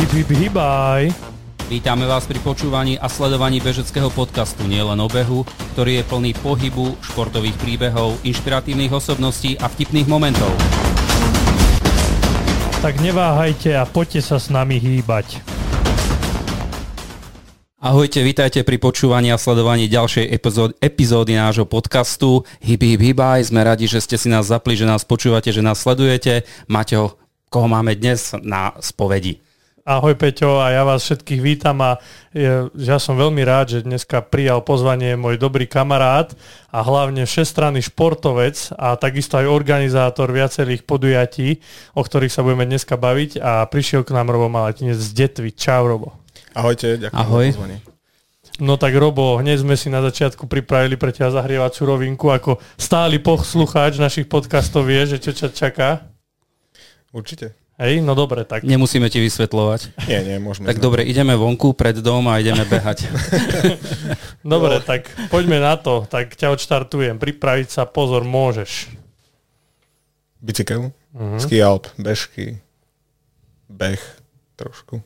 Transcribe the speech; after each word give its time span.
Hip, 0.00 0.16
hip, 0.16 0.32
hibaj. 0.32 1.12
Vítame 1.68 2.08
vás 2.08 2.24
pri 2.24 2.40
počúvaní 2.40 2.96
a 2.96 3.04
sledovaní 3.12 3.60
bežeckého 3.60 4.08
podcastu 4.08 4.64
Nielen 4.64 4.96
o 4.96 5.04
behu, 5.12 5.44
ktorý 5.76 6.00
je 6.00 6.04
plný 6.08 6.32
pohybu, 6.40 6.96
športových 7.04 7.52
príbehov, 7.60 8.16
inšpiratívnych 8.24 8.88
osobností 8.96 9.60
a 9.60 9.68
vtipných 9.68 10.08
momentov. 10.08 10.48
Tak 12.80 12.96
neváhajte 13.04 13.76
a 13.76 13.84
poďte 13.84 14.24
sa 14.24 14.40
s 14.40 14.48
nami 14.48 14.80
hýbať. 14.80 15.44
Ahojte, 17.76 18.24
vítajte 18.24 18.64
pri 18.64 18.80
počúvaní 18.80 19.28
a 19.28 19.36
sledovaní 19.36 19.84
ďalšej 19.84 20.32
epizódy, 20.32 20.72
epizódy 20.80 21.36
nášho 21.36 21.68
podcastu 21.68 22.48
Hip 22.64 22.80
Hip 22.80 23.04
Hibaj. 23.04 23.52
Sme 23.52 23.68
radi, 23.68 23.84
že 23.84 24.00
ste 24.00 24.16
si 24.16 24.32
nás 24.32 24.48
zapli, 24.48 24.80
že 24.80 24.88
nás 24.88 25.04
počúvate, 25.04 25.52
že 25.52 25.60
nás 25.60 25.76
sledujete. 25.76 26.48
Maťo, 26.72 27.20
koho 27.52 27.68
máme 27.68 27.92
dnes 28.00 28.32
na 28.40 28.72
spovedi? 28.80 29.44
Ahoj 29.80 30.12
Peťo 30.12 30.60
a 30.60 30.76
ja 30.76 30.84
vás 30.84 31.00
všetkých 31.08 31.40
vítam 31.40 31.80
a 31.80 31.96
ja 32.76 32.98
som 33.00 33.16
veľmi 33.16 33.40
rád, 33.40 33.80
že 33.80 33.88
dneska 33.88 34.20
prijal 34.20 34.60
pozvanie 34.60 35.16
môj 35.16 35.40
dobrý 35.40 35.64
kamarát 35.64 36.36
a 36.68 36.84
hlavne 36.84 37.24
všestranný 37.24 37.88
športovec 37.88 38.76
a 38.76 39.00
takisto 39.00 39.40
aj 39.40 39.48
organizátor 39.48 40.36
viacerých 40.36 40.84
podujatí, 40.84 41.64
o 41.96 42.04
ktorých 42.04 42.28
sa 42.28 42.44
budeme 42.44 42.68
dneska 42.68 43.00
baviť 43.00 43.40
a 43.40 43.64
prišiel 43.64 44.04
k 44.04 44.12
nám 44.12 44.28
Robo 44.28 44.52
Malatinec 44.52 45.00
z 45.00 45.16
Detvy. 45.16 45.56
Čau 45.56 45.88
Robo. 45.88 46.12
Ahojte, 46.52 47.00
ďakujem 47.00 47.16
Ahoj. 47.16 47.46
za 47.48 47.56
pozvanie. 47.56 47.78
No 48.60 48.76
tak 48.76 48.92
Robo, 48.92 49.40
hneď 49.40 49.64
sme 49.64 49.80
si 49.80 49.88
na 49.88 50.04
začiatku 50.04 50.44
pripravili 50.44 51.00
pre 51.00 51.08
ťa 51.08 51.32
zahrievacú 51.32 51.80
rovinku, 51.88 52.28
ako 52.28 52.60
stály 52.76 53.16
poslucháč 53.16 53.96
našich 53.96 54.28
podcastov 54.28 54.84
vie, 54.84 55.08
že 55.08 55.16
čo 55.16 55.32
ťa 55.32 55.48
čaká. 55.56 56.04
Určite. 57.16 57.59
Hej, 57.80 58.04
no 58.04 58.12
dobre, 58.12 58.44
tak 58.44 58.60
Nemusíme 58.60 59.08
ti 59.08 59.16
vysvetľovať. 59.18 60.04
Nie, 60.04 60.20
nie, 60.20 60.36
môžeme. 60.36 60.68
Tak 60.68 60.76
dobre, 60.78 61.00
ideme 61.02 61.32
vonku 61.32 61.72
pred 61.72 61.96
dom 61.96 62.28
a 62.28 62.36
ideme 62.36 62.62
behať. 62.62 63.08
Dobre, 64.44 64.80
tak 64.80 65.08
poďme 65.28 65.56
na 65.56 65.76
to. 65.76 66.04
Tak 66.04 66.32
ťa 66.32 66.48
odštartujem. 66.50 67.16
Pripraviť 67.16 67.68
sa, 67.70 67.82
pozor, 67.84 68.20
môžeš. 68.22 68.92
Bicykel, 70.38 70.92
Mhm. 71.10 71.40
ski 71.40 71.56
alp, 71.58 71.88
bežky, 71.96 72.60
beh 73.66 74.00
trošku. 74.54 75.00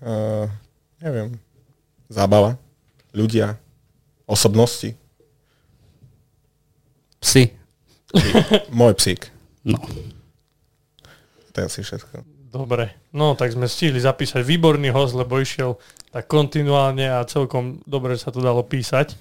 uh, 0.00 0.46
neviem. 1.04 1.40
Zábava, 2.06 2.60
ľudia, 3.10 3.56
osobnosti, 4.24 4.92
Psi. 7.20 7.52
môj 8.70 8.92
psík. 8.96 9.28
No. 9.62 9.76
To 11.52 11.56
je 11.60 11.64
asi 11.66 11.80
všetko. 11.82 12.40
Dobre, 12.50 12.98
no 13.14 13.38
tak 13.38 13.54
sme 13.54 13.70
stihli 13.70 14.02
zapísať 14.02 14.42
výborný 14.42 14.90
host, 14.90 15.14
lebo 15.14 15.38
išiel 15.38 15.78
tak 16.10 16.26
kontinuálne 16.26 17.06
a 17.06 17.22
celkom 17.22 17.78
dobre 17.86 18.18
sa 18.18 18.34
to 18.34 18.42
dalo 18.42 18.66
písať. 18.66 19.14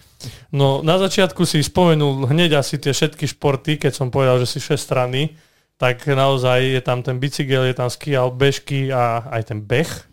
No 0.50 0.82
na 0.82 0.98
začiatku 0.98 1.46
si 1.46 1.62
spomenul 1.62 2.26
hneď 2.26 2.58
asi 2.58 2.82
tie 2.82 2.90
všetky 2.90 3.30
športy, 3.30 3.78
keď 3.78 3.94
som 3.94 4.10
povedal, 4.10 4.42
že 4.42 4.50
si 4.50 4.58
všestranný, 4.58 5.38
tak 5.78 6.10
naozaj 6.10 6.74
je 6.74 6.82
tam 6.82 7.06
ten 7.06 7.22
bicykel, 7.22 7.70
je 7.70 7.78
tam 7.78 7.94
ski, 7.94 8.18
bežky 8.34 8.90
a 8.90 9.22
aj 9.30 9.54
ten 9.54 9.62
beh, 9.62 10.09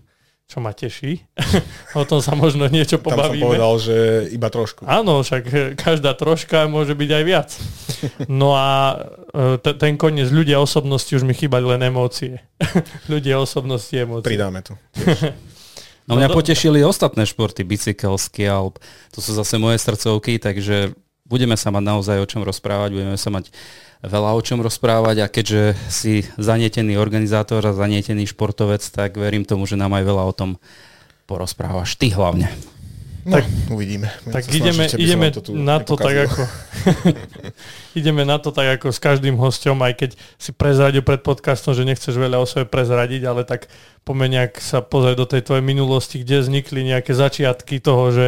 čo 0.47 0.63
ma 0.63 0.71
teší. 0.71 1.27
o 1.99 2.07
tom 2.07 2.23
sa 2.23 2.39
možno 2.39 2.71
niečo 2.71 3.03
Tam 3.03 3.19
som 3.19 3.35
pobavíme. 3.35 3.43
povedal, 3.43 3.73
že 3.83 3.97
iba 4.31 4.47
trošku. 4.47 4.87
Áno, 4.87 5.27
však 5.27 5.43
eh, 5.51 5.75
každá 5.75 6.15
troška 6.15 6.71
môže 6.71 6.95
byť 6.95 7.11
aj 7.11 7.25
viac. 7.27 7.51
No 8.31 8.53
a 8.55 8.95
eh, 9.33 9.57
t- 9.59 9.77
ten 9.77 9.97
koniec 9.99 10.29
ľudia 10.31 10.61
osobnosti 10.63 11.11
už 11.11 11.27
mi 11.27 11.35
chýbali 11.35 11.65
len 11.65 11.83
emócie. 11.91 12.45
ľudia 13.13 13.43
osobnosti 13.43 13.91
emócie. 13.93 14.27
Pridáme 14.31 14.63
tu. 14.63 14.79
No 16.07 16.15
mňa 16.15 16.29
No 16.31 16.37
potešili 16.39 16.87
ostatné 16.87 17.27
športy, 17.27 17.67
bicykel, 17.67 18.15
ski, 18.15 18.47
alp. 18.47 18.79
To 19.11 19.19
sú 19.19 19.35
zase 19.35 19.59
moje 19.59 19.83
srdcovky, 19.83 20.39
takže 20.39 20.95
budeme 21.27 21.59
sa 21.59 21.75
mať 21.75 21.85
naozaj 21.85 22.17
o 22.23 22.27
čom 22.27 22.43
rozprávať, 22.47 22.91
budeme 22.95 23.19
sa 23.19 23.31
mať 23.35 23.51
veľa 24.07 24.31
o 24.37 24.41
čom 24.43 24.63
rozprávať 24.63 25.17
a 25.25 25.27
keďže 25.27 25.75
si 25.91 26.23
zanietený 26.39 26.95
organizátor 27.01 27.65
a 27.67 27.75
zanietený 27.75 28.29
športovec, 28.31 28.83
tak 28.83 29.19
verím 29.19 29.43
tomu, 29.43 29.67
že 29.67 29.75
nám 29.75 29.95
aj 29.99 30.05
veľa 30.07 30.23
o 30.23 30.33
tom 30.35 30.51
porozprávaš. 31.27 31.99
Ty 31.99 32.15
hlavne. 32.15 32.49
No, 33.27 33.43
Tak- 33.43 33.75
uvidíme. 33.75 34.07
Budem 34.23 34.35
Tak 34.39 34.45
ideme, 34.55 34.85
som 34.87 34.99
ideme 35.03 35.27
to 35.35 35.43
tu 35.43 35.51
na 35.59 35.83
to 35.83 35.99
tak 35.99 36.31
ako 36.31 36.47
ideme 37.99 38.23
na 38.23 38.39
to 38.39 38.55
tak 38.55 38.79
ako 38.79 38.95
s 38.95 39.03
každým 39.03 39.35
hosťom, 39.35 39.83
aj 39.83 39.93
keď 39.99 40.11
si 40.39 40.55
prezradil 40.55 41.03
pred 41.03 41.27
podcastom, 41.27 41.75
že 41.75 41.83
nechceš 41.83 42.15
veľa 42.15 42.39
o 42.39 42.47
sebe 42.47 42.71
prezradiť, 42.71 43.27
ale 43.27 43.43
tak 43.43 43.67
pomeň, 44.07 44.47
ak 44.47 44.63
sa 44.63 44.79
pozrieť 44.79 45.17
do 45.19 45.27
tej 45.27 45.43
tvojej 45.43 45.65
minulosti, 45.67 46.23
kde 46.23 46.47
vznikli 46.47 46.87
nejaké 46.87 47.19
začiatky 47.19 47.83
toho, 47.83 48.15
že 48.15 48.27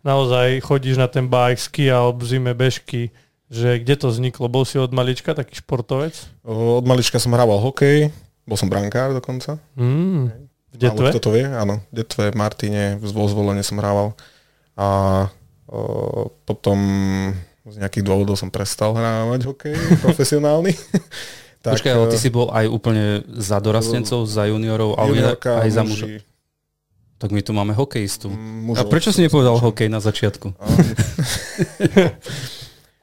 naozaj 0.00 0.60
chodíš 0.64 0.96
na 0.96 1.08
ten 1.08 1.28
bike, 1.28 1.60
ski 1.60 1.88
alebo 1.88 2.20
v 2.22 2.28
zime 2.28 2.52
bežky, 2.56 3.12
že 3.50 3.82
kde 3.82 3.94
to 3.98 4.06
vzniklo? 4.08 4.46
Bol 4.46 4.64
si 4.64 4.78
od 4.78 4.94
malička 4.94 5.34
taký 5.34 5.58
športovec? 5.58 6.14
Od 6.46 6.86
malička 6.86 7.18
som 7.18 7.34
hrával 7.34 7.58
hokej, 7.58 8.14
bol 8.46 8.56
som 8.56 8.70
brankár 8.70 9.14
dokonca. 9.14 9.58
Mm, 9.74 10.30
v 10.70 10.76
Málo 10.78 10.90
detve? 10.90 11.08
kto 11.14 11.20
to 11.22 11.30
vie, 11.34 11.46
áno. 11.46 11.82
V 11.90 11.94
detve, 12.02 12.30
v 12.30 12.36
Martine, 12.38 12.82
v 12.98 13.04
zvolenie 13.06 13.62
som 13.66 13.78
hrával. 13.78 14.14
A 14.78 14.86
o, 15.66 16.30
potom 16.46 16.78
z 17.66 17.76
nejakých 17.78 18.06
dôvodov 18.06 18.38
som 18.38 18.48
prestal 18.48 18.94
hrávať 18.94 19.50
hokej 19.50 19.74
profesionálny. 20.04 20.72
Tak, 21.60 21.76
Počkaj, 21.76 21.92
ale 21.92 22.06
ty 22.08 22.16
e, 22.16 22.22
si 22.24 22.30
bol 22.32 22.48
aj 22.48 22.66
úplne 22.72 23.20
za 23.36 23.60
dorastencov, 23.60 24.24
za 24.24 24.48
juniorov, 24.48 24.96
ale 24.96 25.36
aj 25.36 25.68
za 25.68 25.82
mužov. 25.84 26.08
Tak 27.20 27.36
my 27.36 27.44
tu 27.44 27.52
máme 27.52 27.76
hokejistu. 27.76 28.32
mužov 28.32 28.80
A 28.80 28.88
prečo 28.88 29.12
si 29.12 29.20
nepovedal 29.20 29.60
hokej 29.60 29.92
na 29.92 30.00
začiatku? 30.00 30.56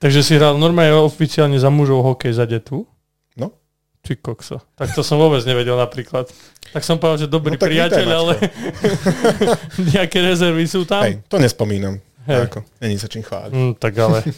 Takže 0.01 0.25
si 0.25 0.41
hral 0.41 0.57
normálne 0.57 0.97
oficiálne 0.97 1.61
za 1.61 1.69
mužov 1.69 2.01
hokej 2.01 2.33
za 2.33 2.49
detvu? 2.49 2.89
No. 3.37 3.53
Ty 4.01 4.17
kokso. 4.17 4.57
Tak 4.73 4.97
to 4.97 5.05
som 5.05 5.21
vôbec 5.21 5.45
nevedel 5.45 5.77
napríklad. 5.77 6.33
Tak 6.73 6.81
som 6.81 6.97
povedal, 6.97 7.25
že 7.25 7.27
dobrý 7.29 7.57
No 7.57 7.61
priateľ, 7.61 8.07
ale 8.09 8.33
nejaké 9.93 10.17
rezervy 10.25 10.65
sú 10.65 10.81
tam. 10.81 11.05
hej, 11.05 11.21
to 11.29 11.37
nespomínam. 11.37 12.01
Hej. 12.25 12.49
Ako, 12.49 12.65
není 12.81 12.97
sa 12.97 13.05
čím 13.05 13.21
chváliť. 13.21 13.53
Mm, 13.53 13.73
tak 13.77 13.93
ale... 14.01 14.25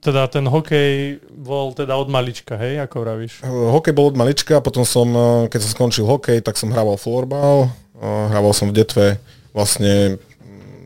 Teda 0.00 0.24
ten 0.32 0.48
hokej 0.48 1.20
bol 1.28 1.76
teda 1.76 1.92
od 1.98 2.08
malička, 2.08 2.56
hej, 2.56 2.80
ako 2.80 3.04
vravíš? 3.04 3.44
Hokej 3.44 3.92
bol 3.92 4.08
od 4.08 4.16
malička, 4.16 4.62
potom 4.64 4.86
som, 4.86 5.12
e, 5.12 5.52
keď 5.52 5.60
som 5.60 5.70
skončil 5.76 6.08
hokej, 6.08 6.40
tak 6.40 6.56
som 6.56 6.72
hrával 6.72 6.96
florbal, 6.96 7.68
hrával 8.00 8.52
som 8.52 8.68
v 8.68 8.76
detve, 8.76 9.06
vlastne 9.52 10.16
mm, 10.16 10.82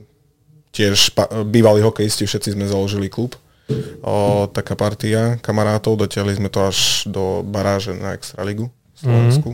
tiež 0.70 1.14
bývalí 1.46 1.80
hokejisti, 1.80 2.26
všetci 2.26 2.52
sme 2.52 2.66
založili 2.66 3.06
klub. 3.06 3.38
O, 4.04 4.44
taká 4.52 4.76
partia 4.76 5.40
kamarátov, 5.40 5.96
dotiahli 5.96 6.36
sme 6.36 6.52
to 6.52 6.68
až 6.68 7.08
do 7.08 7.40
baráže 7.40 7.96
na 7.96 8.12
Extraligu 8.12 8.68
v 8.68 8.98
Slovensku. 8.98 9.50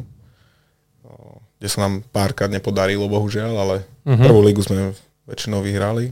O, 1.06 1.38
kde 1.60 1.68
sa 1.70 1.86
nám 1.86 2.02
párkrát 2.10 2.50
nepodarilo, 2.50 3.06
bohužiaľ, 3.06 3.54
ale 3.54 3.76
Mhm. 4.02 4.24
prvú 4.24 4.40
ligu 4.42 4.64
sme 4.64 4.96
väčšinou 5.28 5.62
vyhrali. 5.62 6.10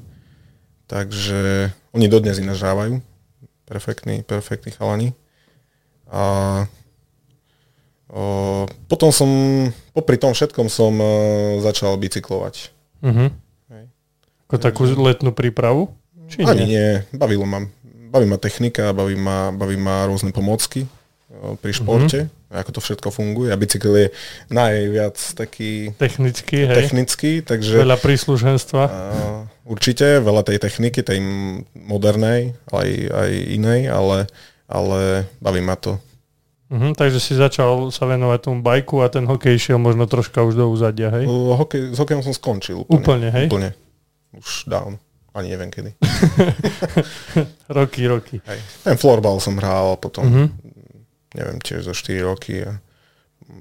Takže 0.87 1.69
oni 1.91 2.07
dodnes 2.07 2.39
ináč 2.39 2.63
hrávajú. 2.63 3.01
Perfektní, 3.65 4.23
perfektní 4.23 4.73
chalani. 4.73 5.13
A 6.09 6.65
potom 8.89 9.13
som, 9.13 9.29
popri 9.93 10.17
tom 10.17 10.33
všetkom 10.33 10.67
som 10.67 10.97
e, 10.97 11.07
začal 11.61 11.93
bicyklovať. 12.01 12.73
Mhm. 13.05 13.27
Hej. 13.69 13.85
Ako 14.49 14.57
takú 14.57 14.83
letnú 14.89 15.31
prípravu? 15.31 15.93
Či 16.29 16.45
Ani 16.45 16.65
nie? 16.65 16.73
nie, 16.73 16.89
bavilo 17.13 17.45
ma. 17.45 17.65
Baví 18.09 18.25
ma 18.25 18.41
technika, 18.41 18.97
baví 18.97 19.17
ma, 19.17 19.53
baví 19.53 19.77
ma 19.77 20.09
rôzne 20.09 20.33
pomocky 20.33 20.85
e, 20.85 20.89
pri 21.61 21.73
športe, 21.73 22.33
ako 22.49 22.71
to 22.73 22.81
všetko 22.81 23.09
funguje. 23.13 23.53
A 23.53 23.61
bicykel 23.61 23.93
je 23.97 24.09
najviac 24.49 25.17
taký 25.37 25.93
Technicky, 26.01 26.65
hej. 26.65 26.77
technický, 26.81 27.33
takže 27.45 27.85
Veľa 27.85 28.01
príslušenstva. 28.01 28.83
a, 28.89 28.93
určite 29.69 30.25
veľa 30.25 30.49
tej 30.49 30.57
techniky, 30.57 31.05
tej 31.05 31.21
modernej, 31.77 32.57
aj, 32.73 32.89
aj 33.13 33.31
inej, 33.53 33.93
ale, 33.93 34.25
ale 34.65 35.29
baví 35.45 35.61
ma 35.61 35.77
to. 35.77 36.01
Mhm, 36.69 36.93
takže 36.93 37.17
si 37.17 37.33
začal 37.33 37.89
sa 37.89 38.05
venovať 38.05 38.39
tomu 38.43 38.61
bajku 38.61 39.01
a 39.01 39.09
ten 39.09 39.25
hokej 39.25 39.55
išiel 39.55 39.77
možno 39.77 40.05
troška 40.05 40.41
už 40.41 40.53
do 40.55 40.69
úzadia, 40.69 41.09
hej? 41.11 41.25
O, 41.25 41.57
Hokej, 41.57 41.91
s 41.91 41.99
hokejom 41.99 42.21
som 42.21 42.31
skončil 42.31 42.77
úplne. 42.79 43.01
Úplne, 43.01 43.29
hej? 43.31 43.47
Úplne. 43.47 43.69
Už 44.35 44.65
dávno. 44.65 45.01
Ani 45.33 45.49
neviem 45.49 45.69
kedy. 45.69 45.97
Roky, 47.71 48.05
roky. 48.05 48.37
Hej. 48.43 48.61
Ten 48.83 48.97
florbal 48.97 49.39
som 49.39 49.57
hral 49.57 49.97
potom, 49.97 50.25
Mhm. 50.25 50.45
neviem, 51.35 51.59
tiež 51.59 51.85
za 51.85 51.93
4 51.93 52.21
roky. 52.23 52.61
A 52.63 52.77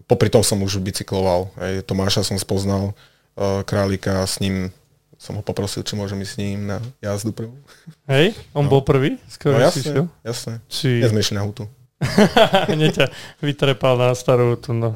popri 0.03 0.27
tom 0.27 0.41
som 0.41 0.59
už 0.59 0.79
bicykloval. 0.79 1.51
Hej. 1.57 1.83
Tomáša 1.83 2.23
som 2.23 2.35
spoznal, 2.35 2.91
uh, 3.35 3.63
Králika, 3.63 4.19
s 4.21 4.39
ním 4.39 4.71
som 5.15 5.33
ho 5.33 5.41
poprosil, 5.41 5.81
či 5.81 5.93
môžem 5.93 6.19
ísť 6.19 6.29
s 6.29 6.37
ním 6.37 6.59
na 6.67 6.77
jazdu 6.99 7.31
prvú. 7.31 7.55
Hej? 8.05 8.35
On 8.51 8.63
No. 8.63 8.69
bol 8.69 8.81
prvý? 8.81 9.17
Skoro 9.27 9.55
No 9.55 9.65
si 9.65 9.79
jasné, 9.79 9.81
šiel? 9.87 10.05
jasné. 10.21 10.53
Si... 10.67 10.89
Dnes 10.97 11.09
sme 11.09 11.21
išli 11.21 11.35
na 11.35 11.43
hutu. 11.43 11.65
Hneď 12.69 12.91
ťa 12.93 13.05
vytrepal 13.39 13.95
na 13.95 14.11
starú 14.11 14.53
tu, 14.55 14.71
no. 14.71 14.93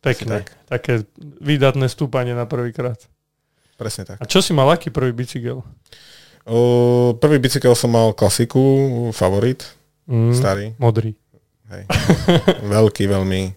Pekne. 0.00 0.40
tak. 0.40 0.46
Také 0.66 0.92
výdatné 1.40 1.86
stúpanie 1.86 2.32
na 2.32 2.44
prvýkrát. 2.44 2.96
Presne 3.74 4.06
tak. 4.06 4.16
A 4.16 4.24
čo 4.24 4.38
si 4.38 4.50
mal, 4.50 4.68
aký 4.68 4.88
prvý 4.88 5.12
bicykel? 5.12 5.60
O, 6.44 6.56
prvý 7.12 7.36
bicykel 7.36 7.74
som 7.74 7.90
mal 7.90 8.12
klasiku, 8.12 8.60
favorit, 9.10 9.66
Mm, 10.06 10.30
starý, 10.30 10.66
Modrý. 10.78 11.18
hej. 11.66 11.82
Veľký, 12.78 13.10
veľmi 13.10 13.50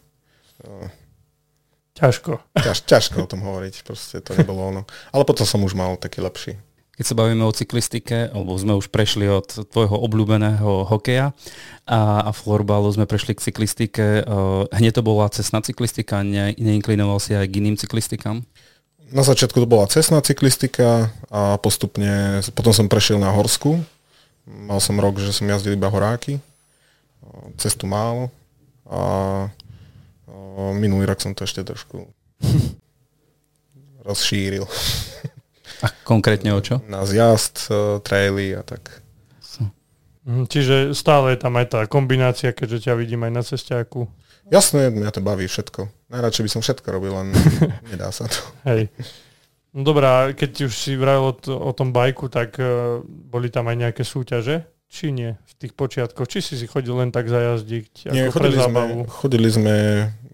Ťažko. 1.94 2.40
ťaž, 2.56 2.78
ťažko 2.82 3.18
o 3.22 3.30
tom 3.30 3.44
hovoriť, 3.44 3.84
proste 3.84 4.18
to 4.18 4.32
nebolo 4.34 4.62
ono. 4.66 4.82
Ale 5.12 5.24
potom 5.24 5.44
som 5.44 5.60
už 5.60 5.76
mal 5.76 5.94
taký 5.94 6.18
lepší. 6.20 6.56
Keď 7.00 7.06
sa 7.08 7.16
bavíme 7.16 7.48
o 7.48 7.56
cyklistike, 7.56 8.28
alebo 8.28 8.60
sme 8.60 8.76
už 8.76 8.92
prešli 8.92 9.32
od 9.32 9.48
tvojho 9.72 9.96
obľúbeného 10.04 10.84
hokeja 10.84 11.32
a, 11.88 12.28
a 12.28 12.32
florbalu 12.36 12.92
sme 12.92 13.08
prešli 13.08 13.40
k 13.40 13.48
cyklistike, 13.48 14.28
uh, 14.28 14.68
hneď 14.76 15.00
to 15.00 15.08
bola 15.08 15.32
cestná 15.32 15.64
cyklistika, 15.64 16.28
ne, 16.28 16.52
neinklinoval 16.60 17.24
si 17.24 17.32
aj 17.40 17.48
k 17.48 17.64
iným 17.64 17.80
cyklistikám? 17.80 18.44
Na 19.16 19.24
začiatku 19.24 19.64
to 19.64 19.64
bola 19.64 19.88
cestná 19.88 20.20
cyklistika 20.20 21.08
a 21.32 21.56
postupne, 21.64 22.44
potom 22.52 22.76
som 22.76 22.92
prešiel 22.92 23.16
na 23.16 23.32
horsku. 23.32 23.80
Mal 24.44 24.84
som 24.84 25.00
rok, 25.00 25.24
že 25.24 25.32
som 25.32 25.48
jazdil 25.48 25.80
iba 25.80 25.88
horáky. 25.88 26.44
O, 27.24 27.56
Cestu 27.56 27.88
málo. 27.88 28.28
A 28.92 29.00
o, 30.28 30.76
minulý 30.76 31.08
rok 31.08 31.24
som 31.24 31.32
to 31.32 31.48
ešte 31.48 31.64
trošku 31.64 32.12
rozšíril. 34.08 34.68
A 35.80 35.88
konkrétne 36.04 36.52
o 36.52 36.60
čo? 36.60 36.84
Na 36.92 37.08
zjazd, 37.08 37.72
o, 37.72 38.04
traily 38.04 38.56
a 38.56 38.64
tak. 38.64 39.02
Mhm, 40.30 40.46
Čiže 40.46 40.76
stále 40.94 41.34
je 41.34 41.40
tam 41.42 41.58
aj 41.58 41.68
tá 41.74 41.80
kombinácia, 41.90 42.54
keďže 42.54 42.92
ťa 42.92 42.94
vidím 43.00 43.26
aj 43.26 43.32
na 43.34 43.42
cestiaku. 43.42 44.06
Jasné, 44.50 44.94
mňa 44.94 45.10
to 45.10 45.22
baví 45.26 45.50
všetko. 45.50 45.90
Najradšej 46.14 46.44
by 46.46 46.52
som 46.54 46.62
všetko 46.62 46.88
robil, 46.90 47.14
len 47.18 47.34
nedá 47.90 48.14
sa 48.14 48.30
to. 48.30 48.38
Hej. 48.70 48.94
No 49.74 49.86
dobrá, 49.86 50.34
keď 50.34 50.70
už 50.70 50.74
si 50.74 50.98
vravil 50.98 51.30
o, 51.30 51.34
t- 51.34 51.54
o 51.54 51.72
tom 51.74 51.94
bajku, 51.94 52.30
tak 52.30 52.58
uh, 52.58 53.02
boli 53.06 53.54
tam 53.54 53.70
aj 53.70 53.78
nejaké 53.78 54.02
súťaže? 54.06 54.66
Či 54.90 55.14
nie? 55.14 55.38
V 55.46 55.54
tých 55.66 55.74
počiatkoch? 55.78 56.26
Či 56.26 56.42
si 56.42 56.54
si 56.58 56.66
chodil 56.66 56.98
len 56.98 57.14
tak 57.14 57.30
zajazdiť? 57.30 58.10
Nie, 58.10 58.30
ako 58.30 58.42
pre 58.42 58.50
chodili, 58.50 58.58
zábavu? 58.58 58.98
sme, 59.06 59.14
chodili 59.14 59.50
sme 59.54 59.76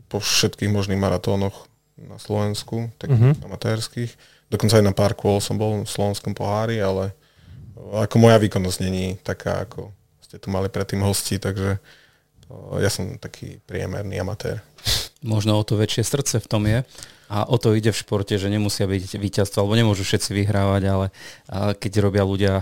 po 0.08 0.24
všetkých 0.24 0.72
možných 0.72 1.00
maratónoch 1.00 1.68
na 1.96 2.20
Slovensku, 2.20 2.92
takých 3.00 3.22
Mhm. 3.22 3.32
uh-huh. 3.32 3.46
amatérských. 3.48 4.12
Dokonca 4.52 4.78
aj 4.78 4.86
na 4.86 4.94
pár 4.94 5.16
kôl 5.18 5.40
som 5.42 5.58
bol 5.58 5.82
v 5.82 5.90
slovenskom 5.90 6.36
pohári, 6.38 6.78
ale 6.78 7.16
ako 7.76 8.16
moja 8.20 8.38
výkonnosť 8.38 8.80
není 8.84 9.18
taká, 9.20 9.66
ako 9.66 9.90
ste 10.22 10.38
tu 10.38 10.50
mali 10.50 10.70
predtým 10.70 11.02
hosti, 11.02 11.42
takže 11.42 11.78
o, 12.50 12.78
ja 12.78 12.90
som 12.90 13.18
taký 13.18 13.58
priemerný 13.66 14.22
amatér. 14.22 14.62
Možno 15.26 15.58
o 15.58 15.64
to 15.66 15.80
väčšie 15.80 16.06
srdce 16.06 16.38
v 16.44 16.48
tom 16.50 16.64
je. 16.70 16.86
A 17.26 17.42
o 17.50 17.58
to 17.58 17.74
ide 17.74 17.90
v 17.90 17.98
športe, 17.98 18.38
že 18.38 18.54
nemusia 18.54 18.86
byť 18.86 19.18
víťazstvo, 19.18 19.66
alebo 19.66 19.74
nemôžu 19.74 20.06
všetci 20.06 20.30
vyhrávať, 20.30 20.84
ale 20.86 21.06
a, 21.50 21.74
keď 21.74 21.92
robia 22.06 22.22
ľudia 22.22 22.54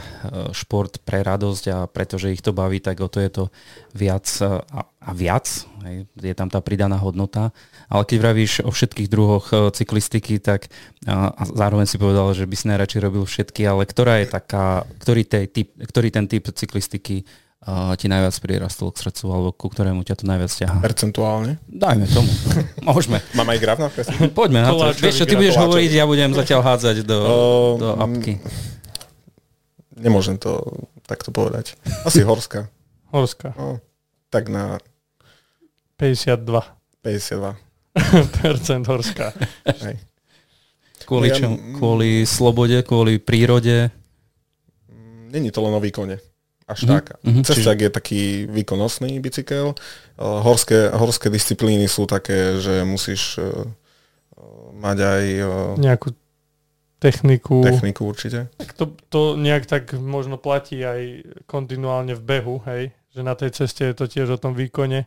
šport 0.56 1.04
pre 1.04 1.20
radosť 1.20 1.64
a 1.68 1.78
pretože 1.92 2.32
ich 2.32 2.40
to 2.40 2.56
baví, 2.56 2.80
tak 2.80 3.04
o 3.04 3.12
to 3.12 3.20
je 3.20 3.28
to 3.28 3.44
viac 3.92 4.24
a, 4.40 4.88
viac. 5.12 5.68
Je 6.16 6.32
tam 6.32 6.48
tá 6.48 6.64
pridaná 6.64 6.96
hodnota. 6.96 7.52
Ale 7.90 8.04
keď 8.08 8.18
vravíš 8.20 8.54
o 8.64 8.72
všetkých 8.72 9.08
druhoch 9.12 9.52
e, 9.52 9.72
cyklistiky, 9.72 10.40
tak 10.40 10.72
a, 11.08 11.32
a 11.32 11.44
zároveň 11.48 11.88
si 11.88 12.00
povedal, 12.00 12.32
že 12.32 12.48
by 12.48 12.56
si 12.56 12.66
najradšej 12.72 13.02
robil 13.04 13.24
všetky, 13.24 13.62
ale 13.68 13.84
ktorá 13.88 14.24
je 14.24 14.28
taká, 14.32 14.88
ktorý, 15.04 15.24
tej 15.28 15.46
typ, 15.52 15.70
ktorý 15.76 16.08
ten 16.12 16.26
typ 16.28 16.48
cyklistiky 16.48 17.28
a, 17.64 17.96
ti 17.96 18.08
najviac 18.12 18.36
prirastol 18.44 18.92
k 18.92 19.08
srdcu, 19.08 19.26
alebo 19.32 19.50
ku 19.56 19.68
ktorému 19.72 20.04
ťa 20.04 20.16
to 20.20 20.26
najviac 20.28 20.52
ťahá? 20.52 20.78
Percentuálne. 20.84 21.62
Dajme 21.68 22.06
tomu. 22.12 22.30
Môžeme. 22.90 23.20
Mám 23.36 23.50
aj 23.52 23.60
graf 23.60 23.78
na 23.80 23.88
presne? 23.92 24.16
Poďme 24.32 24.64
na 24.64 24.70
to. 24.72 24.84
Vieš 25.00 25.24
čo, 25.24 25.26
ty 25.28 25.36
budeš 25.40 25.60
hovoriť, 25.60 25.92
ja 25.92 26.06
budem 26.08 26.32
zatiaľ 26.36 26.62
hádzať 26.64 27.08
do, 27.08 27.18
O, 27.24 27.38
do 27.80 27.90
apky. 28.00 28.40
Nemôžem 29.94 30.36
to 30.42 30.60
takto 31.06 31.30
povedať. 31.30 31.78
Asi 32.04 32.26
horská. 32.26 32.68
Horska. 33.14 33.54
No, 33.54 33.78
tak 34.34 34.50
na 34.50 34.82
52% 36.02 36.84
52. 37.04 37.73
horská. 38.88 39.34
Hej. 39.82 39.98
Kvôli 41.04 41.30
Ja- 41.30 41.38
čom? 41.38 41.78
Kvôli 41.78 42.24
slobode, 42.24 42.80
kvôli 42.84 43.20
prírode. 43.20 43.92
Není 45.30 45.52
to 45.52 45.62
len 45.62 45.74
o 45.74 45.82
výkone. 45.82 46.18
Až 46.64 46.88
Mhm, 46.88 46.90
tak. 46.90 47.06
mhm, 47.24 47.44
Cesták 47.44 47.80
je 47.82 47.90
taký 47.92 48.22
výkonnostný 48.48 49.20
bicykel. 49.20 49.76
Uh, 50.16 50.40
Horské, 50.40 50.90
horské 50.90 51.28
disciplíny 51.28 51.92
sú 51.92 52.08
také, 52.08 52.56
že 52.62 52.88
musíš 52.88 53.36
uh, 53.36 53.68
mať 54.72 54.98
aj 55.00 55.24
uh, 55.44 55.50
Nejakú 55.76 56.16
techniku. 57.04 57.68
techniku 57.68 58.08
určite. 58.08 58.48
Tak 58.56 58.72
to, 58.74 58.96
to 59.12 59.36
nejak 59.36 59.68
tak 59.68 59.92
možno 59.92 60.40
platí 60.40 60.80
aj 60.80 61.02
kontinuálne 61.46 62.16
v 62.16 62.24
behu, 62.24 62.64
hej? 62.64 62.96
Že 63.12 63.22
na 63.22 63.36
tej 63.36 63.52
ceste 63.52 63.84
je 63.84 63.94
to 63.94 64.08
tiež 64.08 64.32
o 64.32 64.40
tom 64.40 64.56
výkone. 64.56 65.04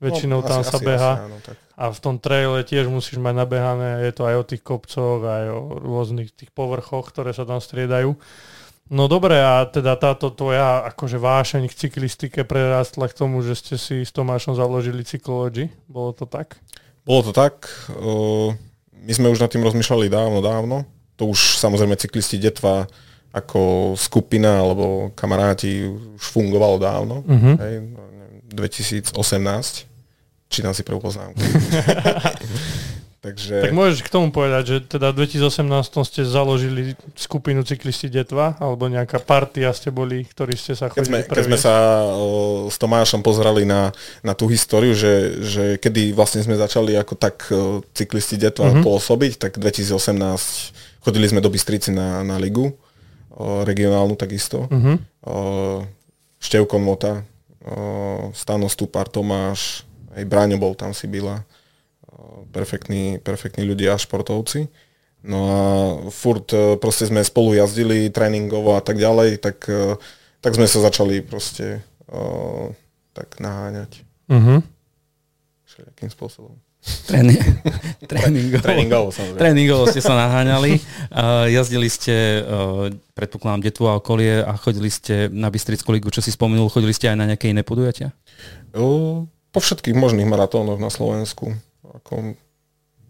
Väčšinou 0.00 0.40
No, 0.40 0.48
tam 0.48 0.60
asi- 0.64 0.72
sa 0.72 0.76
asi- 0.80 0.86
beha. 0.88 1.12
asi 1.12 1.24
áno, 1.28 1.36
tak. 1.44 1.56
A 1.76 1.84
v 1.92 1.98
tom 2.00 2.16
traile 2.16 2.60
tiež 2.64 2.88
musíš 2.88 3.16
mať 3.16 3.34
nabehané, 3.36 4.04
je 4.04 4.12
to 4.12 4.24
aj 4.24 4.36
o 4.36 4.44
tých 4.44 4.62
kopcoch, 4.64 5.20
aj 5.20 5.44
o 5.52 5.60
rôznych 5.76 6.32
tých 6.32 6.52
povrchoch, 6.52 7.08
ktoré 7.12 7.32
sa 7.32 7.44
tam 7.44 7.60
striedajú. 7.60 8.16
No 8.90 9.06
dobre, 9.06 9.38
a 9.38 9.64
teda 9.64 9.94
táto 9.94 10.34
tvoja 10.34 10.82
akože 10.88 11.14
vášeň 11.14 11.70
k 11.70 11.78
cyklistike 11.86 12.42
prerastla 12.42 13.06
k 13.06 13.14
tomu, 13.14 13.38
že 13.40 13.54
ste 13.54 13.78
si 13.78 14.02
s 14.02 14.10
Tomášom 14.10 14.58
založili 14.58 15.06
Cyclology. 15.06 15.70
Bolo 15.86 16.10
to 16.10 16.26
tak? 16.26 16.58
Bolo 17.06 17.30
to 17.30 17.32
tak. 17.32 17.70
My 18.92 19.12
sme 19.14 19.30
už 19.30 19.40
nad 19.40 19.48
tým 19.48 19.62
rozmýšľali 19.64 20.10
dávno, 20.10 20.42
dávno. 20.42 20.76
To 21.16 21.30
už 21.30 21.60
samozrejme 21.60 21.96
cyklisti 21.96 22.36
detva 22.36 22.88
ako 23.30 23.94
skupina 23.94 24.58
alebo 24.58 25.14
kamaráti 25.14 25.86
už 25.86 26.24
fungovalo 26.34 26.76
dávno. 26.82 27.22
Uh-huh. 27.22 27.54
Hej, 27.62 27.74
no, 27.94 28.02
neviem, 28.10 28.42
2018. 28.50 29.86
Čítam 30.50 30.74
si 30.74 30.82
prvú 30.82 30.98
poznámku. 30.98 31.38
Takže... 33.20 33.68
Tak 33.68 33.76
môžeš 33.76 34.00
k 34.00 34.08
tomu 34.08 34.32
povedať, 34.32 34.62
že 34.64 34.76
teda 34.96 35.12
v 35.12 35.28
2018 35.28 35.68
ste 36.08 36.24
založili 36.24 36.96
skupinu 37.12 37.60
cyklisti 37.60 38.08
detva, 38.08 38.56
alebo 38.56 38.88
nejaká 38.88 39.20
partia 39.20 39.68
ste 39.76 39.92
boli, 39.92 40.24
ktorí 40.24 40.56
ste 40.56 40.72
sa 40.72 40.88
Keď 40.88 41.04
sme, 41.04 41.20
chodili 41.20 41.36
keď 41.36 41.44
sme 41.44 41.58
sa 41.60 41.74
s 42.72 42.80
Tomášom 42.80 43.20
pozerali 43.20 43.68
na, 43.68 43.92
na 44.24 44.32
tú 44.32 44.48
históriu, 44.48 44.96
že, 44.96 45.36
že 45.44 45.64
kedy 45.76 46.16
vlastne 46.16 46.40
sme 46.40 46.56
začali 46.56 46.96
ako 46.96 47.14
tak 47.14 47.44
cyklisti 47.92 48.40
detva 48.40 48.72
Mhm. 48.72 48.80
mm-hmm. 48.80 48.86
pôsobiť, 48.88 49.32
tak 49.36 49.60
2018 49.60 51.04
chodili 51.04 51.28
sme 51.28 51.44
do 51.44 51.52
Bystrici 51.52 51.92
na, 51.92 52.24
na 52.24 52.40
ligu, 52.40 52.72
regionálnu 53.68 54.16
takisto. 54.16 54.64
Mhm. 54.72 54.92
O, 55.28 55.34
Števko 56.40 56.80
Mota, 56.80 57.20
Stano 58.32 58.72
Stupar, 58.72 59.12
Tomáš, 59.12 59.84
aj 60.12 60.24
Bráňo 60.24 60.56
bol 60.56 60.72
tam 60.72 60.90
Sibila. 60.90 61.42
O, 62.04 62.42
Perfektní, 62.46 63.18
perfektní 63.18 63.62
ľudia 63.62 63.94
a 63.94 63.98
športovci. 63.98 64.66
No 65.20 65.38
a 65.44 65.58
furt 66.08 66.48
e, 66.50 66.74
proste 66.74 67.04
sme 67.04 67.20
spolu 67.20 67.52
jazdili 67.54 68.08
tréningovo 68.08 68.72
a 68.72 68.80
tak 68.80 68.96
ďalej, 68.96 69.36
tak, 69.38 69.62
e, 69.64 69.94
tak 70.40 70.52
sme 70.52 70.64
sa 70.64 70.80
začali 70.80 71.20
proste 71.20 71.84
tak 73.12 73.38
naháňať 73.38 74.02
Mhm. 74.26 74.66
všelijakým 75.64 76.10
spôsobom. 76.10 76.58
Tréni- 77.06 77.38
tréningovo. 78.10 78.58
Tréningovo 78.58 79.08
samozrejme. 79.10 79.38
Tréningovo 79.38 79.84
ste 79.86 80.00
sa 80.00 80.16
naháňali. 80.16 80.80
Uh, 81.06 81.46
jazdili 81.46 81.86
ste, 81.86 82.14
uh, 82.40 82.88
predpokladám, 83.12 83.62
detvu 83.62 83.84
a 83.84 83.94
okolie 83.94 84.40
a 84.40 84.56
chodili 84.56 84.88
ste 84.88 85.28
na 85.28 85.46
Bystrickú 85.46 85.92
ligu, 85.92 86.08
čo 86.08 86.18
si 86.18 86.32
spomenul, 86.32 86.66
chodili 86.66 86.90
ste 86.90 87.06
aj 87.06 87.16
na 87.16 87.28
nejaké 87.28 87.46
iné 87.46 87.60
podujatia? 87.60 88.10
O, 88.72 89.22
po 89.50 89.58
všetkých 89.58 89.94
možných 89.94 90.24
maratónoch 90.24 90.76
na 90.76 90.88
Slovensku. 90.88 91.54
Ako 91.82 92.34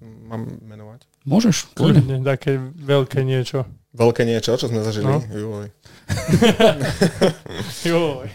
mám 0.00 0.48
menovať? 0.60 1.04
Môžeš, 1.22 1.72
kľudne. 1.72 2.20
Také 2.22 2.56
veľké 2.74 3.20
niečo. 3.22 3.68
Veľké 3.90 4.22
niečo, 4.22 4.54
čo 4.54 4.66
sme 4.66 4.80
zažili? 4.80 5.04
No. 5.04 5.20
Joj. 5.26 5.66
Joj. 7.84 8.26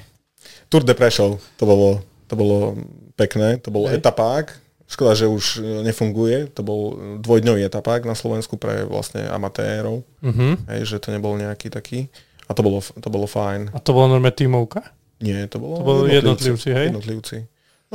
Tour 0.67 0.83
de 0.83 0.93
Prešov, 0.93 1.39
to 1.55 1.63
bolo, 1.63 2.01
to 2.25 2.33
bolo 2.33 2.75
pekné, 3.15 3.57
to 3.57 3.69
bol 3.69 3.85
Hej. 3.85 3.97
etapák. 3.97 4.51
Škoda, 4.85 5.17
že 5.17 5.25
už 5.25 5.43
nefunguje, 5.81 6.45
to 6.47 6.61
bol 6.61 6.93
dvojdňový 7.17 7.65
etapák 7.65 8.05
na 8.05 8.13
Slovensku 8.13 8.53
pre 8.55 8.85
vlastne 8.85 9.25
amatérov, 9.25 10.05
Mhm. 10.21 10.69
hej, 10.69 10.81
že 10.85 10.97
to 10.99 11.09
nebol 11.09 11.33
nejaký 11.33 11.73
taký. 11.73 12.05
A 12.45 12.53
to 12.53 12.61
bolo, 12.61 12.77
to 12.77 13.09
bolo 13.09 13.25
fajn. 13.25 13.73
A 13.73 13.81
to 13.81 13.89
bola 13.89 14.05
normálne 14.07 14.37
tímovka? 14.37 14.85
Nie, 15.17 15.49
to 15.49 15.57
bolo 15.57 15.81
To 15.81 15.83
boli 15.83 16.13
jednotlivci, 16.13 16.69
hej? 16.69 16.85
Jednotlivci. 16.93 17.37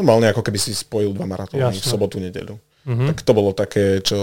Normálne 0.00 0.32
ako 0.32 0.40
keby 0.40 0.56
si 0.56 0.72
spojil 0.72 1.12
dva 1.12 1.28
maratóny 1.28 1.76
v 1.76 1.84
sobotu, 1.84 2.16
nedeľu. 2.16 2.56
Mhm. 2.88 3.12
Tak 3.12 3.20
to 3.20 3.32
bolo 3.36 3.52
také, 3.52 4.00
čo, 4.00 4.16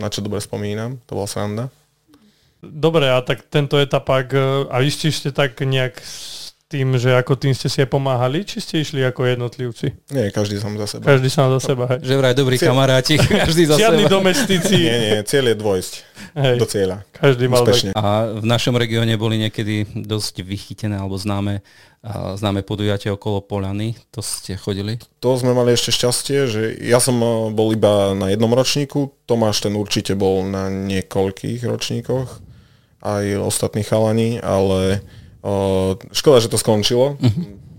na 0.00 0.08
čo 0.08 0.24
dobre 0.24 0.40
spomínam. 0.40 0.96
To 1.04 1.20
bola 1.20 1.28
sranda. 1.28 1.68
Dobre, 2.64 3.12
a 3.12 3.20
tak 3.20 3.44
tento 3.52 3.76
etapák, 3.76 4.26
e, 4.32 4.40
a 4.72 4.80
vy 4.80 4.88
ste 4.88 5.34
tak 5.34 5.60
nejak 5.60 6.00
tým, 6.72 6.96
že 6.96 7.12
ako 7.12 7.36
tým 7.36 7.52
ste 7.52 7.68
si 7.68 7.78
aj 7.78 7.86
pomáhali, 7.86 8.40
či 8.40 8.58
ste 8.58 8.80
išli 8.80 9.02
ako 9.02 9.28
jednotlivci? 9.28 9.92
Nie, 10.08 10.28
každý 10.28 10.56
sám 10.56 10.74
za 10.76 10.88
seba. 10.88 11.04
Každý 11.06 11.28
sám 11.28 11.52
za 11.52 11.60
seba, 11.62 11.84
hej. 11.86 12.00
Že 12.00 12.14
vraj 12.16 12.32
dobrí 12.32 12.56
Cieľ- 12.56 12.72
kamaráti, 12.72 13.14
každý 13.44 13.62
za 13.64 13.76
Žiadni 13.76 14.02
seba. 14.02 14.14
domestici. 14.14 14.76
Nie, 14.80 14.96
nie, 14.98 15.16
cieľ 15.22 15.44
je 15.46 15.56
dôjsť 15.58 15.92
Hej, 16.34 16.56
do 16.56 16.64
cieľa. 16.64 16.96
každý 17.12 17.44
mal 17.44 17.60
tak. 17.60 17.76
Úspešne. 17.76 17.90
A 17.92 18.04
v 18.34 18.46
našom 18.46 18.72
regióne 18.74 19.12
boli 19.14 19.36
niekedy 19.36 19.74
dosť 19.94 20.40
vychytené 20.40 20.96
alebo 20.96 21.14
známe, 21.14 21.60
známe 22.34 22.62
podujatia 22.62 23.12
okolo 23.12 23.38
Polany. 23.38 23.94
To 24.10 24.18
ste 24.18 24.56
chodili? 24.56 24.96
To 25.18 25.36
sme 25.36 25.52
mali 25.52 25.70
ešte 25.70 25.92
šťastie, 25.92 26.38
že 26.48 26.62
ja 26.80 26.98
som 26.98 27.14
eh, 27.14 27.28
bol 27.50 27.70
iba 27.70 28.10
na 28.12 28.26
jednom 28.26 28.50
ročníku, 28.50 29.12
Tomáš 29.22 29.60
ten 29.60 29.74
určite 29.74 30.14
bol 30.14 30.42
na 30.42 30.66
niekoľkých 30.66 31.60
ročníkoch, 31.62 32.28
aj 33.00 33.24
ostatní 33.36 33.82
chalani, 33.82 34.38
ale 34.38 35.02
škoda, 36.12 36.38
že 36.38 36.48
to 36.48 36.56
skončilo. 36.56 37.18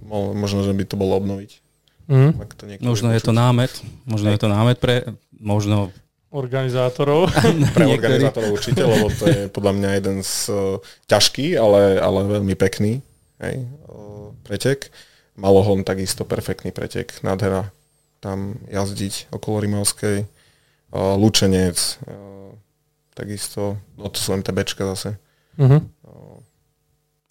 Mo- 0.04 0.36
Možno, 0.36 0.62
že 0.62 0.76
by 0.76 0.84
to 0.84 0.96
bolo 0.96 1.18
obnoviť. 1.18 1.52
Mhm. 2.12 2.30
Ak 2.44 2.52
to 2.54 2.64
Možno 2.84 3.16
je 3.16 3.22
to 3.24 3.32
námet, 3.32 3.72
možno 4.04 4.28
je 4.30 4.40
to 4.40 4.52
námet 4.52 4.78
pre, 4.78 5.08
možno 5.32 5.90
Organizátorov. 6.34 7.30
pre 7.78 7.86
organizátorov 7.86 8.58
určite, 8.58 8.82
lebo 8.82 9.06
to 9.08 9.30
je 9.30 9.54
podľa 9.54 9.74
mňa 9.78 9.90
jeden 10.02 10.18
z 10.26 10.50
uh, 10.50 10.82
ťažký, 11.06 11.54
ale, 11.62 12.02
ale 12.02 12.26
veľmi 12.26 12.58
pekný 12.58 13.06
hej, 13.38 13.56
uh, 13.86 14.34
pretek. 14.42 14.90
Malohon 15.38 15.86
takisto 15.86 16.26
perfektný 16.26 16.74
pretek, 16.74 17.14
nádhera 17.22 17.70
tam 18.18 18.58
jazdiť 18.66 19.30
okolo 19.30 19.62
Rimavskej. 19.62 20.26
Uh, 20.90 21.14
Lučenec, 21.22 21.78
uh, 21.78 22.50
takisto, 23.14 23.78
no 23.94 24.10
to 24.10 24.18
sú 24.18 24.34
MTBčka 24.34 24.90
zase. 24.90 25.22
Mhm. 25.62 25.86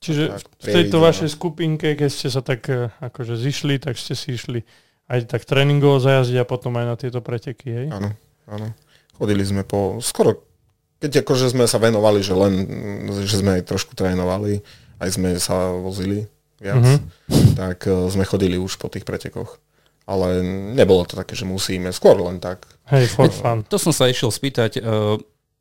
Čiže 0.02 0.34
tak, 0.34 0.42
v 0.42 0.66
tejto 0.66 0.98
vašej 0.98 1.30
skupinke, 1.30 1.94
keď 1.94 2.10
ste 2.10 2.28
sa 2.28 2.42
tak 2.42 2.66
eh, 2.66 2.90
akože 2.98 3.38
zišli, 3.38 3.78
tak 3.78 3.94
ste 3.94 4.18
si 4.18 4.34
išli 4.34 4.66
aj 5.06 5.30
tak 5.30 5.46
tréningovo 5.46 6.02
zajazdiť 6.02 6.42
a 6.42 6.46
potom 6.48 6.74
aj 6.74 6.86
na 6.86 6.96
tieto 6.98 7.22
preteky, 7.22 7.68
hej? 7.70 7.86
áno, 7.94 8.10
áno. 8.50 8.74
Chodili 9.14 9.44
sme 9.46 9.62
po, 9.62 10.02
skoro, 10.02 10.42
keď 10.98 11.22
akože 11.22 11.52
sme 11.52 11.68
sa 11.70 11.78
venovali, 11.78 12.18
že 12.24 12.34
len, 12.34 12.54
že 13.22 13.38
sme 13.38 13.60
aj 13.60 13.68
trošku 13.70 13.92
trénovali, 13.94 14.64
aj 14.98 15.08
sme 15.12 15.36
sa 15.38 15.70
vozili 15.74 16.26
viac, 16.58 16.82
Mhm. 16.82 16.96
tak 17.58 17.86
uh, 17.86 18.06
sme 18.08 18.24
chodili 18.24 18.56
už 18.58 18.78
po 18.78 18.86
tých 18.88 19.02
pretekoch. 19.06 19.58
Ale 20.02 20.42
nebolo 20.74 21.06
to 21.06 21.14
také, 21.14 21.38
že 21.38 21.46
musíme, 21.46 21.94
skôr 21.94 22.18
len 22.18 22.42
tak. 22.42 22.66
Hej, 22.90 23.14
for 23.14 23.30
fun. 23.30 23.62
To 23.70 23.78
som 23.78 23.94
sa 23.94 24.10
išiel 24.10 24.34
spýtať, 24.34 24.78
eh, 24.78 24.82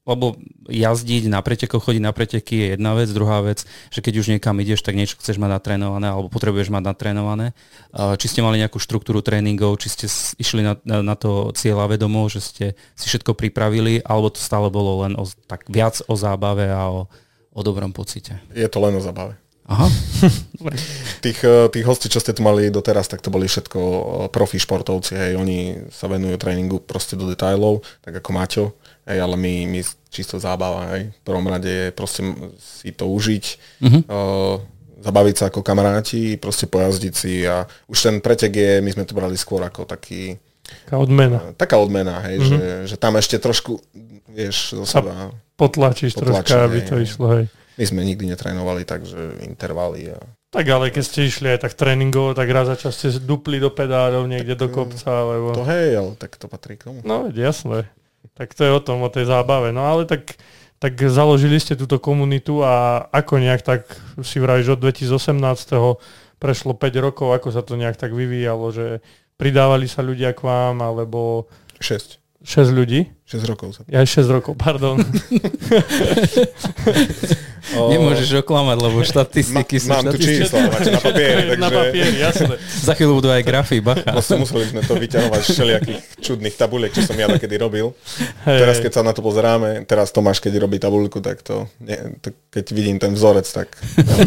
lebo 0.02 0.34
jazdiť 0.66 1.30
na 1.30 1.46
pretekoch, 1.46 1.86
chodiť 1.86 2.02
na 2.02 2.10
preteky 2.10 2.58
je 2.58 2.68
jedna 2.74 2.98
vec, 2.98 3.10
druhá 3.14 3.46
vec, 3.46 3.70
že 3.94 4.02
keď 4.02 4.14
už 4.18 4.28
niekam 4.34 4.58
ideš, 4.58 4.82
tak 4.82 4.98
niečo 4.98 5.22
chceš 5.22 5.38
mať 5.38 5.62
natrénované 5.62 6.10
alebo 6.10 6.26
potrebuješ 6.34 6.74
mať 6.74 6.84
natrénované. 6.90 7.54
Či 7.94 8.26
ste 8.26 8.42
mali 8.42 8.58
nejakú 8.58 8.82
štruktúru 8.82 9.22
tréningov, 9.22 9.78
či 9.78 9.94
ste 9.94 10.06
išli 10.42 10.66
na, 10.66 10.74
na, 10.82 11.06
na 11.06 11.14
to 11.14 11.54
cieľa 11.54 11.86
vedomo, 11.86 12.26
že 12.34 12.42
ste 12.42 12.66
si 12.98 13.06
všetko 13.14 13.38
pripravili, 13.38 14.02
alebo 14.02 14.34
to 14.34 14.42
stále 14.42 14.74
bolo 14.74 15.06
len 15.06 15.14
o, 15.22 15.30
tak 15.46 15.70
viac 15.70 16.02
o 16.10 16.18
zábave 16.18 16.74
a 16.74 16.90
o, 16.90 17.06
o 17.54 17.62
dobrom 17.62 17.94
pocite. 17.94 18.42
Je 18.58 18.66
to 18.66 18.82
len 18.82 18.98
o 18.98 19.02
zabave. 19.04 19.38
Aha. 19.72 19.88
Tých, 21.26 21.40
eh, 21.46 21.70
tých 21.70 21.86
hostí, 21.86 22.10
čo 22.10 22.18
ste 22.18 22.34
tu 22.34 22.42
mali 22.42 22.74
doteraz, 22.74 23.06
tak 23.10 23.22
to 23.22 23.34
boli 23.34 23.46
všetko 23.46 23.80
eh, 23.80 24.02
profi 24.34 24.58
športovci, 24.58 25.14
hej, 25.14 25.34
oni 25.38 25.90
sa 25.94 26.10
venujú 26.10 26.38
tréningu 26.38 26.82
proste 26.82 27.14
do 27.14 27.30
detailov, 27.30 27.86
tak 28.02 28.18
ako 28.22 28.30
Maťo, 28.34 28.66
hej, 29.04 29.18
ale 29.18 29.36
my, 29.36 29.54
my 29.68 29.80
čisto 30.08 30.36
zábava, 30.36 30.92
hej. 30.92 31.10
V 31.12 31.24
prvom 31.24 31.46
rade 31.46 31.68
je 31.68 31.88
proste 31.90 32.22
si 32.58 32.92
to 32.92 33.08
užiť, 33.08 33.46
Mhm. 33.80 34.00
uh, 34.06 34.58
zabaviť 35.00 35.36
sa 35.36 35.46
ako 35.48 35.62
kamaráti, 35.62 36.36
proste 36.36 36.66
pojazdiť 36.66 37.14
si 37.14 37.42
a 37.44 37.62
už 37.88 37.98
ten 38.00 38.16
pretek 38.18 38.52
je, 38.52 38.72
my 38.80 38.92
sme 38.92 39.04
to 39.04 39.14
brali 39.14 39.34
skôr 39.34 39.60
ako 39.60 39.84
taký, 39.84 40.38
Taká 40.86 40.98
odmena. 40.98 41.42
eh, 41.42 41.54
taká 41.54 41.76
odmena, 41.76 42.22
hej, 42.22 42.38
že, 42.40 42.60
že 42.86 42.96
tam 42.96 43.16
ešte 43.16 43.36
trošku, 43.36 43.82
vieš, 44.28 44.74
zo 44.74 44.86
seba, 44.86 45.34
Potlačíš 45.52 46.16
troška, 46.16 46.66
aby 46.66 46.82
to 46.82 46.96
hej. 46.96 47.04
išlo, 47.04 47.26
hej. 47.34 47.46
my 47.76 47.84
sme 47.84 48.02
nikdy 48.04 48.26
netrénovali, 48.28 48.82
takže 48.84 49.42
intervaly 49.42 50.10
a 50.10 50.22
Tak 50.52 50.66
ale 50.66 50.92
keď 50.92 51.02
ste 51.02 51.20
išli 51.24 51.48
aj 51.50 51.64
tak 51.64 51.74
tréningovo, 51.74 52.32
tak 52.32 52.46
raz 52.48 52.68
za 52.68 52.76
čas 52.76 52.94
ste 52.94 53.10
dupli 53.16 53.58
do 53.58 53.70
pedálov 53.70 54.26
niekde 54.26 54.54
do 54.54 54.68
kopca, 54.68 55.08
alebo... 55.08 55.56
to 55.56 55.64
hej, 55.64 55.96
ale 55.96 56.12
tak 56.14 56.36
to 56.36 56.46
patrí 56.46 56.76
k 56.76 56.86
tomu. 56.86 57.00
No, 57.02 57.26
jasné. 57.28 57.88
Tak 58.34 58.54
to 58.56 58.62
je 58.64 58.72
o 58.72 58.82
tom, 58.82 59.02
o 59.04 59.10
tej 59.10 59.26
zábave. 59.28 59.70
No 59.76 59.86
ale 59.86 60.08
tak, 60.08 60.38
tak 60.82 60.98
založili 60.98 61.60
ste 61.62 61.78
túto 61.78 62.02
komunitu 62.02 62.66
a 62.66 63.06
ako 63.14 63.38
nejak 63.38 63.62
tak 63.62 63.82
si 64.26 64.42
vravíš 64.42 64.78
od 64.78 64.80
2018. 64.82 65.38
prešlo 66.42 66.74
5 66.74 67.06
rokov, 67.06 67.34
ako 67.38 67.48
sa 67.54 67.62
to 67.62 67.78
nejak 67.78 68.02
tak 68.02 68.18
vyvíjalo, 68.18 68.74
že 68.74 69.06
pridávali 69.38 69.86
sa 69.86 70.02
ľudia 70.02 70.34
k 70.34 70.42
vám, 70.42 70.82
alebo 70.82 71.50
6. 71.82 72.22
6 72.42 72.74
ľudí? 72.74 73.14
6 73.30 73.46
rokov 73.46 73.78
sa 73.78 73.86
Ja 73.86 74.02
6 74.02 74.26
rokov, 74.30 74.58
pardon. 74.58 74.98
Nemôžeš 77.72 78.30
oklamať, 78.38 78.78
lebo 78.78 78.98
štatistiky 79.00 79.76
sú 79.78 79.88
Mám 79.88 80.04
tu 80.06 80.16
štatistiky. 80.16 80.38
čísla, 80.42 80.60
máte 80.66 80.90
na 80.90 81.00
papieri, 81.00 81.42
takže 81.48 81.58
Na 81.58 81.70
papieri, 81.70 82.16
jasné. 82.18 82.54
Za 82.60 82.94
chvíľu 82.94 83.14
budú 83.16 83.30
aj 83.30 83.42
grafy, 83.42 83.78
bacha. 83.80 84.10
vlastne 84.10 84.38
museli 84.38 84.66
sme 84.66 84.82
to 84.82 84.94
vyťahovať 84.94 85.42
z 85.42 85.50
všelijakých 85.52 86.00
čudných 86.20 86.56
tabuliek, 86.56 86.90
čo 86.90 87.02
som 87.02 87.14
ja 87.14 87.28
takedy 87.28 87.56
robil. 87.58 87.96
Hej, 88.44 88.60
Teraz, 88.60 88.78
keď 88.78 88.92
sa 88.92 89.02
na 89.02 89.12
to 89.12 89.20
pozeráme, 89.20 89.84
teraz 89.84 90.10
Tomáš, 90.10 90.38
keď 90.38 90.60
robí 90.60 90.78
tabulku, 90.78 91.18
tak 91.18 91.40
to, 91.40 91.66
nie, 91.78 91.96
to 92.18 92.30
keď 92.48 92.66
vidím 92.70 92.98
ten 92.98 93.12
vzorec, 93.12 93.46
tak 93.46 93.72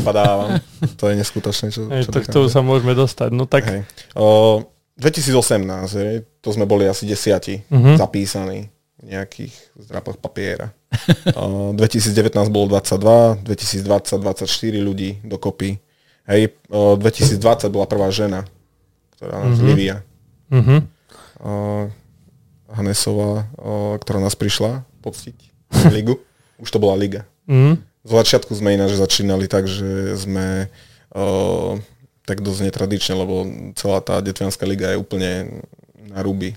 padávam. 0.00 0.58
To 0.96 1.06
je 1.06 1.16
neskutočné, 1.16 1.68
čo, 1.68 1.86
Hej, 1.86 2.04
čo 2.04 2.10
dokáže. 2.12 2.30
tomu 2.30 2.46
sa 2.46 2.60
môžeme 2.60 2.92
dostať. 2.92 3.28
No 3.30 3.44
tak, 3.44 3.64
Hej. 3.64 3.80
O, 4.14 4.60
2018, 4.94 5.64
hej, 5.96 6.12
to 6.38 6.48
sme 6.48 6.64
boli 6.64 6.84
asi 6.84 7.04
desiati 7.04 7.58
Mhm. 7.66 7.96
zapísaní 7.96 8.70
nejakých 9.04 9.52
zdrapoch 9.78 10.18
papiera. 10.18 10.72
O, 11.34 11.74
2019 11.74 12.30
bolo 12.48 12.70
22, 12.70 13.42
2020 13.42 14.14
24 14.22 14.46
ľudí 14.78 15.18
dokopy. 15.26 15.76
Hej, 16.24 16.54
o, 16.70 16.94
2020 16.96 17.68
bola 17.68 17.84
prvá 17.84 18.08
žena, 18.08 18.46
ktorá 19.18 19.42
nás 19.42 19.58
Mhm. 19.58 19.66
Livia. 19.66 19.96
uh-huh. 20.48 20.80
O, 21.42 21.50
Hanesová, 22.70 23.50
o, 23.58 23.98
ktorá 23.98 24.22
nás 24.22 24.34
prišla 24.34 24.86
poctiť 25.02 25.36
ligu. 25.90 26.16
Už 26.62 26.70
to 26.70 26.78
bola 26.78 26.94
liga. 26.94 27.26
uh-huh. 27.50 27.76
Z 28.04 28.10
začiatku 28.14 28.52
sme 28.52 28.76
ináč 28.76 28.94
začínali 28.94 29.48
tak, 29.48 29.66
že 29.66 30.14
sme 30.14 30.68
o, 31.10 31.76
tak 32.24 32.40
dosť 32.40 32.60
netradične, 32.70 33.14
lebo 33.18 33.44
celá 33.74 34.00
tá 34.00 34.20
Detvianská 34.20 34.64
liga 34.64 34.92
je 34.92 35.00
úplne 35.00 35.60
na 36.08 36.22
ruby 36.22 36.54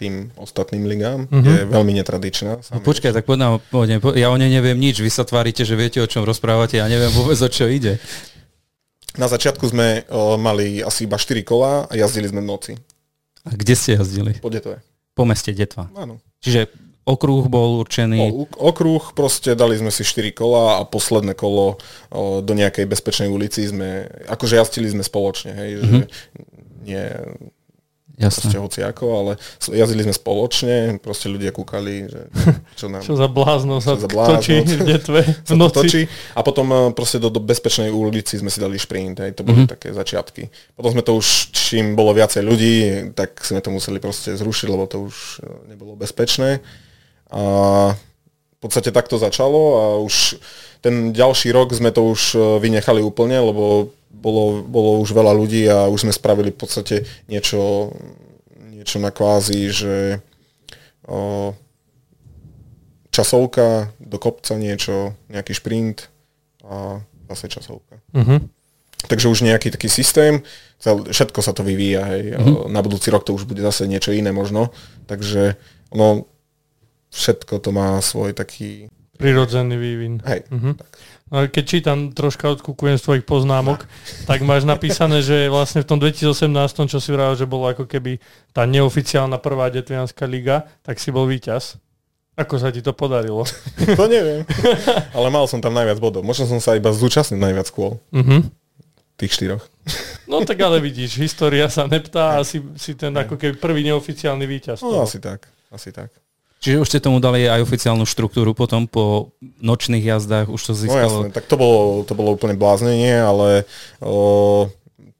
tým 0.00 0.14
ostatným 0.34 0.84
ligám. 0.84 1.28
Mhm. 1.28 1.44
Je 1.44 1.62
veľmi 1.66 1.92
netradičná. 1.94 2.52
No 2.58 2.80
počkaj, 2.80 3.12
tak 3.12 3.22
poďme, 3.22 3.60
poďme, 3.66 3.96
po- 3.98 4.12
ja 4.12 4.28
o 4.28 4.36
nej 4.36 4.48
neviem 4.48 4.74
nič, 4.74 4.98
vy 4.98 5.08
sa 5.08 5.22
tvárite, 5.22 5.60
že 5.60 5.74
viete, 5.74 5.98
o 5.98 6.08
čom 6.08 6.24
rozprávate, 6.24 6.76
ja 6.76 6.86
neviem 6.86 7.10
vôbec, 7.10 7.36
o 7.36 7.46
čo 7.46 7.66
ide. 7.66 8.00
Na 9.12 9.26
začiatku 9.26 9.66
sme 9.66 10.06
o, 10.06 10.34
mali 10.36 10.80
asi 10.80 11.04
iba 11.04 11.14
4 11.14 11.42
kola 11.42 11.84
a 11.84 11.92
jazdili 11.92 12.26
sme 12.26 12.40
v 12.40 12.48
noci. 12.48 12.72
A 13.42 13.52
kde 13.52 13.74
ste 13.74 13.94
jazdili? 13.94 14.36
Po 14.36 14.48
Detve. 14.48 14.80
Po 15.12 15.26
meste 15.26 15.50
Detva. 15.50 15.90
Áno. 15.92 16.22
Čiže 16.38 16.70
okruh 17.02 17.44
bol 17.44 17.82
určený, 17.82 18.20
O, 18.22 18.46
okruh, 18.46 19.10
proste 19.10 19.52
dali 19.52 19.74
sme 19.74 19.90
si 19.90 20.00
4 20.00 20.30
kola 20.30 20.78
a 20.78 20.86
posledné 20.86 21.34
kolo 21.34 21.74
o, 22.08 22.38
do 22.38 22.52
nejakej 22.52 22.86
bezpečnej 22.86 23.26
ulici 23.26 23.66
sme, 23.66 24.06
akože 24.30 24.54
jazdili 24.56 24.88
sme 24.88 25.02
spoločne, 25.02 25.52
hej, 25.52 25.70
že 25.76 25.84
nie 26.80 27.02
proste 28.22 28.46
jasné. 28.46 28.58
hoci 28.58 28.80
ako, 28.82 29.04
ale 29.16 29.32
jazdili 29.70 30.02
sme 30.02 30.12
spoločne, 30.12 30.74
proste 30.96 31.26
ľudia 31.26 31.48
kúkali, 31.48 32.04
že 32.04 32.20
čo 32.78 32.86
nám 32.86 33.00
Čo 33.00 33.14
za 33.14 33.26
blázno 33.26 33.78
sa 33.78 33.94
Čo 33.94 34.04
za 34.04 34.08
blázno. 34.08 34.36
točí 34.36 34.54
v 34.60 34.84
detve 34.84 35.20
v 35.24 35.52
noci. 35.54 35.74
točí. 35.74 36.00
A 36.32 36.40
potom 36.40 36.66
eh, 36.66 36.80
proste 36.90 37.16
do, 37.16 37.26
do 37.26 37.38
bezpečnej 37.38 37.88
ulici 37.88 38.34
sme 38.34 38.46
si 38.46 38.58
dali 38.58 38.76
šprint, 38.76 39.18
hej, 39.18 39.32
to 39.32 39.42
boli 39.42 39.60
Mhm. 39.60 39.70
také 39.70 39.88
začiatky. 39.90 40.46
Potom 40.72 40.92
sme 40.92 41.00
to 41.00 41.14
už, 41.14 41.26
čím 41.50 41.92
bolo 41.92 42.10
viacej 42.10 42.40
ľudí, 42.40 42.74
tak 43.12 43.38
sme 43.38 43.58
to 43.58 43.68
museli 43.68 43.96
proste 43.96 44.32
zrušiť, 44.32 44.66
lebo 44.66 44.84
to 44.84 45.02
už 45.02 45.16
eh, 45.38 45.46
nebolo 45.68 45.94
bezpečné. 45.94 46.60
A 47.28 47.42
v 48.52 48.58
podstate 48.58 48.90
takto 48.90 49.16
začalo 49.16 49.60
a 49.72 49.84
už 49.98 50.36
ten 50.80 51.10
ďalší 51.10 51.48
rok 51.48 51.70
sme 51.70 51.88
to 51.88 52.04
už 52.06 52.20
eh, 52.32 52.40
vynechali 52.58 53.00
úplne, 53.00 53.38
lebo 53.38 53.88
bolo, 54.10 54.60
bolo 54.62 55.00
už 55.00 55.14
veľa 55.14 55.32
ľudí 55.32 55.64
a 55.64 55.86
už 55.86 56.04
sme 56.04 56.12
spravili 56.12 56.50
v 56.50 56.58
podstate 56.58 56.96
niečo, 57.26 57.94
niečo 58.68 58.98
na 58.98 59.08
kvázi, 59.08 59.70
že 59.70 59.96
o, 61.06 61.54
časovka, 63.10 63.90
do 63.98 64.18
kopca 64.18 64.54
niečo, 64.54 65.14
nejaký 65.28 65.52
šprint 65.54 66.06
a 66.62 67.02
zase 67.30 67.46
časovka. 67.48 67.98
Uh-huh. 68.14 68.40
Takže 69.00 69.26
už 69.28 69.42
nejaký 69.42 69.72
taký 69.72 69.88
systém, 69.88 70.42
všetko 70.84 71.40
sa 71.40 71.56
to 71.56 71.64
vyvíja, 71.64 72.04
hej. 72.12 72.36
Mm-hmm. 72.36 72.68
Na 72.68 72.80
budúci 72.84 73.08
rok 73.08 73.24
to 73.24 73.32
už 73.32 73.48
bude 73.48 73.60
zase 73.60 73.88
niečo 73.88 74.12
iné 74.12 74.28
možno, 74.28 74.70
takže 75.08 75.56
ono, 75.88 76.28
všetko 77.10 77.58
to 77.58 77.70
má 77.72 77.96
svoj 78.00 78.36
taký, 78.36 78.92
Prirodzený 79.16 79.76
vývin. 79.76 80.20
hej, 80.24 80.44
Mhm. 80.48 80.80
tak. 80.80 80.90
Keď 81.30 81.62
čítam 81.62 82.10
troška 82.10 82.50
odkúkujem 82.50 82.98
z 82.98 83.06
tvojich 83.06 83.24
poznámok, 83.24 83.86
tak 84.26 84.42
máš 84.42 84.66
napísané, 84.66 85.22
že 85.22 85.46
vlastne 85.46 85.86
v 85.86 85.86
tom 85.86 86.02
2018, 86.02 86.90
čo 86.90 86.98
si 86.98 87.10
vral, 87.14 87.38
že 87.38 87.46
bolo 87.46 87.70
ako 87.70 87.86
keby 87.86 88.18
tá 88.50 88.66
neoficiálna 88.66 89.38
prvá 89.38 89.70
detvianská 89.70 90.26
liga, 90.26 90.66
tak 90.82 90.98
si 90.98 91.14
bol 91.14 91.30
víťaz. 91.30 91.78
Ako 92.34 92.58
sa 92.58 92.74
ti 92.74 92.82
to 92.82 92.90
podarilo? 92.90 93.46
to 93.98 94.04
neviem. 94.10 94.42
Ale 95.14 95.30
mal 95.30 95.46
som 95.46 95.62
tam 95.62 95.70
najviac 95.70 96.02
bodov. 96.02 96.26
Možno 96.26 96.50
som 96.50 96.58
sa 96.58 96.74
iba 96.74 96.90
zúčastnil 96.90 97.38
najviac 97.38 97.70
kôl. 97.70 98.02
Uh-huh. 98.10 98.42
Tých 99.14 99.30
štyroch. 99.30 99.62
No 100.26 100.42
tak 100.42 100.58
ale 100.62 100.82
vidíš, 100.82 101.14
história 101.20 101.70
sa 101.70 101.86
neptá 101.86 102.38
a 102.38 102.46
si, 102.46 102.58
si 102.74 102.98
ten 102.98 103.14
ako 103.14 103.38
keby 103.38 103.54
prvý 103.54 103.86
neoficiálny 103.86 104.46
víťaz. 104.50 104.82
No 104.82 105.06
asi 105.06 105.22
tak, 105.22 105.46
asi 105.70 105.94
tak. 105.94 106.10
Čiže 106.60 106.76
už 106.76 106.88
ste 106.92 107.00
tomu 107.00 107.24
dali 107.24 107.48
aj 107.48 107.64
oficiálnu 107.64 108.04
štruktúru 108.04 108.52
potom 108.52 108.84
po 108.84 109.32
nočných 109.64 110.04
jazdách, 110.04 110.52
už 110.52 110.60
to 110.60 110.72
No 110.76 110.80
získalo... 110.84 111.00
jasné, 111.00 111.28
tak 111.32 111.48
to 111.48 111.56
bolo, 111.56 112.04
to 112.04 112.12
bolo 112.12 112.36
úplne 112.36 112.52
bláznenie, 112.52 113.16
ale 113.16 113.64
o, 113.96 114.68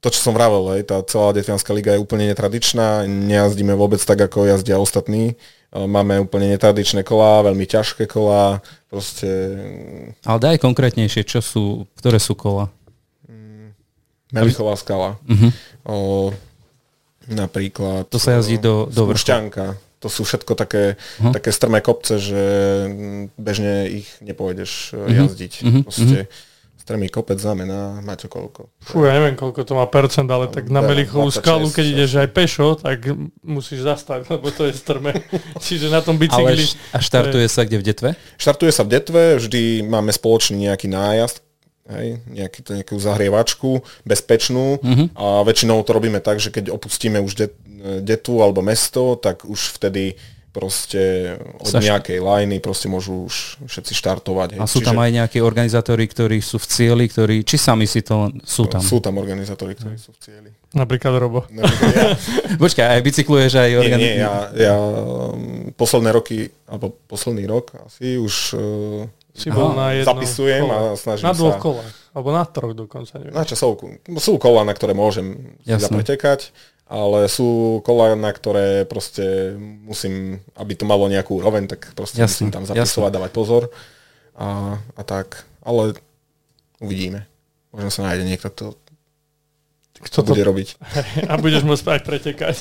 to, 0.05 0.13
čo 0.13 0.21
som 0.21 0.37
vravel, 0.37 0.77
hej, 0.77 0.85
tá 0.85 1.01
celá 1.01 1.33
Detvianská 1.33 1.73
liga 1.73 1.97
je 1.97 2.03
úplne 2.05 2.29
netradičná, 2.29 3.09
nejazdíme 3.09 3.73
vôbec 3.73 3.97
tak, 4.05 4.21
ako 4.21 4.45
jazdia 4.45 4.77
ostatní. 4.77 5.33
O, 5.73 5.89
Máme 5.89 6.21
úplne 6.21 6.45
netradičné 6.53 7.01
kolá, 7.01 7.41
veľmi 7.41 7.65
ťažké 7.65 8.05
kolá, 8.05 8.61
proste... 8.93 9.25
Ale 10.21 10.37
daj 10.37 10.61
konkrétnejšie, 10.61 11.25
čo 11.25 11.41
sú, 11.41 11.89
ktoré 11.97 12.21
sú 12.21 12.37
kola? 12.37 12.69
Melichová 14.29 14.77
skala. 14.77 15.17
Mhm. 15.25 15.49
O, 15.89 16.29
napríklad... 17.25 18.05
To 18.13 18.21
sa 18.21 18.37
jazdí 18.37 18.61
do, 18.61 18.85
do 18.93 19.09
vrchu. 19.09 19.25
Spúšťanka. 19.25 19.89
To 20.01 20.07
sú 20.07 20.21
všetko 20.21 20.53
také, 20.55 20.97
Mhm. 21.17 21.31
také 21.31 21.49
strmé 21.49 21.79
kopce, 21.79 22.17
že 22.17 22.41
bežne 23.35 23.85
ich 23.87 24.09
nepôjdeš 24.19 24.71
Mhm. 24.91 24.99
uh 24.99 25.15
jazdiť. 25.15 25.53
Mhm. 25.61 25.79
Proste 25.83 26.17
strmý 26.75 27.07
kopec 27.07 27.37
znamená, 27.37 28.01
máte 28.01 28.25
koľko. 28.25 28.73
Fú, 28.81 29.05
ja 29.05 29.13
neviem, 29.13 29.37
koľko 29.37 29.61
to 29.61 29.73
má 29.73 29.85
percent, 29.85 30.25
ale 30.25 30.49
tak 30.49 30.65
na 30.67 30.81
Melichovú 30.81 31.29
26, 31.29 31.37
skalu, 31.37 31.67
keď 31.69 31.85
ideš 31.87 32.11
aj 32.17 32.29
pešo, 32.31 32.67
tak 32.75 32.97
musíš 33.39 33.85
zastať, 33.85 34.25
lebo 34.27 34.49
to 34.49 34.65
je 34.65 34.73
strme. 34.73 35.13
Čiže 35.61 35.87
na 35.87 36.01
tom 36.01 36.17
Ale 36.17 36.25
bicykli... 36.25 36.65
š- 36.65 36.75
a 36.89 36.97
štartuje 36.97 37.45
sa 37.45 37.61
kde 37.61 37.77
v 37.77 37.85
Detve? 37.85 38.09
Štartuje 38.35 38.71
sa 38.71 38.81
v 38.81 38.89
Detve, 38.91 39.37
vždy 39.37 39.61
máme 39.83 40.09
spoločný 40.09 40.65
nejaký 40.65 40.89
nájazd, 40.89 41.45
hej, 41.93 42.07
nejaký, 42.27 42.59
to 42.61 42.71
nejakú 42.73 42.95
zahrievačku, 42.95 43.71
bezpečnú 44.01 44.79
Mhm. 44.79 45.05
a 45.13 45.41
väčšinou 45.41 45.81
to 45.81 45.91
robíme 45.91 46.19
tak, 46.19 46.37
že 46.37 46.49
keď 46.49 46.69
opustíme 46.69 47.19
už 47.19 47.33
det, 47.35 47.47
detu 48.01 48.39
alebo 48.39 48.61
mesto, 48.61 49.15
tak 49.15 49.41
už 49.43 49.75
vtedy 49.75 50.13
proste 50.51 51.33
od 51.57 51.71
nejakej 51.73 52.19
lajny 52.19 52.59
proste 52.59 52.85
môžu 52.85 53.23
už 53.23 53.35
všetci 53.65 53.93
štartovať. 53.95 54.47
Hej. 54.53 54.59
A 54.59 54.67
sú 54.67 54.83
tam 54.83 54.99
aj 54.99 55.07
nejakí 55.09 55.39
organizátori, 55.39 56.03
ktorí 56.03 56.43
sú 56.43 56.59
v 56.59 56.67
cieli, 56.67 57.05
ktorí, 57.07 57.47
či 57.47 57.55
sami 57.55 57.87
si 57.87 58.03
to 58.03 58.27
sú 58.43 58.67
tam? 58.67 58.83
Sú 58.83 58.99
tam 58.99 59.15
organizátori, 59.15 59.73
ktorí 59.73 59.95
sú 59.95 60.11
v 60.11 60.19
cieli. 60.19 60.49
Napríklad 60.71 61.15
Robo. 61.15 61.47
Napríklad 61.47 61.93
ja, 61.95 62.07
Počkaj, 62.63 62.83
aj 62.85 63.01
bicykluješ 63.01 63.51
aj 63.55 63.69
nie, 63.69 63.79
organi- 63.79 64.03
nie, 64.03 64.13
ja, 64.19 64.33
ja 64.53 64.75
um, 64.75 65.71
posledné 65.71 66.11
roky, 66.11 66.37
alebo 66.67 66.99
posledný 67.07 67.47
rok 67.47 67.71
asi 67.81 68.19
už 68.19 68.33
uh, 68.51 69.07
Si 69.41 69.49
bol 69.49 69.73
Aha, 69.73 69.75
na 69.75 69.87
jednom 69.97 70.09
zapisujem 70.13 70.61
kole. 70.61 70.75
a 70.77 70.79
snažím 70.93 71.25
Na 71.25 71.33
dvoch 71.33 71.57
sa... 71.57 71.61
kolách. 71.61 71.93
Alebo 72.13 72.29
na 72.29 72.43
troch 72.45 72.73
dokonca, 72.77 73.11
neviem. 73.17 73.33
Na 73.33 73.41
časovku. 73.41 73.85
Sú 74.21 74.37
kola, 74.37 74.61
na 74.61 74.77
ktoré 74.77 74.93
môžem 74.93 75.57
si 75.65 75.73
Jasné. 75.73 75.89
zapretekať, 75.89 76.53
ale 76.85 77.25
sú 77.25 77.79
kola, 77.81 78.13
na 78.13 78.29
ktoré 78.29 78.83
proste 78.85 79.55
musím, 79.81 80.37
aby 80.53 80.77
to 80.77 80.85
malo 80.85 81.09
nejakú 81.09 81.39
úroveň, 81.41 81.65
tak 81.65 81.95
proste 81.97 82.21
Jasné, 82.21 82.47
musím 82.47 82.49
tam 82.53 82.63
zapisovať, 82.69 83.11
dávať 83.15 83.31
pozor 83.31 83.63
a, 84.37 84.75
a 84.77 85.01
tak. 85.01 85.47
Ale 85.63 85.95
uvidíme. 86.77 87.25
Možno 87.71 87.89
sa 87.89 88.05
nájde 88.05 88.27
niekto, 88.27 88.51
kto 88.51 88.65
Kto 90.01 90.21
to 90.21 90.21
to... 90.25 90.29
bude 90.33 90.43
robiť. 90.43 90.67
A 91.31 91.37
budeš 91.37 91.61
môcť 91.61 91.85
aj 91.93 92.01
pretekať. 92.01 92.55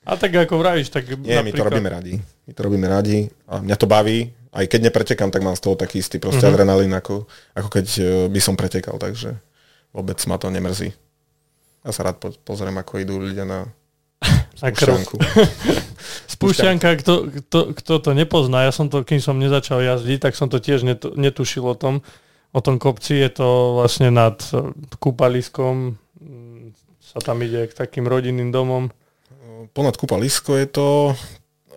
A 0.00 0.16
tak 0.16 0.32
ako 0.32 0.56
vravíš, 0.56 0.88
tak 0.88 1.04
Nie, 1.20 1.44
my 1.44 1.52
to 1.52 1.60
robíme 1.60 1.92
radi. 1.92 2.16
My 2.48 2.52
to 2.56 2.60
robíme 2.64 2.88
radi 2.88 3.28
a 3.44 3.60
mňa 3.60 3.76
to 3.76 3.84
baví. 3.84 4.32
Aj 4.50 4.66
keď 4.66 4.90
nepretekám, 4.90 5.30
tak 5.30 5.40
mám 5.40 5.54
z 5.54 5.62
toho 5.62 5.74
taký 5.74 5.98
istý 5.98 6.18
proste 6.18 6.42
Mhm. 6.42 6.50
adrenalín, 6.50 6.90
ako, 6.90 7.26
ako 7.54 7.68
keď 7.70 7.86
e, 7.96 8.02
by 8.26 8.40
som 8.40 8.58
pretekal, 8.58 8.98
takže 8.98 9.38
vôbec 9.90 10.18
ma 10.26 10.36
to 10.36 10.50
nemrzí. 10.50 10.90
Ja 11.80 11.94
sa 11.94 12.04
rád 12.04 12.18
po- 12.18 12.34
pozriem, 12.42 12.74
ako 12.74 12.98
idú 12.98 13.16
ľudia 13.16 13.46
na 13.46 13.70
spúšťanku. 14.58 15.16
Spúšťanka, 16.34 16.88
kto, 16.98 17.14
kto, 17.30 17.58
kto 17.76 17.92
to 18.00 18.10
nepozná, 18.12 18.64
ja 18.64 18.72
som 18.72 18.88
to, 18.88 19.00
kým 19.00 19.18
som 19.18 19.36
nezačal 19.36 19.80
jazdiť, 19.80 20.18
tak 20.20 20.34
som 20.34 20.48
to 20.48 20.58
tiež 20.58 20.82
netu, 20.82 21.12
netušil 21.14 21.62
o 21.62 21.76
tom, 21.76 22.02
o 22.50 22.60
tom 22.60 22.76
kopci, 22.76 23.14
je 23.16 23.30
to 23.30 23.48
vlastne 23.78 24.10
nad 24.10 24.34
eh, 24.50 24.58
kúpaliskom, 24.96 25.94
mm, 26.18 26.74
sa 27.00 27.18
tam 27.20 27.38
ide 27.40 27.66
k 27.66 27.72
takým 27.72 28.04
rodinným 28.04 28.50
domom. 28.50 28.90
Ponad 29.70 29.94
kúpalisko 29.94 30.56
je 30.56 30.66
to 30.66 30.86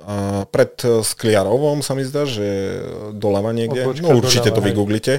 a 0.03 0.15
pred 0.45 0.75
Skliarovom 0.79 1.79
sa 1.79 1.95
mi 1.95 2.03
zdá, 2.03 2.27
že 2.27 2.43
doľava 3.11 3.51
niekde. 3.51 3.83
Odbočka 3.83 4.03
No 4.03 4.19
určite 4.19 4.49
doľava, 4.49 4.57
to 4.59 4.67
vygooglite 4.67 5.13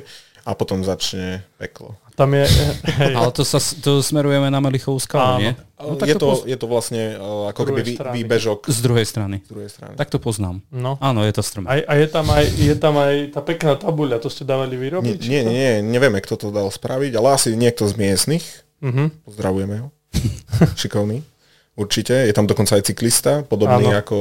a 0.44 0.50
potom 0.52 0.84
začne 0.84 1.40
peklo. 1.56 1.96
Tam 2.14 2.30
je, 2.30 2.46
hej, 3.02 3.10
Ale 3.16 3.34
to, 3.34 3.42
sa, 3.42 3.58
to 3.58 3.98
smerujeme 3.98 4.46
na 4.46 4.62
Melichovú 4.62 5.02
skalu, 5.02 5.26
Áno. 5.26 5.40
nie? 5.42 5.52
No, 5.74 5.98
tak 5.98 6.08
je, 6.08 6.14
to, 6.14 6.26
poz- 6.30 6.46
je 6.46 6.56
to 6.56 6.66
vlastne 6.70 7.02
uh, 7.18 7.50
ako 7.50 7.60
keby 7.66 7.80
vý, 7.82 7.94
výbežok 7.98 8.70
Z 8.70 8.80
druhej 8.86 9.02
strany. 9.02 9.42
z 9.42 9.50
druhej 9.50 9.66
strany. 9.66 9.98
Tak 9.98 10.14
to 10.14 10.22
poznám. 10.22 10.62
no. 10.70 10.94
Áno, 11.02 11.26
je 11.26 11.34
to 11.34 11.42
strmé. 11.42 11.66
A, 11.66 11.74
a 11.82 11.92
je, 11.98 12.06
tam 12.06 12.30
aj, 12.30 12.44
je 12.54 12.74
tam 12.78 12.94
aj 13.02 13.14
tá 13.34 13.40
pekná 13.42 13.74
tabuľa, 13.74 14.22
to 14.22 14.30
ste 14.30 14.46
dávali 14.46 14.78
Nie, 14.78 14.82
vyrobiť? 14.86 15.20
nie, 15.26 15.42
nie, 15.42 15.70
nevieme, 15.82 16.22
kto 16.22 16.38
to 16.38 16.46
dal 16.54 16.70
spraviť, 16.70 17.18
ale 17.18 17.34
asi 17.34 17.50
niekto 17.58 17.90
z 17.90 17.98
miestnych. 17.98 18.44
Uh-huh. 18.78 19.10
Pozdravujeme 19.26 19.76
ho. 19.82 19.88
Šikovný. 20.80 21.26
Určite. 21.74 22.14
Je 22.14 22.34
tam 22.34 22.46
dokonca 22.46 22.78
aj 22.78 22.86
cyklista, 22.86 23.42
podobný 23.42 23.90
Áno. 23.90 23.98
ako 23.98 24.16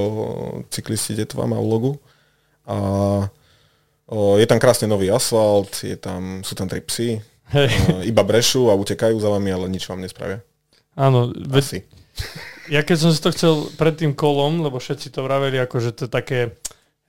cyklisti 0.73 1.13
Detva 1.13 1.45
má 1.45 1.61
logu. 1.61 2.01
A 2.65 2.77
o, 4.09 4.41
je 4.41 4.47
tam 4.49 4.57
krásne 4.57 4.89
nový 4.89 5.13
asfalt, 5.13 5.85
je 5.85 5.93
tam, 5.99 6.41
sú 6.41 6.57
tam 6.57 6.65
tri 6.65 6.81
psy, 6.81 7.21
Hej, 7.53 7.69
o, 7.93 8.01
iba 8.01 8.23
brešú 8.25 8.71
a 8.71 8.77
utekajú 8.79 9.19
za 9.19 9.29
vami, 9.29 9.53
ale 9.53 9.69
nič 9.69 9.85
vám 9.85 10.01
nespravia. 10.01 10.41
áno, 10.97 11.29
Asi. 11.53 11.85
ja 12.71 12.81
keď 12.81 12.97
som 12.97 13.11
si 13.13 13.19
to 13.21 13.29
chcel 13.35 13.53
pred 13.75 13.99
tým 13.99 14.15
kolom, 14.15 14.63
lebo 14.63 14.79
všetci 14.79 15.11
to 15.13 15.21
vraveli, 15.21 15.59
ako 15.59 15.75
že 15.77 15.91
to 15.93 16.01
je 16.07 16.11
také, 16.11 16.39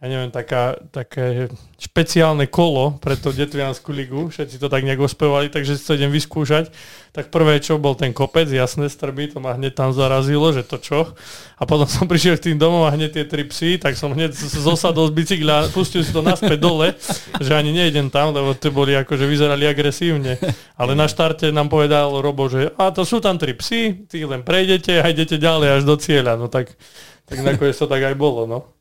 ja 0.05 0.13
neviem, 0.13 0.29
taká, 0.29 0.77
také 0.93 1.49
špeciálne 1.81 2.45
kolo 2.45 3.01
pre 3.01 3.17
tú 3.17 3.33
Detvianskú 3.33 3.89
ligu, 3.89 4.29
všetci 4.29 4.61
to 4.61 4.69
tak 4.69 4.85
nejak 4.85 5.01
ospevali, 5.01 5.49
takže 5.49 5.81
si 5.81 5.85
to 5.89 5.97
idem 5.97 6.13
vyskúšať. 6.13 6.69
Tak 7.17 7.33
prvé, 7.33 7.57
čo 7.57 7.81
bol 7.81 7.97
ten 7.97 8.13
kopec, 8.13 8.45
jasné, 8.53 8.93
strby, 8.93 9.33
to 9.33 9.41
ma 9.41 9.57
hneď 9.57 9.73
tam 9.73 9.97
zarazilo, 9.97 10.53
že 10.53 10.61
to 10.61 10.77
čo. 10.77 11.17
A 11.57 11.65
potom 11.65 11.89
som 11.97 12.05
prišiel 12.05 12.37
k 12.37 12.53
tým 12.53 12.61
domom 12.61 12.85
a 12.85 12.93
hneď 12.93 13.17
tie 13.17 13.25
tri 13.25 13.49
psy, 13.49 13.81
tak 13.81 13.97
som 13.97 14.13
hneď 14.13 14.37
zosadol 14.37 15.09
z 15.09 15.17
bicykla 15.17 15.55
a 15.57 15.69
pustil 15.73 16.05
si 16.05 16.13
to 16.13 16.21
naspäť 16.21 16.61
dole, 16.61 16.93
že 17.41 17.57
ani 17.57 17.73
nejdem 17.73 18.13
tam, 18.13 18.37
lebo 18.37 18.53
to 18.53 18.69
boli 18.69 18.93
akože 18.93 19.25
vyzerali 19.25 19.65
agresívne. 19.65 20.37
Ale 20.77 20.93
na 20.93 21.09
štarte 21.09 21.49
nám 21.49 21.73
povedal 21.73 22.13
Robo, 22.21 22.53
že 22.53 22.77
a 22.77 22.93
to 22.93 23.09
sú 23.09 23.25
tam 23.25 23.41
tri 23.41 23.57
psy, 23.57 24.05
ty 24.05 24.21
len 24.29 24.45
prejdete 24.45 25.01
a 25.01 25.09
idete 25.09 25.41
ďalej 25.41 25.81
až 25.81 25.83
do 25.89 25.97
cieľa. 25.97 26.37
No 26.37 26.53
tak, 26.53 26.77
tak 27.25 27.41
nakoniec 27.41 27.73
to 27.73 27.89
tak 27.89 28.05
aj 28.05 28.21
bolo, 28.21 28.45
no. 28.45 28.75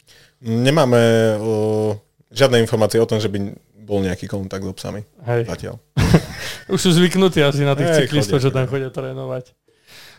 Nemáme 0.44 1.00
o, 1.40 1.96
žiadne 2.30 2.60
informácie 2.60 3.00
o 3.00 3.08
tom, 3.08 3.18
že 3.18 3.32
by 3.32 3.56
bol 3.84 4.04
nejaký 4.04 4.28
kontakt 4.28 4.64
so 4.64 4.76
psami. 4.76 5.04
Hej. 5.24 5.48
Zatiaľ. 5.48 5.76
Už 6.74 6.80
sú 6.80 6.92
zvyknutí 6.92 7.40
asi 7.44 7.64
na 7.64 7.76
tých 7.76 7.92
Hej, 7.92 7.98
cyklistov, 8.08 8.40
chodia, 8.40 8.46
že 8.48 8.56
tam 8.56 8.66
chodia 8.68 8.90
trénovať. 8.92 9.56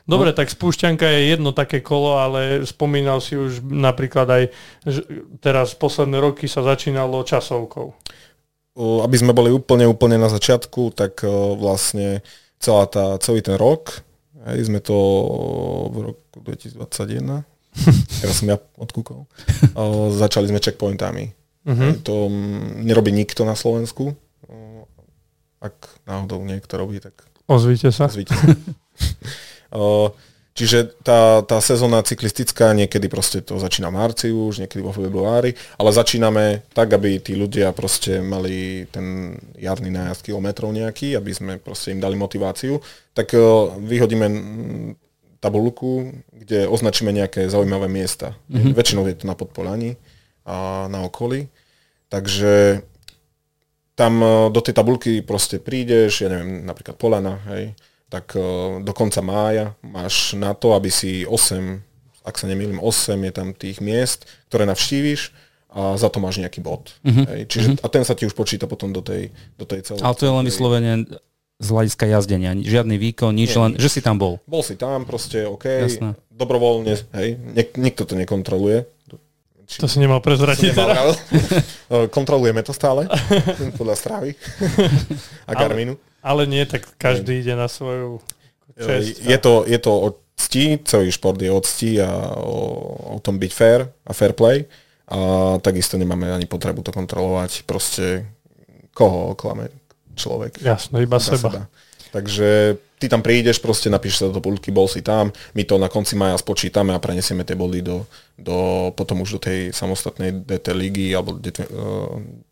Dobre, 0.05 0.33
No. 0.33 0.37
tak 0.37 0.53
spúšťanka 0.53 1.09
je 1.09 1.33
jedno 1.33 1.57
také 1.57 1.81
kolo, 1.81 2.21
ale 2.21 2.61
spomínal 2.69 3.25
si 3.25 3.41
už 3.41 3.65
napríklad 3.65 4.29
aj, 4.29 4.43
že 4.85 5.01
teraz 5.41 5.73
posledné 5.73 6.21
roky 6.21 6.45
sa 6.45 6.61
začínalo 6.61 7.25
časovkou. 7.25 7.97
Aby 9.01 9.17
sme 9.17 9.33
boli 9.33 9.49
úplne, 9.49 9.89
úplne 9.89 10.21
na 10.21 10.29
začiatku, 10.29 10.93
tak 10.93 11.25
vlastne 11.57 12.21
celá 12.61 12.85
tá, 12.85 13.17
celý 13.17 13.41
ten 13.41 13.57
rok, 13.57 14.05
hej, 14.45 14.69
sme 14.69 14.85
to 14.85 14.97
v 15.89 15.97
roku 16.13 16.37
2021, 16.45 17.41
teraz 18.23 18.41
som 18.41 18.49
ja 18.49 18.57
odkúkol, 18.79 19.27
o, 19.75 19.83
začali 20.15 20.49
sme 20.49 20.63
checkpointami. 20.63 21.35
Hej, 21.65 22.05
To 22.05 22.29
mm, 22.29 22.85
nerobí 22.85 23.09
nikto 23.09 23.49
na 23.49 23.57
Slovensku. 23.57 24.13
O, 24.47 24.85
Ak 25.65 25.75
náhodou 26.05 26.45
niekto 26.45 26.77
robí, 26.77 27.01
tak 27.01 27.17
Ozvíte 27.49 27.93
sa. 27.93 28.09
zvíte. 28.09 28.33
O, 29.75 30.13
Čiže 30.55 31.03
tá, 31.03 31.43
tá 31.43 31.59
sezóna 31.59 31.99
cyklistická, 32.07 32.71
niekedy 32.79 33.11
proste 33.11 33.43
to 33.43 33.59
začína 33.59 33.91
v 33.91 33.99
marci 33.99 34.29
už, 34.31 34.63
niekedy 34.63 34.87
vo 34.87 34.95
februári, 34.95 35.51
ale 35.75 35.91
začíname 35.91 36.63
tak, 36.71 36.95
aby 36.95 37.19
tí 37.19 37.35
ľudia 37.35 37.75
proste 37.75 38.23
mali 38.23 38.87
ten 38.95 39.35
jarný 39.59 39.91
nájazd 39.91 40.23
kilometrov 40.23 40.71
nejaký, 40.71 41.19
aby 41.19 41.35
sme 41.35 41.53
proste 41.59 41.91
im 41.91 41.99
dali 41.99 42.15
motiváciu. 42.15 42.79
Tak 43.19 43.35
vyhodíme 43.83 44.27
mm, 44.31 44.89
tabulku, 45.45 46.25
kde 46.33 46.65
označíme 46.65 47.13
nejaké 47.13 47.53
zaujímavé 47.53 47.93
miesta. 47.93 48.33
Mm-hmm. 48.49 48.73
Väčšinou 48.73 49.05
je 49.05 49.21
to 49.21 49.29
na 49.29 49.37
Podpolani 49.37 50.01
a 50.49 50.89
na 50.89 51.05
okolí. 51.05 51.53
Takže 52.09 52.81
tam 53.95 54.13
uh, 54.25 54.49
do 54.49 54.61
tej 54.65 54.73
tabulky 54.73 55.21
proste 55.21 55.61
prídeš, 55.61 56.25
ja 56.25 56.29
neviem, 56.33 56.65
napríklad 56.65 56.97
Polana, 56.97 57.39
hej, 57.53 57.77
tak 58.09 58.33
uh, 58.35 58.81
do 58.81 58.93
konca 58.97 59.21
mája 59.21 59.77
máš 59.85 60.33
na 60.35 60.57
to, 60.57 60.73
aby 60.73 60.89
si 60.89 61.29
8, 61.29 62.25
ak 62.25 62.35
sa 62.41 62.47
nemýlim, 62.49 62.81
8 62.81 63.15
je 63.21 63.33
tam 63.33 63.49
tých 63.53 63.79
miest, 63.85 64.27
ktoré 64.49 64.65
navštíviš 64.65 65.31
a 65.75 65.99
za 65.99 66.07
to 66.07 66.23
máš 66.23 66.39
nejaký 66.39 66.63
bod. 66.63 66.95
Uh-huh. 67.03 67.27
Hej, 67.35 67.51
čiže, 67.51 67.69
uh-huh. 67.75 67.83
A 67.83 67.87
ten 67.91 68.07
sa 68.07 68.15
ti 68.15 68.27
už 68.27 68.35
počíta 68.39 68.71
potom 68.71 68.95
do 68.95 69.03
tej, 69.03 69.35
do 69.59 69.67
tej 69.67 69.83
celej. 69.83 70.07
Ale 70.07 70.15
to 70.15 70.25
je 70.27 70.33
len 70.33 70.47
vyslovene 70.47 70.93
z 71.65 71.71
hľadiska 71.73 72.05
jazdenia. 72.05 72.53
Žiadny 72.53 72.97
výkon, 73.01 73.33
nič, 73.33 73.57
Nie, 73.57 73.61
len, 73.65 73.71
že 73.81 73.89
si 73.89 74.01
tam 74.05 74.21
bol. 74.21 74.39
Bol 74.45 74.61
si 74.61 74.77
tam, 74.77 75.09
proste 75.09 75.49
OK, 75.49 75.65
Jasné. 75.65 76.15
dobrovoľne, 76.29 76.95
hej, 77.17 77.29
nik- 77.41 77.81
nikto 77.81 78.05
to 78.05 78.15
nekontroluje. 78.15 78.85
Či... 79.65 79.81
To 79.81 79.89
si 79.89 79.97
nemal 79.97 80.21
prezratiť 80.21 80.71
teda. 80.77 81.01
Kontrolujeme 82.17 82.61
to 82.61 82.77
stále, 82.77 83.09
podľa 83.81 83.97
strávy 83.97 84.37
a 85.49 85.53
Garminu. 85.57 85.97
Ale, 86.21 86.45
ale 86.45 86.53
nie, 86.53 86.63
tak 86.69 86.85
každý 87.01 87.41
ide 87.41 87.57
na 87.57 87.67
svoju 87.73 88.21
čest. 88.77 89.25
Je 89.25 89.39
to, 89.41 89.65
je 89.65 89.81
to 89.81 89.93
o 89.93 90.09
cti, 90.37 90.79
celý 90.85 91.09
šport 91.09 91.41
je 91.41 91.49
o 91.49 91.61
cti 91.65 92.03
a 92.03 92.11
o, 92.37 93.17
o 93.17 93.19
tom 93.25 93.41
byť 93.41 93.53
fair 93.55 93.89
a 94.05 94.13
fair 94.13 94.37
play. 94.37 94.69
A 95.05 95.57
takisto 95.61 96.01
nemáme 96.01 96.33
ani 96.33 96.49
potrebu 96.49 96.81
to 96.81 96.93
kontrolovať. 96.93 97.69
Proste 97.69 98.25
koho 98.97 99.37
oklame 99.37 99.69
človek. 100.15 100.63
Jasno, 100.63 101.03
iba 101.03 101.19
seba. 101.21 101.51
seba. 101.51 101.61
Takže 102.15 102.79
ty 103.03 103.11
tam 103.11 103.27
prídeš, 103.27 103.59
proste 103.59 103.91
napíšeš 103.91 104.19
sa 104.23 104.27
do 104.31 104.39
pulky, 104.39 104.71
bol 104.71 104.87
si 104.87 105.03
tam, 105.03 105.35
my 105.59 105.63
to 105.67 105.83
na 105.83 105.91
konci 105.91 106.15
maja 106.15 106.39
spočítame 106.39 106.95
a 106.95 107.03
prenesieme 107.03 107.43
tie 107.43 107.59
body 107.59 107.83
do, 107.83 108.07
do 108.39 108.89
potom 108.95 109.27
už 109.27 109.37
do 109.37 109.41
tej 109.43 109.75
samostatnej 109.75 110.31
DT 110.31 110.67
ligy 110.79 111.11
alebo 111.11 111.35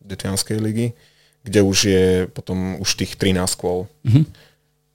Detvianskej 0.03 0.59
uh, 0.59 0.62
ligy, 0.66 0.90
kde 1.46 1.61
už 1.62 1.79
je 1.87 2.05
potom 2.35 2.83
už 2.83 2.90
tých 2.98 3.14
13 3.14 3.38
kôl. 3.55 3.87
Mm-hmm. 4.03 4.27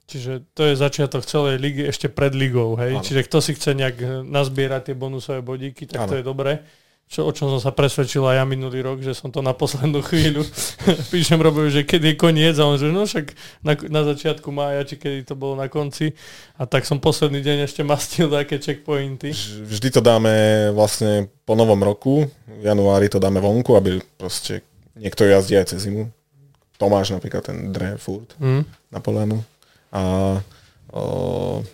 Čiže 0.08 0.32
to 0.52 0.68
je 0.68 0.74
začiatok 0.76 1.24
celej 1.24 1.60
ligy 1.60 1.88
ešte 1.88 2.12
pred 2.12 2.36
ligou, 2.36 2.76
hej? 2.76 3.00
Ano. 3.00 3.04
Čiže 3.04 3.24
kto 3.24 3.40
si 3.40 3.56
chce 3.56 3.72
nejak 3.72 4.24
nazbierať 4.24 4.92
tie 4.92 4.96
bonusové 4.96 5.40
bodíky, 5.40 5.88
tak 5.88 6.04
ano. 6.04 6.10
to 6.12 6.16
je 6.20 6.24
dobré 6.24 6.60
čo, 7.08 7.24
o 7.24 7.32
čom 7.32 7.48
som 7.48 7.60
sa 7.60 7.72
presvedčil 7.72 8.20
aj 8.20 8.36
ja 8.36 8.44
minulý 8.44 8.84
rok, 8.84 9.00
že 9.00 9.16
som 9.16 9.32
to 9.32 9.40
na 9.40 9.56
poslednú 9.56 10.04
chvíľu 10.04 10.44
píšem 11.12 11.40
Robovi, 11.40 11.72
že 11.72 11.82
keď 11.88 12.12
je 12.12 12.14
koniec 12.20 12.54
a 12.60 12.68
on 12.68 12.76
že 12.76 12.92
no 12.92 13.08
však 13.08 13.32
na, 13.64 13.72
na 13.88 14.04
začiatku 14.04 14.52
mája, 14.52 14.84
či 14.84 15.00
kedy 15.00 15.24
to 15.24 15.32
bolo 15.32 15.56
na 15.56 15.72
konci 15.72 16.12
a 16.60 16.68
tak 16.68 16.84
som 16.84 17.00
posledný 17.00 17.40
deň 17.40 17.64
ešte 17.64 17.80
mastil 17.80 18.28
také 18.28 18.60
checkpointy. 18.60 19.32
Vždy 19.64 19.88
to 19.88 20.04
dáme 20.04 20.68
vlastne 20.76 21.32
po 21.48 21.56
novom 21.56 21.80
roku, 21.80 22.28
v 22.44 22.64
januári 22.68 23.08
to 23.08 23.16
dáme 23.16 23.40
vonku, 23.40 23.72
aby 23.72 24.04
proste 24.20 24.60
niekto 24.92 25.24
jazdí 25.24 25.56
aj 25.56 25.72
cez 25.72 25.88
zimu. 25.88 26.12
Tomáš 26.76 27.16
napríklad 27.16 27.40
ten 27.40 27.72
dre 27.72 27.96
furt 27.96 28.36
mm. 28.36 28.92
na 28.92 29.00
polénu 29.00 29.40
a 29.88 30.02
o, 30.92 31.64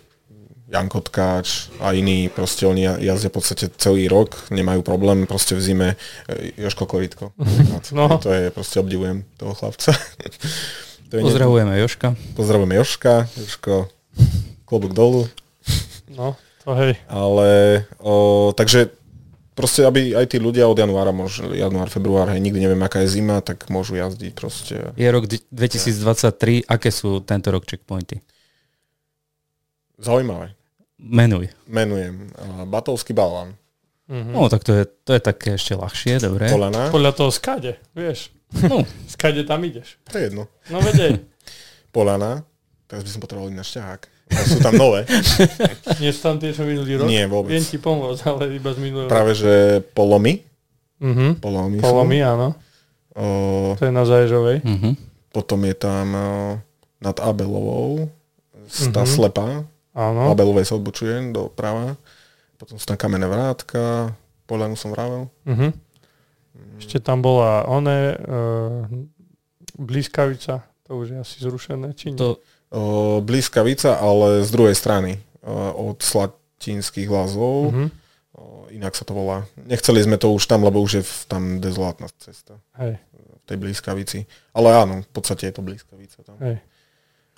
Jan 0.75 0.91
Kotkáč 0.91 1.71
a 1.79 1.95
iní, 1.95 2.27
proste 2.27 2.67
oni 2.67 2.83
jazdia 2.99 3.31
v 3.31 3.35
podstate 3.39 3.71
celý 3.79 4.11
rok, 4.11 4.35
nemajú 4.51 4.83
problém, 4.83 5.23
proste 5.23 5.55
v 5.55 5.61
zime 5.63 5.89
e, 6.27 6.51
Joško 6.59 6.83
Koritko. 6.83 7.31
No. 7.95 8.19
To 8.19 8.27
je, 8.33 8.51
proste 8.51 8.81
obdivujem 8.81 9.23
toho 9.39 9.55
chlapca. 9.55 9.95
to 11.09 11.13
je 11.15 11.21
Pozdravujeme 11.23 11.71
ne... 11.71 11.79
Joška. 11.79 12.11
Pozdravujeme 12.35 12.75
Joška, 12.75 13.29
Joško, 13.39 13.87
klobúk 14.67 14.91
dolu. 14.91 15.31
No, 16.11 16.35
to 16.65 16.75
hej. 16.75 16.99
Ale, 17.07 17.83
o, 18.03 18.51
takže 18.51 18.91
proste, 19.55 19.87
aby 19.87 20.11
aj 20.11 20.35
tí 20.35 20.43
ľudia 20.43 20.67
od 20.67 20.75
januára, 20.75 21.15
možno 21.15 21.55
január, 21.55 21.87
február, 21.87 22.35
hej, 22.35 22.43
nikdy 22.43 22.59
neviem, 22.59 22.83
aká 22.83 23.05
je 23.07 23.15
zima, 23.15 23.39
tak 23.39 23.71
môžu 23.71 23.95
jazdiť 23.95 24.31
proste. 24.35 24.75
Je 24.99 25.07
rok 25.07 25.29
2023, 25.29 26.67
aké 26.67 26.89
sú 26.91 27.23
tento 27.23 27.47
rok 27.53 27.63
checkpointy? 27.63 28.19
Zaujímavé. 29.95 30.64
Menuj. 31.05 31.53
Menujem. 31.69 32.33
Batovský 32.65 33.13
balván. 33.13 33.53
Mm-hmm. 34.09 34.33
No, 34.33 34.49
tak 34.49 34.61
to 34.65 34.73
je, 34.73 34.83
to 35.05 35.17
je 35.17 35.21
také 35.21 35.57
ešte 35.57 35.73
ľahšie, 35.73 36.21
dobre. 36.21 36.49
Polena. 36.49 36.89
Podľa 36.93 37.11
toho 37.13 37.31
skade, 37.33 37.77
vieš. 37.93 38.33
No. 38.65 38.85
skade 39.13 39.45
tam 39.45 39.61
ideš. 39.65 39.97
To 40.09 40.17
je 40.17 40.29
jedno. 40.29 40.43
No 40.69 40.81
vedej. 40.81 41.21
Polana. 41.95 42.45
Teraz 42.85 43.01
by 43.01 43.09
som 43.09 43.21
potreboval 43.21 43.49
na 43.49 43.65
šťahák. 43.65 44.01
Sú 44.45 44.57
tam 44.61 44.77
nové. 44.77 45.05
Nie 46.01 46.13
sú 46.13 46.21
tam 46.21 46.37
tie, 46.37 46.53
čo 46.53 46.65
minulý 46.65 47.01
rok? 47.01 47.09
Nie, 47.09 47.25
vôbec. 47.25 47.53
Viem 47.53 47.65
ti 47.65 47.77
pomôcť, 47.77 48.21
ale 48.25 48.57
iba 48.57 48.69
z 48.73 48.79
minulého 48.81 49.09
Práve, 49.09 49.33
že 49.37 49.81
polomy. 49.93 50.45
Mm-hmm. 51.01 51.29
Polomy, 51.41 51.77
polomy 51.81 52.19
áno. 52.21 52.57
O, 53.13 53.73
to 53.77 53.89
je 53.89 53.93
na 53.93 54.05
Zaježovej. 54.05 54.61
Mm-hmm. 54.61 54.93
Potom 55.33 55.61
je 55.65 55.75
tam 55.77 56.05
o, 56.13 56.27
nad 57.01 57.17
Abelovou 57.21 58.09
tá 58.65 59.05
mm-hmm. 59.05 59.05
slepá, 59.05 59.61
Áno. 59.95 60.27
Labelovej 60.27 60.67
sa 60.67 60.75
odbočuje 60.75 61.31
do 61.31 61.47
prava. 61.47 61.95
Potom 62.59 62.75
sú 62.75 62.83
tam 62.83 62.99
kamenné 62.99 63.27
vrátka, 63.27 64.11
Polianu 64.47 64.75
som 64.75 64.91
vravel. 64.91 65.31
Uh-huh. 65.47 65.71
Ešte 66.79 66.99
tam 66.99 67.23
bola 67.23 67.63
one, 67.67 68.15
uh, 68.15 68.85
blízkavica, 69.79 70.63
to 70.87 70.99
už 70.99 71.15
je 71.15 71.17
asi 71.19 71.35
zrušené, 71.43 71.95
či 71.95 72.11
nie? 72.11 72.19
To... 72.19 72.39
Uh, 72.71 73.19
blízkavica, 73.23 73.99
ale 73.99 74.43
z 74.43 74.49
druhej 74.51 74.75
strany, 74.75 75.19
uh, 75.43 75.71
od 75.75 75.99
Slatinských 76.03 77.07
lázov. 77.07 77.71
Uh-huh. 77.71 77.87
Uh, 78.35 78.67
inak 78.75 78.95
sa 78.95 79.07
to 79.07 79.15
volá. 79.15 79.47
Nechceli 79.55 80.03
sme 80.03 80.19
to 80.19 80.31
už 80.31 80.43
tam, 80.47 80.63
lebo 80.63 80.83
už 80.83 80.91
je 80.99 81.03
tam 81.27 81.63
dezolátna 81.63 82.11
cesta. 82.19 82.59
Hej. 82.79 82.99
V 83.15 83.43
tej 83.47 83.57
blízkavici. 83.59 84.19
Ale 84.51 84.75
áno, 84.75 85.03
v 85.03 85.11
podstate 85.11 85.47
je 85.47 85.55
to 85.55 85.63
blízkavica 85.63 86.19
tam. 86.23 86.35
Hej. 86.43 86.59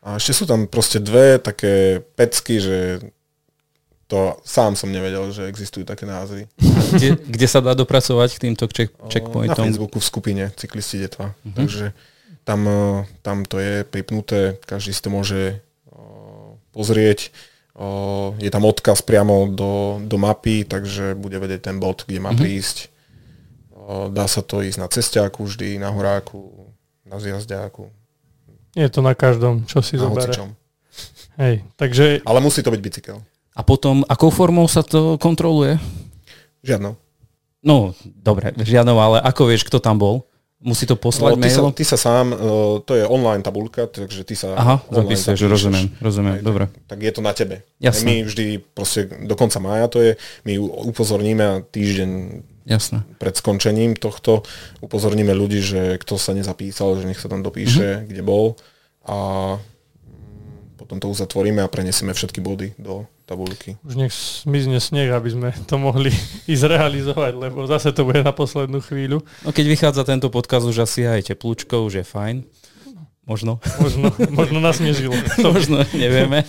A 0.05 0.21
ešte 0.21 0.33
sú 0.33 0.45
tam 0.45 0.69
proste 0.69 1.01
dve 1.01 1.41
také 1.41 2.05
pecky, 2.15 2.62
že 2.62 3.01
to 4.07 4.39
sám 4.47 4.79
som 4.79 4.88
nevedel, 4.88 5.36
že 5.36 5.51
existujú 5.51 5.83
také 5.83 6.07
názvy. 6.07 6.47
Kde, 6.95 7.19
kde 7.19 7.47
sa 7.51 7.60
dá 7.60 7.75
dopracovať 7.75 8.39
k 8.39 8.43
týmto 8.47 8.71
check, 8.71 8.95
checkpointom? 9.12 9.67
Na 9.67 9.67
Facebooku 9.67 9.99
v 9.99 10.07
skupine 10.07 10.43
Cyklisti 10.55 11.03
Detva. 11.03 11.36
Uh-huh. 11.36 11.51
Takže 11.51 11.91
tam, 12.47 12.63
tam 13.19 13.43
to 13.43 13.60
je 13.60 13.83
pripnuté, 13.83 14.55
každý 14.63 14.95
si 14.95 15.03
to 15.03 15.12
môže 15.12 15.60
pozrieť. 16.71 17.36
Je 18.39 18.47
tam 18.47 18.63
odkaz 18.63 19.03
priamo 19.03 19.51
do, 19.51 19.99
do 19.99 20.15
mapy, 20.15 20.63
takže 20.63 21.19
bude 21.19 21.36
vedieť 21.43 21.67
ten 21.67 21.77
bod, 21.77 22.07
kde 22.07 22.23
má 22.23 22.31
uh-huh. 22.31 22.39
prísť. 22.39 22.88
Dá 24.15 24.31
sa 24.31 24.39
to 24.39 24.63
ísť 24.63 24.79
na 24.79 24.88
cestiaku 24.88 25.43
vždy, 25.43 25.83
na 25.83 25.91
horáku, 25.91 26.71
na 27.03 27.19
zjazdiaku. 27.19 27.91
Je 28.73 28.88
to 28.89 28.99
na 29.06 29.13
každom, 29.13 29.63
čo 29.69 29.80
si 29.80 29.95
zoberie. 29.95 30.34
Hej, 31.38 31.62
takže... 31.77 32.25
Ale 32.25 32.41
musí 32.41 32.65
to 32.65 32.73
byť 32.73 32.82
bicykel. 32.82 33.21
A 33.53 33.62
potom, 33.62 34.01
akou 34.10 34.34
formou 34.34 34.65
sa 34.65 34.82
to 34.82 35.21
kontroluje? 35.21 35.77
Žiadnou. 36.65 36.97
No, 37.62 37.93
dobre, 38.06 38.53
žiadnou, 38.58 38.97
ale 38.97 39.17
ako 39.21 39.49
vieš, 39.49 39.65
kto 39.65 39.82
tam 39.82 39.97
bol? 39.97 40.25
Musí 40.58 40.89
to 40.89 40.97
poslať 40.97 41.38
no, 41.38 41.41
ty 41.41 41.45
mailom? 41.45 41.69
Sa, 41.69 41.77
ty 41.77 41.84
sa 41.86 41.97
sám, 42.01 42.34
uh, 42.34 42.82
to 42.82 42.97
je 42.97 43.06
online 43.06 43.45
tabulka, 43.45 43.86
takže 43.86 44.25
ty 44.25 44.34
sa... 44.34 44.58
Aha, 44.58 44.82
zapisuješ, 44.89 45.45
rozumiem, 45.45 45.93
rozumiem, 46.01 46.41
aj, 46.41 46.41
dobre. 46.41 46.65
Tak, 46.65 46.97
tak 46.97 46.99
je 47.06 47.12
to 47.13 47.21
na 47.21 47.34
tebe. 47.38 47.56
Jasne. 47.77 48.06
My 48.10 48.15
vždy, 48.25 48.45
proste 48.73 49.06
do 49.06 49.38
konca 49.38 49.62
mája 49.62 49.86
to 49.86 50.01
je, 50.01 50.12
my 50.49 50.58
upozorníme 50.89 51.45
a 51.45 51.62
týždeň 51.62 52.10
Jasne. 52.67 53.08
pred 53.15 53.32
skončením 53.32 53.95
tohto 53.95 54.43
upozorníme 54.84 55.32
ľudí, 55.32 55.63
že 55.63 55.95
kto 56.03 56.19
sa 56.19 56.36
nezapísal, 56.36 56.99
že 56.99 57.08
nech 57.08 57.19
sa 57.19 57.32
tam 57.32 57.39
dopíše, 57.39 58.03
mm-hmm. 58.03 58.08
kde 58.12 58.21
bol 58.27 58.60
a 59.08 59.17
potom 60.75 60.99
to 60.99 61.08
uzatvoríme 61.08 61.63
a 61.63 61.71
prenesieme 61.71 62.12
všetky 62.12 62.43
body 62.43 62.75
do 62.75 63.08
tabulky. 63.27 63.75
Už 63.84 63.99
nech 63.99 64.13
zmizne 64.15 64.80
sneh, 64.80 65.12
aby 65.12 65.30
sme 65.32 65.49
to 65.67 65.75
mohli 65.75 66.12
ísť 66.51 66.63
realizovať, 66.63 67.34
lebo 67.36 67.67
zase 67.67 67.91
to 67.91 68.08
bude 68.08 68.23
na 68.23 68.32
poslednú 68.32 68.80
chvíľu. 68.80 69.19
No 69.43 69.51
keď 69.51 69.65
vychádza 69.67 70.03
tento 70.08 70.32
podkaz, 70.32 70.63
už 70.63 70.88
asi 70.88 71.03
aj 71.03 71.36
teplúčko, 71.36 71.84
už 71.88 72.03
je 72.03 72.06
fajn. 72.08 72.47
Možno. 73.27 73.60
Možno, 73.84 74.15
možno 74.39 74.63
nasnežilo. 74.63 75.12
možno, 75.51 75.84
nevieme. 75.91 76.47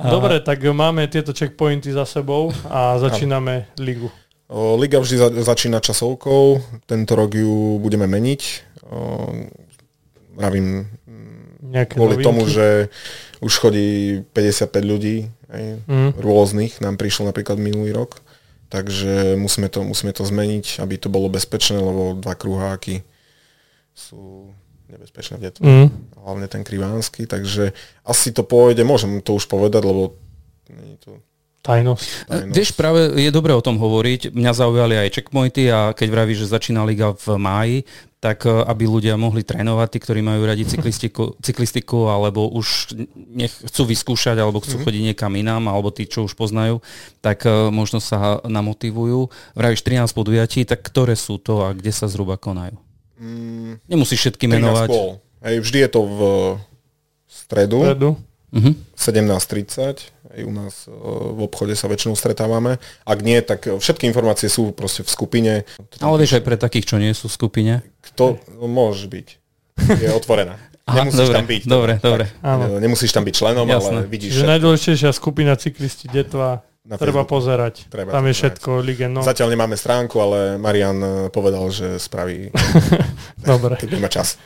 Dobre, 0.00 0.40
tak 0.40 0.64
máme 0.64 1.04
tieto 1.12 1.36
checkpointy 1.36 1.92
za 1.92 2.08
sebou 2.08 2.48
a 2.72 2.96
začíname 2.96 3.68
ligu. 3.76 4.08
Liga 4.52 4.96
vždy 4.96 5.16
za, 5.20 5.28
začína 5.44 5.84
časovkou, 5.84 6.64
tento 6.88 7.12
rok 7.12 7.36
ju 7.36 7.76
budeme 7.84 8.08
meniť. 8.08 8.42
Vravím 10.32 10.88
Nejaké 11.68 12.00
kvôli 12.00 12.16
novinky. 12.16 12.26
tomu, 12.26 12.42
že 12.48 12.88
už 13.44 13.52
chodí 13.60 14.24
55 14.32 14.72
ľudí 14.88 15.28
aj, 15.52 15.62
mm. 15.84 16.10
rôznych, 16.16 16.80
nám 16.80 16.96
prišlo 16.96 17.28
napríklad 17.28 17.60
minulý 17.60 17.92
rok, 17.92 18.24
takže 18.72 19.36
musíme 19.36 19.68
to, 19.68 19.84
musíme 19.84 20.16
to 20.16 20.24
zmeniť, 20.24 20.80
aby 20.80 20.96
to 20.96 21.12
bolo 21.12 21.28
bezpečné, 21.28 21.76
lebo 21.76 22.16
dva 22.16 22.32
kruháky 22.32 23.04
sú 23.92 24.48
nebezpečné 24.88 25.36
v 25.36 25.44
detve. 25.44 25.64
Mm. 25.68 25.88
Hlavne 26.16 26.46
ten 26.48 26.64
krivánsky, 26.64 27.28
takže 27.28 27.76
asi 28.00 28.32
to 28.32 28.48
pôjde, 28.48 28.80
môžem 28.80 29.20
to 29.20 29.36
už 29.36 29.44
povedať, 29.44 29.84
lebo 29.84 30.16
nie 30.72 30.96
je 30.96 30.98
to 31.04 31.12
Tajnosť. 31.68 32.32
Tajnosť. 32.32 32.56
Vieš, 32.56 32.70
práve 32.72 33.12
je 33.20 33.28
dobre 33.28 33.52
o 33.52 33.60
tom 33.60 33.76
hovoriť. 33.76 34.32
Mňa 34.32 34.52
zaujali 34.56 34.96
aj 35.04 35.12
checkpointy 35.20 35.68
a 35.68 35.92
keď 35.92 36.08
vravíš, 36.08 36.48
že 36.48 36.56
začína 36.56 36.80
liga 36.88 37.12
v 37.12 37.26
máji, 37.36 37.78
tak 38.24 38.48
e, 38.48 38.50
aby 38.50 38.88
ľudia 38.88 39.20
mohli 39.20 39.44
trénovať, 39.44 39.88
tí, 39.92 39.98
ktorí 40.00 40.20
majú 40.24 40.48
radi 40.48 40.64
cyklistiku, 40.64 41.36
cyklistiku 41.44 42.08
alebo 42.08 42.48
už 42.48 42.96
nech 43.14 43.52
chcú 43.52 43.84
vyskúšať, 43.84 44.40
alebo 44.40 44.64
chcú 44.64 44.80
mm-hmm. 44.80 44.86
chodiť 44.88 45.02
niekam 45.12 45.32
inám, 45.36 45.68
alebo 45.68 45.92
tí, 45.92 46.08
čo 46.08 46.24
už 46.24 46.34
poznajú, 46.40 46.80
tak 47.20 47.44
uh, 47.44 47.68
možno 47.68 48.00
sa 48.00 48.40
namotivujú. 48.48 49.28
Vravíš 49.52 49.84
13 49.84 50.08
podujatí, 50.16 50.64
tak 50.64 50.80
ktoré 50.82 51.14
sú 51.20 51.36
to 51.36 51.68
a 51.68 51.76
kde 51.76 51.92
sa 51.92 52.08
zhruba 52.08 52.40
konajú? 52.40 52.80
Mm, 53.20 53.82
Nemusíš 53.86 54.24
všetky 54.24 54.48
menovať. 54.48 54.88
Hej, 55.44 55.56
vždy 55.62 55.78
je 55.86 55.90
to 55.90 56.00
v 56.02 56.18
stredu. 57.28 57.78
stredu. 57.86 58.10
Uh-huh. 58.48 58.72
17.30 58.96 60.18
aj 60.28 60.44
u 60.44 60.52
nás 60.52 60.74
e, 60.86 60.92
v 61.34 61.40
obchode 61.40 61.74
sa 61.74 61.88
väčšinou 61.88 62.14
stretávame. 62.14 62.76
Ak 63.08 63.18
nie, 63.24 63.40
tak 63.40 63.64
všetky 63.64 64.04
informácie 64.06 64.52
sú 64.52 64.70
proste 64.76 65.02
v 65.02 65.10
skupine. 65.10 65.52
Ale 65.98 66.16
vieš 66.20 66.38
aj 66.38 66.44
pre 66.44 66.56
takých, 66.60 66.94
čo 66.94 66.96
nie 67.00 67.12
sú 67.16 67.32
v 67.32 67.34
skupine? 67.34 67.72
Kto 68.04 68.36
no, 68.60 68.68
môže 68.68 69.08
byť? 69.08 69.28
Je 69.98 70.08
otvorená. 70.12 70.60
Aha, 70.88 71.04
nemusíš 71.04 71.20
dobre, 71.20 71.36
tam 71.36 71.46
byť. 71.48 71.62
Dobre, 71.68 71.92
dobre. 72.00 72.24
Tak, 72.40 72.80
nemusíš 72.80 73.12
tam 73.12 73.24
byť 73.28 73.34
členom, 73.36 73.68
Jasné. 73.68 73.92
ale 73.92 74.00
vidíš 74.08 74.40
Že 74.40 74.44
najdôležitejšia 74.56 75.10
skupina 75.12 75.52
cyklisti 75.52 76.08
Detva 76.08 76.64
na 76.88 76.96
treba 76.96 77.28
pozerať. 77.28 77.84
Treba 77.92 78.16
Tam 78.16 78.24
je 78.24 78.32
všetko 78.32 78.80
ligeno. 78.80 79.20
Zatiaľ 79.20 79.52
nemáme 79.52 79.76
stránku, 79.76 80.16
ale 80.16 80.56
Marian 80.56 80.96
e, 81.04 81.10
povedal, 81.28 81.68
že 81.68 82.00
spraví. 82.00 82.48
Dobre. 83.44 83.76
Keď 83.84 84.00
má 84.00 84.08
čas. 84.08 84.40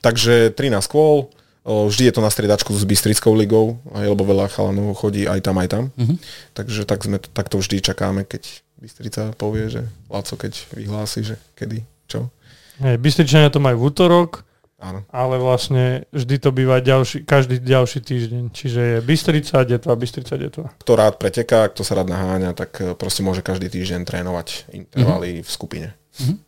Takže 0.00 0.56
13 0.56 0.80
kôl, 0.88 1.28
Vždy 1.66 2.06
je 2.06 2.14
to 2.14 2.22
na 2.22 2.30
striedačku 2.30 2.70
s 2.70 2.86
Bystrickou 2.86 3.34
ligou, 3.34 3.82
aj, 3.90 4.06
lebo 4.06 4.22
veľa 4.22 4.46
chalanov 4.54 4.94
chodí 5.02 5.26
aj 5.26 5.42
tam, 5.42 5.58
aj 5.58 5.68
tam. 5.68 5.84
Uh-huh. 5.98 6.14
Takže 6.54 6.86
tak 6.86 7.02
sme, 7.02 7.18
takto 7.18 7.58
vždy 7.58 7.82
čakáme, 7.82 8.22
keď 8.22 8.62
Bystrica 8.78 9.34
povie, 9.34 9.66
že 9.66 9.82
Laco, 10.06 10.38
keď 10.38 10.54
vyhlási, 10.78 11.26
že 11.26 11.34
kedy, 11.58 11.82
čo. 12.06 12.30
Hej, 12.78 13.02
Bystričania 13.02 13.50
to 13.50 13.58
majú 13.58 13.82
v 13.82 13.86
útorok, 13.90 14.46
Áno. 14.78 15.02
ale 15.10 15.42
vlastne 15.42 16.06
vždy 16.14 16.36
to 16.38 16.54
býva 16.54 16.78
ďalší, 16.78 17.26
každý 17.26 17.58
ďalší 17.58 17.98
týždeň. 17.98 18.42
Čiže 18.54 18.80
je 18.80 18.98
Bystrica, 19.02 19.66
Detva, 19.66 19.98
Bystrica, 19.98 20.38
Detva. 20.38 20.70
Kto 20.78 20.92
rád 20.94 21.18
preteká, 21.18 21.66
kto 21.72 21.82
sa 21.82 21.98
rád 21.98 22.14
naháňa, 22.14 22.54
tak 22.54 22.70
e, 22.78 22.94
proste 22.94 23.26
môže 23.26 23.42
každý 23.42 23.66
týždeň 23.66 24.06
trénovať 24.06 24.70
intervaly 24.70 25.42
uh-huh. 25.42 25.46
v 25.46 25.50
skupine. 25.50 25.88
Uh-huh. 26.22 26.38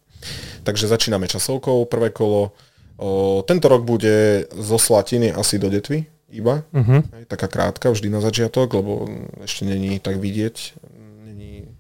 Takže 0.62 0.86
začíname 0.86 1.26
časovkou, 1.26 1.88
prvé 1.90 2.14
kolo 2.14 2.54
O, 2.98 3.42
tento 3.46 3.70
rok 3.70 3.86
bude 3.86 4.50
zo 4.50 4.74
Slatiny 4.74 5.30
asi 5.30 5.58
do 5.58 5.70
Detvy 5.70 6.02
iba. 6.34 6.66
Uh-huh. 6.74 7.00
Aj, 7.14 7.24
taká 7.30 7.46
krátka, 7.46 7.94
vždy 7.94 8.10
na 8.10 8.18
začiatok, 8.18 8.74
lebo 8.74 9.06
ešte 9.38 9.62
není 9.70 10.02
tak 10.02 10.18
vidieť. 10.18 10.74
Není, 11.30 11.70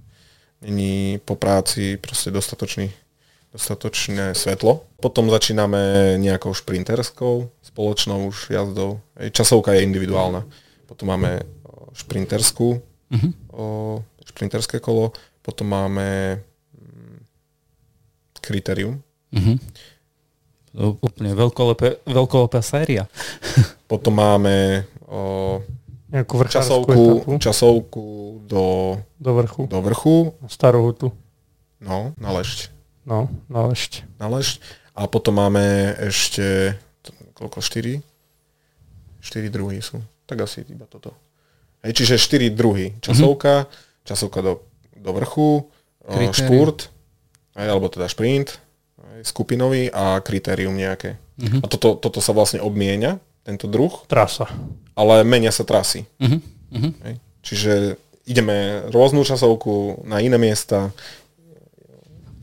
není 0.62 1.18
po 1.18 1.34
práci 1.34 1.98
proste 1.98 2.30
dostatočný, 2.30 2.94
dostatočné 3.50 4.38
svetlo. 4.38 4.86
Potom 5.02 5.26
začíname 5.26 6.14
nejakou 6.22 6.54
šprinterskou 6.54 7.50
spoločnou 7.66 8.30
už 8.30 8.54
jazdou. 8.54 9.02
Časovka 9.18 9.74
je 9.74 9.90
individuálna. 9.90 10.46
Potom 10.86 11.10
máme 11.10 11.42
šprinterskú, 11.98 12.78
uh-huh. 13.10 13.30
o, 13.50 13.64
šprinterské 14.22 14.78
kolo, 14.78 15.10
potom 15.42 15.66
máme 15.66 16.38
mm, 16.78 17.18
kritérium. 18.38 19.02
Uh-huh 19.34 19.58
Úplne 20.76 21.32
veľkolepé, 21.32 22.04
veľkolepá 22.04 22.60
séria. 22.60 23.08
Potom 23.90 24.20
máme 24.20 24.84
o, 25.08 25.60
Nejakú 26.08 26.40
časovku, 26.48 27.36
časovku 27.36 28.04
do, 28.48 28.96
do 29.20 29.30
vrchu. 29.36 29.68
Do 29.68 29.80
vrchu. 29.84 30.16
Starú 30.48 30.88
hutu. 30.88 31.12
No, 31.84 32.16
na 32.16 32.32
lešť. 32.32 32.72
No, 33.04 33.28
na 33.52 33.68
lešť. 33.68 34.08
Na 34.16 34.32
lešť. 34.32 34.56
A 34.96 35.04
potom 35.04 35.36
máme 35.36 35.94
ešte, 36.00 36.74
koľko, 37.36 37.60
4? 37.60 38.00
4 39.20 39.52
druhy 39.52 39.78
sú. 39.84 40.00
Tak 40.24 40.48
asi 40.48 40.64
iba 40.64 40.88
toto. 40.88 41.12
Hej, 41.84 42.02
čiže 42.02 42.16
4 42.18 42.50
druhy. 42.56 42.96
Časovka, 43.04 43.68
mm-hmm. 43.68 44.04
časovka 44.08 44.40
do, 44.42 44.52
do 44.96 45.10
vrchu, 45.12 45.68
Kritérium. 46.08 46.34
špurt, 46.34 46.78
alebo 47.52 47.86
teda 47.92 48.08
šprint, 48.08 48.56
skupinový 49.22 49.90
a 49.90 50.20
kritérium 50.20 50.74
nejaké. 50.74 51.18
Uh-huh. 51.38 51.62
A 51.62 51.66
toto, 51.70 51.94
toto 51.98 52.18
sa 52.18 52.34
vlastne 52.34 52.58
obmienia, 52.62 53.22
tento 53.46 53.70
druh. 53.70 53.92
Trasa. 54.10 54.50
Ale 54.98 55.22
menia 55.22 55.54
sa 55.54 55.64
trasy. 55.64 56.04
Uh-huh. 56.18 56.42
Uh-huh. 56.74 56.92
Čiže 57.40 57.96
ideme 58.28 58.84
rôznu 58.92 59.24
časovku 59.24 60.04
na 60.04 60.20
iné 60.20 60.36
miesta, 60.36 60.92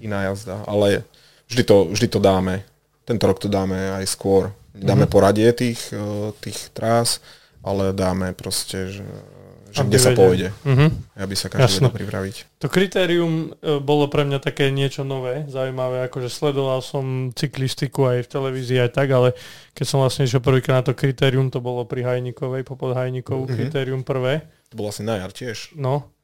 iná 0.02 0.26
jazda, 0.32 0.66
ale 0.66 1.06
vždy 1.52 1.64
to, 1.64 1.78
vždy 1.94 2.08
to 2.10 2.20
dáme. 2.20 2.66
Tento 3.06 3.24
rok 3.30 3.38
to 3.38 3.46
dáme 3.46 4.02
aj 4.02 4.06
skôr. 4.10 4.50
Dáme 4.76 5.06
uh-huh. 5.06 5.14
poradie 5.14 5.54
tých, 5.54 5.94
eh, 5.94 6.34
tých 6.42 6.74
trás, 6.74 7.22
ale 7.62 7.94
dáme 7.94 8.34
proste, 8.34 8.92
že 8.92 9.08
že 9.76 9.84
kde 9.84 10.00
sa 10.00 10.12
pôjde, 10.16 10.48
uh-huh. 10.64 10.90
aby 11.20 11.36
sa 11.36 11.52
každý 11.52 11.84
vedel 11.84 11.92
pripraviť. 12.00 12.36
To 12.64 12.72
kritérium 12.72 13.52
e, 13.60 13.84
bolo 13.84 14.08
pre 14.08 14.24
mňa 14.24 14.40
také 14.40 14.72
niečo 14.72 15.04
nové, 15.04 15.44
zaujímavé, 15.52 16.08
akože 16.08 16.32
sledoval 16.32 16.80
som 16.80 17.36
cyklistiku 17.36 18.08
aj 18.08 18.26
v 18.26 18.32
televízii 18.32 18.80
aj 18.88 18.92
tak, 18.96 19.12
ale 19.12 19.36
keď 19.76 19.86
som 19.86 20.00
vlastne 20.00 20.24
išiel 20.24 20.40
prvýkrát 20.40 20.80
na 20.80 20.86
to 20.88 20.96
kritérium, 20.96 21.52
to 21.52 21.60
bolo 21.60 21.84
pri 21.84 22.08
Hajnikovej, 22.08 22.64
popod 22.64 22.96
Hajnikovú 22.96 23.46
uh-huh. 23.46 23.58
kritérium 23.60 24.08
prvé. 24.08 24.48
To 24.72 24.80
bolo 24.80 24.96
asi 24.96 25.04
na 25.04 25.20
jar 25.20 25.36
tiež. 25.36 25.76
No, 25.76 26.16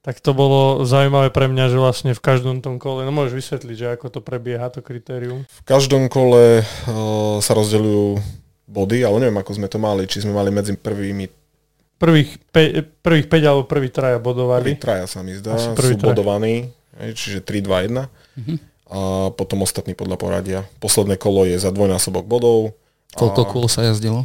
tak 0.00 0.22
to 0.24 0.32
bolo 0.32 0.88
zaujímavé 0.88 1.28
pre 1.28 1.44
mňa, 1.44 1.74
že 1.74 1.76
vlastne 1.76 2.16
v 2.16 2.22
každom 2.24 2.64
tom 2.64 2.80
kole, 2.80 3.04
no 3.04 3.12
môžeš 3.12 3.34
vysvetliť, 3.36 3.76
že 3.76 3.86
ako 3.98 4.06
to 4.08 4.20
prebieha, 4.24 4.72
to 4.72 4.80
kritérium. 4.80 5.44
V 5.44 5.62
každom 5.68 6.08
kole 6.08 6.62
uh, 6.62 7.36
sa 7.44 7.52
rozdeľujú 7.52 8.16
body, 8.70 9.02
ale 9.02 9.16
neviem, 9.26 9.42
ako 9.42 9.52
sme 9.58 9.68
to 9.68 9.76
mali, 9.76 10.06
či 10.06 10.22
sme 10.22 10.32
mali 10.32 10.48
medzi 10.54 10.72
prvými 10.78 11.39
prvých, 12.00 12.40
pe, 12.48 12.82
prvých 13.04 13.28
5 13.28 13.44
alebo 13.44 13.62
prvý 13.68 13.92
traja 13.92 14.16
bodovali. 14.16 14.72
Prvý 14.72 14.80
traja 14.80 15.04
sa 15.04 15.20
mi 15.20 15.36
zdá, 15.36 15.60
sú 15.60 15.76
traja. 15.76 16.00
bodovaní, 16.00 16.72
čiže 16.96 17.44
3, 17.44 17.60
2, 17.60 17.92
1. 17.92 17.92
Uh-huh. 17.92 18.56
A 18.90 18.98
potom 19.36 19.62
ostatní 19.62 19.92
podľa 19.92 20.16
poradia. 20.16 20.60
Posledné 20.80 21.20
kolo 21.20 21.46
je 21.46 21.60
za 21.60 21.70
dvojnásobok 21.70 22.24
bodov. 22.24 22.74
Koľko 23.14 23.46
kol 23.46 23.64
sa 23.68 23.86
jazdilo? 23.86 24.24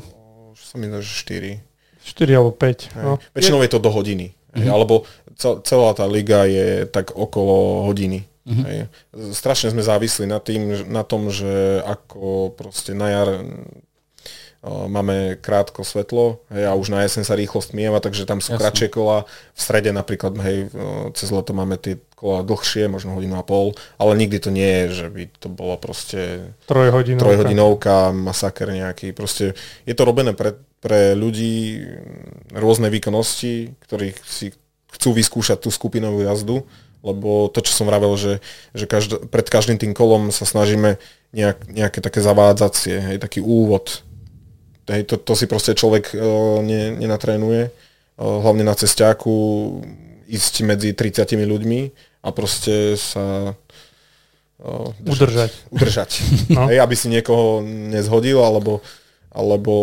Sa 0.56 0.80
mi 0.80 0.88
zdá, 0.90 1.04
že 1.04 1.12
4. 1.12 1.62
4 2.02 2.40
alebo 2.40 2.56
5. 2.56 2.96
No. 2.98 3.20
Väčšinou 3.36 3.62
je 3.62 3.70
to 3.70 3.84
do 3.84 3.92
hodiny. 3.92 4.34
Uh-huh. 4.56 4.72
Alebo 4.72 5.04
celá 5.38 5.92
tá 5.92 6.08
liga 6.08 6.48
je 6.48 6.88
tak 6.88 7.12
okolo 7.12 7.86
hodiny. 7.92 8.24
Uh-huh. 8.48 8.64
Hej. 8.66 8.78
Strašne 9.36 9.76
sme 9.76 9.84
závisli 9.84 10.26
na, 10.26 10.40
tým, 10.40 10.88
na 10.88 11.04
tom, 11.04 11.28
že 11.28 11.84
ako 11.84 12.56
proste 12.56 12.96
na 12.96 13.12
jar 13.12 13.30
máme 14.66 15.38
krátko 15.38 15.86
svetlo 15.86 16.42
hej, 16.50 16.66
a 16.66 16.74
už 16.74 16.90
na 16.90 17.06
jesen 17.06 17.22
sa 17.22 17.38
rýchlo 17.38 17.62
stmieva, 17.62 18.02
takže 18.02 18.26
tam 18.26 18.42
sú 18.42 18.58
Jasne. 18.58 18.62
kratšie 18.66 18.88
kola. 18.90 19.30
V 19.54 19.60
strede 19.62 19.94
napríklad, 19.94 20.34
hej, 20.42 20.74
cez 21.14 21.30
leto 21.30 21.54
máme 21.54 21.78
tie 21.78 22.02
kola 22.18 22.42
dlhšie, 22.42 22.90
možno 22.90 23.14
hodinu 23.14 23.38
a 23.38 23.46
pol, 23.46 23.78
ale 24.02 24.18
nikdy 24.18 24.42
to 24.42 24.50
nie 24.50 24.66
je, 24.66 25.06
že 25.06 25.08
by 25.14 25.24
to 25.38 25.48
bolo 25.54 25.78
proste 25.78 26.50
trojhodinovka, 26.66 27.22
trojhodinovka 27.22 27.96
masaker 28.16 28.74
nejaký. 28.74 29.14
Proste 29.14 29.54
je 29.86 29.94
to 29.94 30.02
robené 30.02 30.34
pre, 30.34 30.58
pre 30.82 31.14
ľudí 31.14 31.86
rôzne 32.50 32.90
výkonnosti, 32.90 33.78
ktorí 33.86 34.18
si 34.26 34.50
chcú 34.96 35.10
vyskúšať 35.14 35.62
tú 35.62 35.70
skupinovú 35.70 36.26
jazdu, 36.26 36.66
lebo 37.06 37.52
to, 37.54 37.62
čo 37.62 37.76
som 37.76 37.86
vravel, 37.86 38.18
že, 38.18 38.42
že 38.74 38.90
každ- 38.90 39.30
pred 39.30 39.46
každým 39.46 39.78
tým 39.78 39.94
kolom 39.94 40.34
sa 40.34 40.48
snažíme 40.48 40.98
nejak, 41.36 41.70
nejaké 41.70 42.00
také 42.02 42.24
zavádzacie, 42.24 42.96
hej, 43.14 43.18
taký 43.22 43.44
úvod 43.44 44.05
Hej, 44.86 45.10
to, 45.10 45.16
to 45.18 45.34
si 45.34 45.50
proste 45.50 45.74
človek 45.74 46.14
uh, 46.14 46.62
ne, 46.62 46.94
nenatrénuje. 46.94 47.74
Uh, 48.16 48.40
hlavne 48.46 48.62
na 48.62 48.78
cestiaku 48.78 49.34
ísť 50.30 50.54
medzi 50.66 50.94
30 50.94 51.26
ľuďmi 51.46 51.82
a 52.26 52.30
proste 52.30 52.94
sa 52.98 53.54
uh, 54.62 54.90
držať. 55.02 55.20
udržať. 55.20 55.52
udržať. 55.74 56.10
No. 56.56 56.70
Hej, 56.70 56.78
aby 56.82 56.96
si 56.98 57.10
niekoho 57.10 57.66
nezhodil, 57.66 58.38
alebo, 58.42 58.86
alebo 59.34 59.74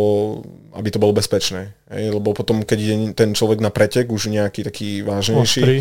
aby 0.72 0.88
to 0.90 1.02
bolo 1.02 1.14
bezpečné. 1.14 1.74
Hej, 1.90 2.14
lebo 2.14 2.30
potom, 2.30 2.62
keď 2.62 2.78
ide 2.78 2.96
ten 3.12 3.34
človek 3.34 3.58
na 3.58 3.74
pretek, 3.74 4.06
už 4.08 4.30
nejaký 4.30 4.62
taký 4.62 5.02
vážnejší, 5.02 5.62
Ostrý 5.62 5.78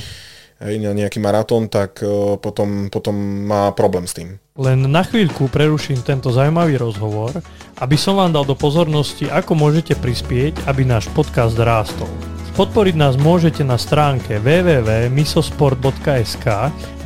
hej, 0.62 0.80
na 0.80 0.94
nejaký 0.94 1.18
maratón, 1.18 1.68
tak 1.68 2.00
uh, 2.06 2.38
potom, 2.38 2.94
potom 2.94 3.18
má 3.50 3.74
problém 3.74 4.06
s 4.06 4.14
tým. 4.14 4.38
Len 4.60 4.84
na 4.86 5.02
chvíľku 5.02 5.50
preruším 5.50 6.06
tento 6.06 6.30
zaujímavý 6.30 6.78
rozhovor, 6.78 7.34
aby 7.82 7.98
som 7.98 8.20
vám 8.20 8.36
dal 8.36 8.46
do 8.46 8.54
pozornosti, 8.54 9.32
ako 9.32 9.58
môžete 9.58 9.98
prispieť, 9.98 10.70
aby 10.70 10.86
náš 10.86 11.10
podcast 11.18 11.58
rástol. 11.58 12.12
Podporiť 12.52 13.00
nás 13.00 13.16
môžete 13.16 13.64
na 13.64 13.80
stránke 13.80 14.36
www.misosport.sk, 14.44 16.46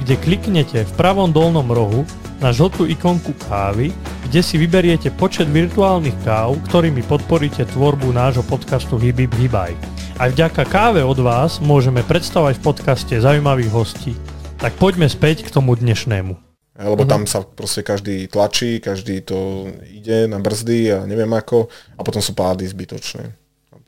kde 0.01 0.15
kliknete 0.17 0.81
v 0.83 0.91
pravom 0.97 1.29
dolnom 1.29 1.69
rohu 1.69 2.01
na 2.41 2.49
žltú 2.49 2.89
ikonku 2.89 3.37
kávy, 3.45 3.93
kde 4.25 4.41
si 4.41 4.57
vyberiete 4.57 5.13
počet 5.13 5.45
virtuálnych 5.47 6.17
káv, 6.25 6.57
ktorými 6.65 7.05
podporíte 7.05 7.69
tvorbu 7.71 8.09
nášho 8.09 8.41
podcastu 8.41 8.97
Hibib 8.97 9.37
Hibaj. 9.37 9.94
Aj 10.15 10.31
vďaka 10.31 10.63
káve 10.71 11.03
od 11.03 11.19
vás 11.19 11.59
môžeme 11.59 11.99
predstavať 11.99 12.55
v 12.55 12.63
podcaste 12.63 13.19
zaujímavých 13.19 13.67
hostí. 13.67 14.15
Tak 14.63 14.79
poďme 14.79 15.11
späť 15.11 15.43
k 15.43 15.51
tomu 15.51 15.75
dnešnému. 15.75 16.39
Lebo 16.79 17.03
uh-huh. 17.03 17.11
tam 17.11 17.27
sa 17.27 17.43
proste 17.43 17.83
každý 17.83 18.31
tlačí, 18.31 18.79
každý 18.79 19.27
to 19.27 19.67
ide 19.83 20.31
na 20.31 20.39
brzdy 20.39 20.95
a 20.95 21.03
neviem 21.03 21.27
ako 21.35 21.67
a 21.67 22.01
potom 22.07 22.23
sú 22.23 22.31
pády 22.31 22.63
zbytočné. 22.63 23.27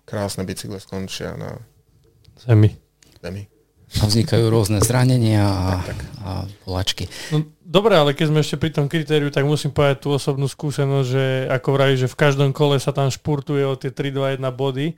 Krásne 0.04 0.44
bicykle 0.44 0.84
skončia 0.84 1.40
na 1.40 1.64
zemi. 2.44 2.76
zemi. 3.24 3.48
A 3.96 4.04
vznikajú 4.04 4.52
rôzne 4.52 4.84
zranenia 4.84 5.48
a, 5.48 5.80
a 6.28 6.32
bolačky. 6.68 7.08
No, 7.32 7.48
dobre, 7.64 7.96
ale 7.96 8.12
keď 8.12 8.36
sme 8.36 8.44
ešte 8.44 8.60
pri 8.60 8.76
tom 8.76 8.92
kritériu, 8.92 9.32
tak 9.32 9.48
musím 9.48 9.72
povedať 9.72 10.04
tú 10.04 10.12
osobnú 10.12 10.52
skúsenosť, 10.52 11.08
že 11.08 11.48
ako 11.48 11.68
vraví, 11.72 11.96
že 11.96 12.12
v 12.12 12.20
každom 12.20 12.52
kole 12.52 12.84
sa 12.84 12.92
tam 12.92 13.08
špurtuje 13.08 13.64
o 13.64 13.80
tie 13.80 13.96
3, 13.96 14.12
2, 14.12 14.44
1 14.44 14.52
body 14.52 14.92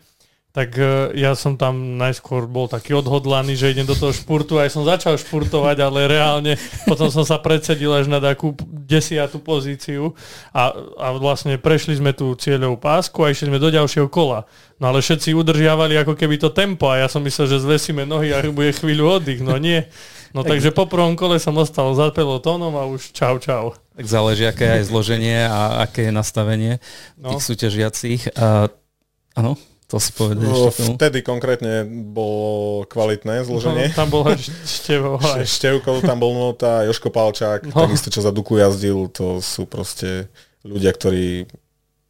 tak 0.49 0.73
uh, 0.81 1.13
ja 1.13 1.37
som 1.37 1.53
tam 1.53 2.01
najskôr 2.01 2.49
bol 2.49 2.65
taký 2.65 2.97
odhodlaný, 2.97 3.53
že 3.53 3.69
idem 3.69 3.85
do 3.85 3.93
toho 3.93 4.09
špurtu, 4.09 4.57
aj 4.57 4.73
som 4.73 4.81
začal 4.81 5.13
špurtovať, 5.21 5.77
ale 5.77 6.09
reálne 6.09 6.57
potom 6.89 7.13
som 7.13 7.21
sa 7.21 7.37
predsedil 7.37 7.93
až 7.93 8.09
na 8.09 8.17
takú 8.17 8.57
desiatú 8.65 9.37
pozíciu 9.37 10.17
a, 10.49 10.73
a 10.97 11.07
vlastne 11.13 11.61
prešli 11.61 12.01
sme 12.01 12.17
tú 12.17 12.33
cieľovú 12.33 12.81
pásku 12.81 13.21
a 13.21 13.29
išli 13.29 13.53
sme 13.53 13.61
do 13.61 13.69
ďalšieho 13.69 14.09
kola. 14.09 14.49
No 14.81 14.89
ale 14.89 15.05
všetci 15.05 15.37
udržiavali 15.37 16.01
ako 16.01 16.17
keby 16.17 16.41
to 16.41 16.49
tempo 16.49 16.89
a 16.89 17.03
ja 17.03 17.07
som 17.11 17.21
myslel, 17.21 17.45
že 17.45 17.61
zvesíme 17.61 18.09
nohy 18.09 18.33
a 18.33 18.41
bude 18.49 18.73
chvíľu 18.73 19.21
oddych, 19.21 19.45
no 19.45 19.53
nie. 19.61 19.85
No 20.33 20.45
takže 20.45 20.73
po 20.73 20.85
prvom 20.85 21.17
kole 21.17 21.41
som 21.41 21.57
ostal 21.57 21.93
za 21.93 22.09
pelotónom 22.13 22.73
a 22.77 22.85
už 22.89 23.13
čau 23.13 23.37
čau. 23.41 23.73
Tak 23.97 24.05
záleží, 24.05 24.45
aké 24.45 24.65
je 24.65 24.75
aj 24.81 24.85
zloženie 24.87 25.37
a 25.45 25.83
aké 25.85 26.09
je 26.09 26.13
nastavenie 26.13 26.73
no. 27.17 27.33
tých 27.33 27.43
súťažiacich. 27.43 28.21
Áno? 29.35 29.57
To 29.89 29.97
si 29.97 30.13
povedal 30.13 30.45
no, 30.45 30.69
Vtedy 30.69 31.25
konkrétne 31.25 31.81
bolo 32.13 32.85
kvalitné 32.85 33.41
zloženie. 33.41 33.89
No, 33.89 33.97
tam 33.97 34.09
bol 34.13 34.23
Števo. 34.77 35.17
Števko, 35.41 36.05
tam 36.05 36.21
bol 36.21 36.37
Nota, 36.37 36.85
Joško 36.85 37.09
Palčák, 37.09 37.65
no. 37.65 37.73
takisto 37.73 38.13
čo 38.13 38.21
za 38.21 38.29
Duku 38.29 38.61
jazdil, 38.61 39.09
to 39.09 39.41
sú 39.41 39.65
proste 39.65 40.29
ľudia, 40.61 40.93
ktorí 40.93 41.49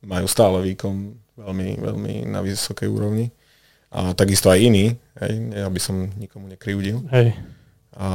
majú 0.03 0.27
stále 0.27 0.59
výkon 0.59 1.15
veľmi, 1.39 1.79
veľmi 1.79 2.13
na 2.27 2.43
vysokej 2.43 2.91
úrovni. 2.91 3.31
A 3.89 4.11
takisto 4.13 4.51
aj 4.51 4.59
iní, 4.59 4.99
hej, 5.23 5.33
aby 5.63 5.79
som 5.79 6.11
nikomu 6.19 6.51
nekryvdil. 6.51 6.99
Hej. 7.09 7.33
A 7.95 8.07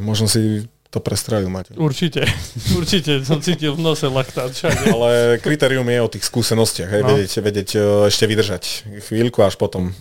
možno 0.00 0.30
si 0.30 0.64
to 0.88 0.98
prestrelil, 1.04 1.52
Maťo. 1.52 1.76
Určite, 1.76 2.24
určite, 2.78 3.20
som 3.24 3.44
cítil 3.44 3.76
v 3.76 3.80
nose 3.84 4.08
laktát 4.08 4.48
všade. 4.48 4.88
Ale 4.94 5.36
kritérium 5.40 5.84
je 5.84 5.98
o 6.00 6.08
tých 6.08 6.24
skúsenostiach, 6.24 6.88
hej, 6.88 7.02
no. 7.04 7.08
vedieť, 7.12 7.30
vedieť 7.44 7.68
e, 7.76 7.80
ešte 8.08 8.24
vydržať 8.24 8.62
chvíľku, 9.04 9.44
až 9.44 9.60
potom 9.60 9.92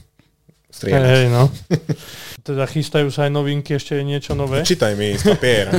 strieľať. 0.71 1.03
Hej, 1.03 1.19
hej, 1.19 1.25
no. 1.27 1.43
Teda 2.47 2.63
chystajú 2.63 3.11
sa 3.11 3.27
aj 3.27 3.31
novinky, 3.35 3.75
ešte 3.75 3.99
je 3.99 4.03
niečo 4.07 4.31
nové. 4.31 4.63
Čítaj 4.63 4.95
mi 4.95 5.19
z 5.19 5.35
papiera. 5.35 5.75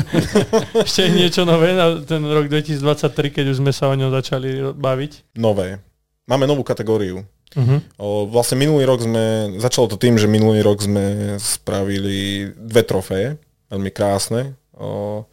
ešte 0.84 1.08
je 1.08 1.10
niečo 1.16 1.48
nové 1.48 1.72
na 1.72 1.96
ten 2.04 2.20
rok 2.20 2.52
2023, 2.52 3.40
keď 3.40 3.44
už 3.48 3.64
sme 3.64 3.72
sa 3.72 3.88
o 3.88 3.96
ňom 3.96 4.12
začali 4.12 4.76
baviť. 4.76 5.40
Nové. 5.40 5.80
Máme 6.28 6.44
novú 6.44 6.60
kategóriu. 6.60 7.24
Uh-huh. 7.56 7.80
Vlastne 8.28 8.60
minulý 8.60 8.84
rok 8.84 9.00
sme, 9.00 9.56
začalo 9.56 9.88
to 9.88 9.96
tým, 9.96 10.20
že 10.20 10.28
minulý 10.28 10.60
rok 10.60 10.84
sme 10.84 11.36
spravili 11.40 12.52
dve 12.52 12.84
trofeje, 12.84 13.40
veľmi 13.72 13.88
krásne, 13.88 14.52
O, 14.78 15.26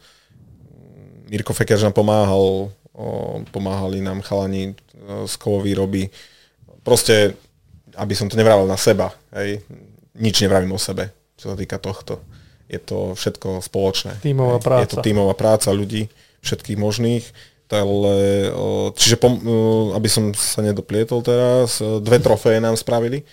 Mirko 1.30 1.54
Feker 1.54 1.78
nám 1.78 1.94
pomáhal, 1.94 2.70
o, 2.92 3.06
pomáhali 3.54 4.02
nám 4.02 4.20
chalani 4.26 4.74
z 5.26 5.34
kovovýroby. 5.38 6.10
Proste, 6.82 7.38
aby 7.94 8.14
som 8.14 8.26
to 8.26 8.34
nevravil 8.34 8.66
na 8.66 8.78
seba, 8.78 9.14
hej, 9.38 9.62
nič 10.18 10.42
nevravím 10.42 10.74
o 10.74 10.80
sebe, 10.82 11.14
čo 11.38 11.50
sa 11.50 11.56
týka 11.58 11.78
tohto. 11.78 12.18
Je 12.66 12.82
to 12.82 13.14
všetko 13.14 13.62
spoločné. 13.62 14.18
Tímová 14.18 14.58
hej. 14.58 14.66
práca. 14.66 14.82
Je 14.82 14.90
to 14.90 14.98
tímová 15.02 15.34
práca 15.38 15.70
ľudí, 15.70 16.10
všetkých 16.42 16.78
možných. 16.78 17.24
Ale, 17.66 18.46
čiže, 18.94 19.18
pom, 19.18 19.42
aby 19.90 20.06
som 20.06 20.30
sa 20.30 20.62
nedoplietol 20.62 21.18
teraz, 21.26 21.82
dve 21.82 22.22
trofeje 22.22 22.62
nám 22.62 22.78
spravili 22.78 23.26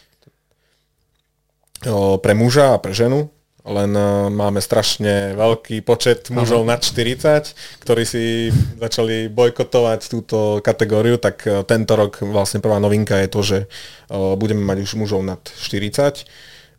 pre 2.18 2.34
muža 2.34 2.74
a 2.74 2.82
pre 2.82 2.98
ženu 2.98 3.30
len 3.64 3.92
uh, 3.96 4.28
máme 4.28 4.60
strašne 4.60 5.40
veľký 5.40 5.88
počet 5.88 6.28
mužov 6.28 6.68
nad 6.68 6.84
40, 6.84 7.80
ktorí 7.80 8.04
si 8.04 8.52
začali 8.76 9.32
bojkotovať 9.32 10.00
túto 10.12 10.60
kategóriu, 10.60 11.16
tak 11.16 11.48
uh, 11.48 11.64
tento 11.64 11.96
rok 11.96 12.20
vlastne 12.28 12.60
prvá 12.60 12.84
novinka 12.84 13.16
je 13.24 13.30
to, 13.32 13.40
že 13.42 13.58
uh, 14.12 14.36
budeme 14.36 14.68
mať 14.68 14.84
už 14.84 14.92
mužov 15.00 15.24
nad 15.24 15.40
40. 15.40 16.28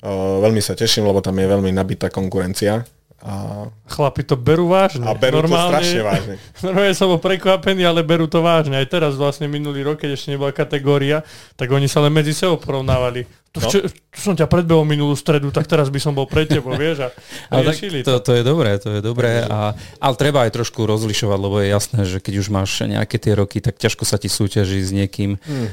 Uh, 0.05 0.45
veľmi 0.45 0.61
sa 0.61 0.77
teším, 0.77 1.09
lebo 1.09 1.25
tam 1.25 1.41
je 1.41 1.49
veľmi 1.49 1.73
nabitá 1.73 2.13
konkurencia. 2.13 2.85
A... 3.25 3.73
Chlapi 3.89 4.21
to 4.21 4.37
berú 4.37 4.69
vážne. 4.69 5.09
A 5.09 5.17
berú 5.17 5.41
normálne, 5.41 5.81
to 5.81 5.81
strašne 5.81 6.01
vážne. 6.05 6.35
Normálne 6.69 6.93
som 6.93 7.09
bol 7.09 7.21
prekvapený, 7.25 7.81
ale 7.89 8.05
berú 8.05 8.29
to 8.29 8.45
vážne. 8.45 8.77
Aj 8.77 8.85
teraz 8.85 9.17
vlastne 9.17 9.49
minulý 9.49 9.81
rok, 9.81 10.05
keď 10.05 10.13
ešte 10.13 10.37
nebola 10.37 10.53
kategória, 10.53 11.25
tak 11.57 11.73
oni 11.73 11.89
sa 11.89 12.05
len 12.05 12.13
medzi 12.13 12.37
sebou 12.37 12.61
porovnávali. 12.61 13.25
Tu, 13.55 13.65
no. 13.65 13.71
tu 13.89 14.19
som 14.19 14.37
ťa 14.37 14.45
predbehol 14.45 14.85
minulú 14.85 15.17
stredu, 15.17 15.49
tak 15.49 15.65
teraz 15.65 15.89
by 15.89 15.97
som 15.97 16.13
bol 16.13 16.29
pre 16.29 16.45
tebou, 16.45 16.77
vieš. 16.85 17.09
A 17.09 17.09
ale 17.49 17.73
tak 17.73 17.81
to, 18.05 18.13
to 18.21 18.33
je 18.37 18.43
dobré, 18.45 18.77
to 18.77 18.89
je 18.93 19.01
dobré. 19.01 19.41
A, 19.49 19.73
ale 20.05 20.15
treba 20.21 20.45
aj 20.45 20.61
trošku 20.61 20.85
rozlišovať, 20.85 21.39
lebo 21.41 21.65
je 21.65 21.73
jasné, 21.73 22.01
že 22.05 22.21
keď 22.21 22.35
už 22.45 22.49
máš 22.53 22.85
nejaké 22.85 23.17
tie 23.17 23.33
roky, 23.33 23.65
tak 23.65 23.81
ťažko 23.81 24.05
sa 24.05 24.21
ti 24.21 24.29
súťaží 24.29 24.85
s 24.85 24.93
niekým. 24.93 25.41
Hmm. 25.41 25.73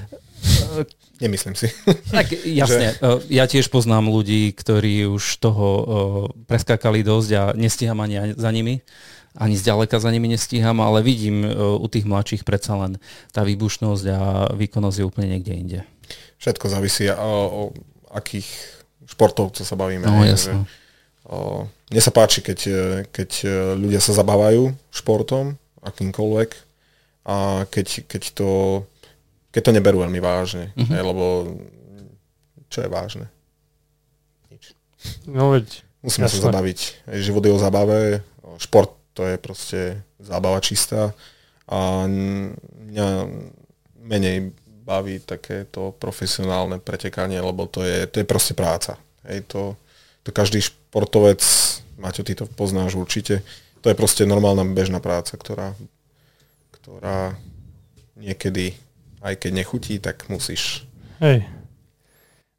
Nemyslím 1.22 1.54
si. 1.54 1.70
Tak 2.10 2.34
jasne, 2.50 2.98
že... 2.98 3.30
ja 3.30 3.46
tiež 3.46 3.70
poznám 3.70 4.10
ľudí, 4.10 4.50
ktorí 4.58 5.06
už 5.06 5.38
toho 5.38 5.68
preskákali 6.50 7.06
dosť 7.06 7.30
a 7.38 7.44
nestíham 7.54 8.02
ani 8.02 8.34
za 8.34 8.50
nimi 8.50 8.82
ani 9.38 9.56
zďaleka 9.56 9.96
za 10.00 10.12
nimi 10.12 10.28
nestíham, 10.28 10.84
ale 10.84 11.00
vidím 11.00 11.48
u 11.56 11.88
tých 11.88 12.04
mladších 12.04 12.44
predsa 12.44 12.76
len 12.76 13.00
tá 13.32 13.48
výbušnosť 13.48 14.06
a 14.12 14.52
výkonnosť 14.52 14.98
je 15.00 15.08
úplne 15.08 15.28
niekde 15.32 15.54
inde. 15.56 15.80
Všetko 16.44 16.68
závisí 16.68 17.08
o, 17.08 17.16
o 17.48 17.62
akých 18.12 18.50
športovcov 19.08 19.64
sa 19.64 19.76
bavíme. 19.80 20.04
No, 20.04 20.20
Že, 20.28 20.68
o, 21.32 21.64
mne 21.88 22.02
sa 22.04 22.12
páči, 22.12 22.44
keď, 22.44 22.60
keď 23.08 23.30
ľudia 23.80 24.04
sa 24.04 24.12
zabávajú 24.12 24.76
športom, 24.92 25.56
akýmkoľvek, 25.80 26.50
a 27.22 27.64
keď, 27.70 28.10
keď, 28.10 28.24
to, 28.36 28.50
keď 29.52 29.62
to 29.62 29.76
neberú 29.76 30.04
veľmi 30.04 30.20
vážne. 30.24 30.72
Uh-huh. 30.74 30.92
Hej, 30.92 31.04
lebo 31.04 31.26
čo 32.72 32.84
je 32.84 32.90
vážne? 32.90 33.28
Nič. 34.48 34.76
No 35.28 35.52
veď. 35.52 35.84
Musíme 36.02 36.26
jasné. 36.26 36.42
sa 36.42 36.50
zabaviť. 36.50 36.80
Život 37.22 37.44
je 37.46 37.52
o 37.54 37.60
zabave, 37.62 38.00
šport 38.58 38.98
to 39.14 39.28
je 39.28 39.36
proste 39.38 39.80
zábava 40.18 40.58
čistá 40.64 41.14
a 41.68 42.08
mňa 42.08 43.08
menej 44.02 44.56
baví 44.82 45.22
takéto 45.22 45.94
profesionálne 45.96 46.82
pretekanie, 46.82 47.38
lebo 47.38 47.70
to 47.70 47.86
je, 47.86 48.10
to 48.10 48.24
je 48.24 48.26
proste 48.26 48.58
práca. 48.58 48.98
Hej, 49.30 49.46
to, 49.46 49.78
to 50.26 50.34
každý 50.34 50.60
športovec, 50.64 51.40
Maťo, 52.02 52.26
ty 52.26 52.34
to 52.34 52.50
poznáš 52.50 52.98
určite, 52.98 53.46
to 53.86 53.94
je 53.94 53.96
proste 53.96 54.26
normálna 54.26 54.66
bežná 54.66 54.98
práca, 54.98 55.38
ktorá, 55.38 55.78
ktorá 56.82 57.38
niekedy, 58.18 58.74
aj 59.22 59.34
keď 59.38 59.52
nechutí, 59.54 60.02
tak 60.02 60.26
musíš. 60.28 60.86
Hej. 61.22 61.46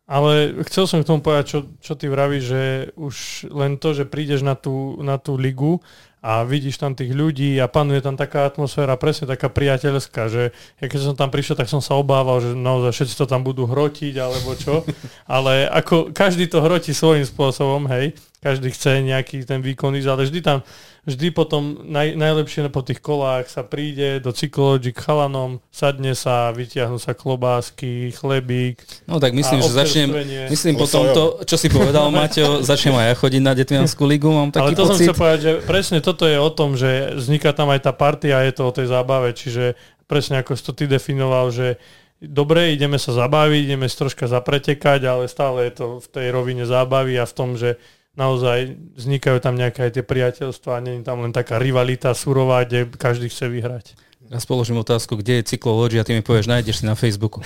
Ale 0.06 0.60
chcel 0.66 0.84
som 0.90 0.98
k 1.00 1.08
tomu 1.08 1.22
povedať, 1.22 1.46
čo, 1.46 1.58
čo 1.78 1.94
ty 1.94 2.10
vravíš, 2.10 2.44
že 2.44 2.62
už 2.98 3.14
len 3.54 3.78
to, 3.78 3.94
že 3.94 4.04
prídeš 4.04 4.42
na 4.42 4.58
tú, 4.58 4.98
na 5.00 5.16
tú 5.16 5.38
ligu 5.38 5.78
a 6.22 6.46
vidíš 6.46 6.78
tam 6.78 6.94
tých 6.94 7.10
ľudí 7.10 7.58
a 7.58 7.66
panuje 7.66 7.98
tam 7.98 8.14
taká 8.14 8.46
atmosféra, 8.46 8.94
presne 8.94 9.26
taká 9.26 9.50
priateľská, 9.50 10.30
že 10.30 10.54
ja 10.78 10.86
keď 10.86 11.00
som 11.00 11.14
tam 11.18 11.34
prišiel, 11.34 11.58
tak 11.58 11.66
som 11.66 11.82
sa 11.82 11.98
obával, 11.98 12.38
že 12.38 12.54
naozaj 12.54 12.94
všetci 12.94 13.14
to 13.18 13.26
tam 13.26 13.42
budú 13.42 13.66
hrotiť 13.66 14.14
alebo 14.22 14.54
čo, 14.54 14.86
ale 15.26 15.66
ako 15.66 16.14
každý 16.14 16.46
to 16.46 16.62
hrotí 16.62 16.94
svojím 16.94 17.26
spôsobom, 17.26 17.90
hej, 17.90 18.14
každý 18.42 18.74
chce 18.74 19.06
nejaký 19.06 19.46
ten 19.46 19.62
výkon 19.62 19.94
ísť, 19.94 20.08
ale 20.10 20.26
vždy 20.26 20.40
tam 20.42 20.58
vždy 21.02 21.34
potom 21.34 21.82
naj, 21.82 22.14
najlepšie 22.14 22.70
po 22.70 22.82
tých 22.86 23.02
kolách 23.02 23.50
sa 23.50 23.66
príde 23.66 24.22
do 24.22 24.30
cyklology 24.30 24.94
k 24.94 25.02
chalanom, 25.02 25.58
sadne 25.74 26.14
sa, 26.14 26.54
vytiahnu 26.54 26.98
sa 27.02 27.10
klobásky, 27.10 28.14
chlebík. 28.14 28.78
No 29.10 29.18
tak 29.18 29.34
myslím, 29.34 29.66
že 29.66 29.70
začnem, 29.70 30.08
myslím 30.46 30.78
po 30.78 30.86
tomto, 30.86 31.42
čo 31.42 31.58
si 31.58 31.66
povedal 31.66 32.06
Maťo, 32.14 32.62
začnem 32.62 32.94
aj 32.94 33.06
ja 33.10 33.14
chodiť 33.18 33.42
na 33.42 33.52
Detvianskú 33.58 34.06
ligu, 34.06 34.30
mám 34.30 34.54
taký 34.54 34.62
Ale 34.62 34.78
to 34.78 34.86
pocit. 34.86 34.90
som 34.90 34.96
chcel 35.02 35.16
povedať, 35.18 35.40
že 35.42 35.52
presne 35.66 35.98
toto 35.98 36.24
je 36.30 36.38
o 36.38 36.50
tom, 36.54 36.78
že 36.78 37.18
vzniká 37.18 37.50
tam 37.50 37.74
aj 37.74 37.80
tá 37.82 37.92
partia 37.94 38.38
a 38.38 38.46
je 38.46 38.54
to 38.54 38.62
o 38.62 38.72
tej 38.72 38.86
zábave, 38.86 39.34
čiže 39.34 39.74
presne 40.06 40.38
ako 40.38 40.54
si 40.54 40.62
to 40.62 40.72
ty 40.76 40.84
definoval, 40.86 41.50
že 41.50 41.82
dobre, 42.22 42.70
ideme 42.70 43.02
sa 43.02 43.10
zabaviť, 43.10 43.60
ideme 43.66 43.90
si 43.90 43.98
troška 43.98 44.30
zapretekať, 44.30 45.02
ale 45.02 45.26
stále 45.26 45.66
je 45.66 45.82
to 45.82 45.86
v 45.98 46.06
tej 46.06 46.26
rovine 46.30 46.62
zábavy 46.62 47.18
a 47.18 47.26
v 47.26 47.34
tom, 47.34 47.58
že 47.58 47.74
naozaj 48.12 48.76
vznikajú 48.96 49.40
tam 49.40 49.56
nejaké 49.56 49.88
aj 49.88 49.92
tie 50.00 50.04
priateľstva, 50.04 50.84
nie 50.84 51.00
je 51.00 51.04
tam 51.04 51.24
len 51.24 51.32
taká 51.32 51.56
rivalita 51.56 52.12
surová, 52.12 52.64
kde 52.68 52.88
každý 52.92 53.32
chce 53.32 53.48
vyhrať. 53.48 53.86
Ja 54.32 54.40
spoložím 54.40 54.80
otázku, 54.80 55.20
kde 55.20 55.44
je 55.44 55.52
cyklológia 55.56 56.00
a 56.00 56.06
ty 56.08 56.16
mi 56.16 56.24
povieš, 56.24 56.48
nájdeš 56.48 56.80
si 56.80 56.84
na 56.88 56.96
Facebooku. 56.96 57.44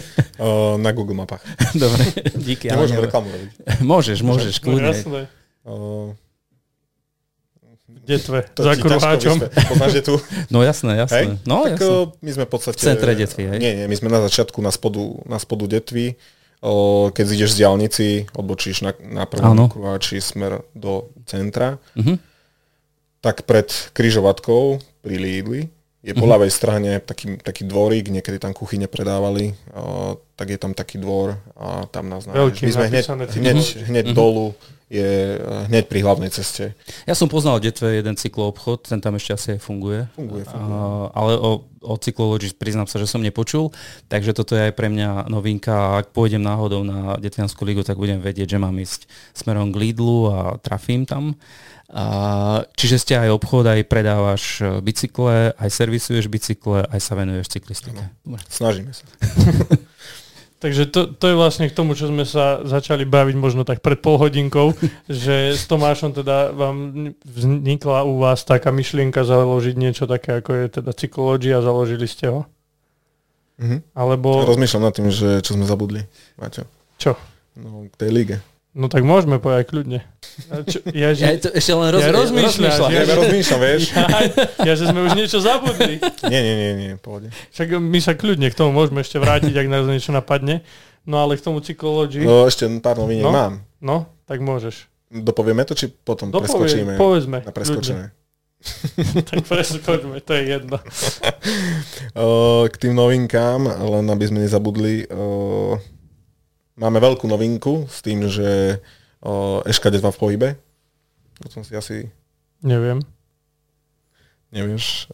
na 0.84 0.90
Google 0.94 1.18
mapách. 1.18 1.42
Dobre, 1.74 2.06
díky. 2.38 2.70
Nemôžem 2.70 3.02
reklamu 3.02 3.34
robiť. 3.34 3.50
Môžeš, 3.90 4.18
môžeš, 4.22 4.62
kľudne. 4.62 4.94
No, 4.94 5.26
o, 5.66 5.74
detve 8.06 8.46
To 8.54 8.62
za 8.62 8.78
kruháčom. 8.78 9.42
Poznáš 9.42 9.92
detvu? 9.98 10.22
No 10.54 10.62
jasné, 10.62 11.02
jasné. 11.02 11.18
Hej? 11.18 11.26
No 11.50 11.66
tak 11.66 11.82
jasné. 11.82 12.14
my 12.22 12.30
sme 12.30 12.44
v 12.46 12.50
podstate... 12.50 12.78
V 12.78 12.86
centre 12.94 13.12
detvy, 13.18 13.42
hej? 13.50 13.58
Nie, 13.58 13.72
nie, 13.82 13.86
my 13.90 13.96
sme 13.98 14.08
na 14.12 14.20
začiatku 14.22 14.62
na 14.62 14.70
spodu, 14.70 15.02
na 15.26 15.42
spodu 15.42 15.66
detvy. 15.66 16.14
Keď 17.12 17.24
ideš 17.28 17.52
z 17.52 17.60
diálnici, 17.60 18.06
odbočíš 18.32 18.80
na, 18.80 18.96
na 19.04 19.28
prvom 19.28 19.44
kruháči 19.68 20.16
smer 20.18 20.64
do 20.72 21.12
centra, 21.24 21.76
Mhm. 21.92 22.16
tak 23.20 23.44
pred 23.44 23.68
kryžovatkou 23.92 24.80
pri 25.00 25.16
Lidli 25.16 25.62
je 26.04 26.12
po 26.12 26.28
ľavej 26.28 26.52
strane 26.52 27.00
taký, 27.00 27.40
taký 27.40 27.64
dvorík, 27.64 28.12
niekedy 28.12 28.36
tam 28.36 28.52
kuchyne 28.52 28.84
predávali, 28.84 29.56
o, 29.72 30.16
tak 30.34 30.46
je 30.48 30.58
tam 30.58 30.72
taký 30.72 30.98
dvor 30.98 31.38
a 31.54 31.86
tam 31.86 32.08
nás 32.08 32.26
nájdeš. 32.26 32.60
My 32.60 32.72
sme 32.72 32.86
hneď, 32.88 33.04
hneď, 33.34 33.58
hneď 33.86 34.06
Mhm. 34.10 34.14
dolu, 34.14 34.54
je 34.84 35.10
eh, 35.34 35.66
hneď 35.66 35.84
pri 35.86 36.00
hlavnej 36.00 36.28
ceste. 36.28 36.76
Ja 37.02 37.14
som 37.14 37.26
poznal 37.26 37.58
v 37.58 37.66
detve 37.66 37.88
jeden 37.94 38.14
cykloobchod, 38.14 38.84
ten 38.84 39.00
tam 39.00 39.14
ešte 39.14 39.32
asi 39.32 39.48
aj 39.56 39.60
funguje. 39.60 40.06
Funguje, 40.12 40.44
funguje. 40.44 40.70
A, 40.76 41.10
ale 41.10 41.32
o, 41.34 41.50
o 41.80 41.94
cyklologii 41.96 42.52
priznám 42.52 42.84
sa, 42.84 42.98
že 42.98 43.06
som 43.06 43.18
nepočul, 43.18 43.72
takže 44.06 44.30
toto 44.32 44.54
je 44.54 44.68
aj 44.68 44.74
pre 44.74 44.86
mňa 44.86 45.26
novinka. 45.26 45.72
A 45.72 46.04
Ak 46.04 46.12
pôjdem 46.12 46.42
náhodou 46.42 46.84
na 46.84 47.16
Detvianskú 47.16 47.64
ligu, 47.64 47.80
tak 47.80 47.96
budem 47.96 48.20
vedieť, 48.20 48.54
že 48.54 48.58
mám 48.60 48.76
ísť 48.76 49.08
smerom 49.32 49.70
k 49.70 49.88
Lidlu 49.88 50.28
a 50.28 50.38
trafím 50.58 51.08
tam. 51.08 51.34
A, 51.88 52.04
čiže 52.74 52.98
ste 52.98 53.14
aj 53.14 53.30
obchod, 53.30 53.64
aj 53.66 53.86
predávaš 53.86 54.58
e, 54.58 54.82
bicykle, 54.82 55.54
aj 55.54 55.68
servisuješ 55.70 56.26
bicykle, 56.26 56.82
aj 56.82 56.98
sa 56.98 57.14
venuješ 57.14 57.54
cyklistike. 57.54 58.02
Snažíme 58.50 58.90
sa. 58.90 59.04
Takže 60.64 60.88
to, 60.88 61.12
to 61.12 61.24
je 61.28 61.36
vlastne 61.36 61.68
k 61.68 61.76
tomu, 61.76 61.92
čo 61.92 62.08
sme 62.08 62.24
sa 62.24 62.64
začali 62.64 63.04
baviť 63.04 63.36
možno 63.36 63.68
tak 63.68 63.84
pred 63.84 64.00
pol 64.00 64.16
hodinkou, 64.16 64.72
že 65.12 65.52
s 65.52 65.68
Tomášom 65.68 66.16
teda 66.16 66.56
vám 66.56 67.12
vznikla 67.20 68.08
u 68.08 68.16
vás 68.16 68.48
taká 68.48 68.72
myšlienka 68.72 69.28
založiť 69.28 69.76
niečo 69.76 70.08
také, 70.08 70.40
ako 70.40 70.50
je 70.56 70.64
teda 70.80 70.90
cyklológia 70.96 71.60
založili 71.60 72.08
ste 72.08 72.32
ho? 72.32 72.48
Mhm. 73.60 73.92
Alebo 73.92 74.40
Rozmýšľam 74.48 74.88
nad 74.88 74.94
tým, 74.96 75.12
že 75.12 75.44
čo 75.44 75.52
sme 75.52 75.68
zabudli. 75.68 76.00
Maťo. 76.40 76.64
čo? 76.96 77.12
No, 77.60 77.84
k 77.84 77.94
tej 78.00 78.10
lige. 78.10 78.36
No 78.74 78.86
tak 78.86 79.02
môžeme 79.02 79.38
povedať 79.38 79.70
kľudne. 79.70 80.02
A 80.50 80.66
Čo, 80.66 80.82
ja, 80.90 81.14
že, 81.14 81.22
Ja 81.24 81.38
to 81.38 81.48
ešte 81.48 81.72
len 81.72 81.88
roz, 81.88 82.02
Ja 82.02 82.10
rozmýšľam, 82.10 82.90
ja- 82.90 83.06
Ja, 83.06 83.14
rozmýšľam, 83.14 83.60
vieš? 83.62 83.82
ja, 83.94 84.06
ja, 84.60 84.72
že 84.74 84.84
sme 84.84 85.00
už 85.00 85.14
niečo 85.14 85.38
zabudli. 85.38 86.02
Nie, 86.26 86.40
nie, 86.42 86.54
nie, 86.54 86.72
nie, 86.74 86.90
pohode. 86.96 87.30
Však 87.48 87.70
my 87.72 87.98
sa 87.98 88.12
kľudne 88.12 88.46
k 88.46 88.56
tomu 88.56 88.74
môžeme 88.74 88.98
ešte 88.98 89.16
vrátiť, 89.16 89.54
ak 89.54 89.66
nás 89.68 89.86
niečo 89.86 90.10
napadne. 90.10 90.66
No 91.06 91.22
ale 91.22 91.38
k 91.38 91.44
tomu 91.44 91.60
cyklológii, 91.60 92.22
No, 92.22 92.44
ešte 92.44 92.66
pár 92.80 92.98
noviniek 92.98 93.22
No. 93.22 93.30
mám. 93.30 93.62
no, 93.78 93.96
tak 94.24 94.40
môžeš. 94.40 94.90
Dopovieme 95.06 95.62
to, 95.62 95.72
či 95.72 95.86
potom 95.86 96.28
Dopovie, 96.28 96.50
preskočíme 96.66 96.92
povedzme. 96.98 97.38
na 97.40 97.52
preskočené? 97.52 98.04
kľudne. 98.10 98.22
tak 99.28 99.38
preskočme, 99.44 100.18
to 100.18 100.32
je 100.32 100.42
jedno. 100.50 100.76
K 102.64 102.74
tým 102.74 102.92
novinkám, 102.92 103.60
len 103.68 104.04
aby 104.04 104.24
sme 104.24 104.38
nezabudli, 104.40 105.06
uh, 105.06 105.76
máme 106.74 106.98
veľkú 106.98 107.26
novinku 107.26 107.86
s 107.86 108.00
tým, 108.00 108.26
že 108.26 108.80
Eška 109.64 109.88
detva 109.88 110.12
v 110.12 110.20
pohybe. 110.20 110.48
To 111.40 111.48
som 111.48 111.62
si 111.64 111.72
asi 111.72 112.06
Neviem. 112.60 113.00
nevieš. 114.52 115.08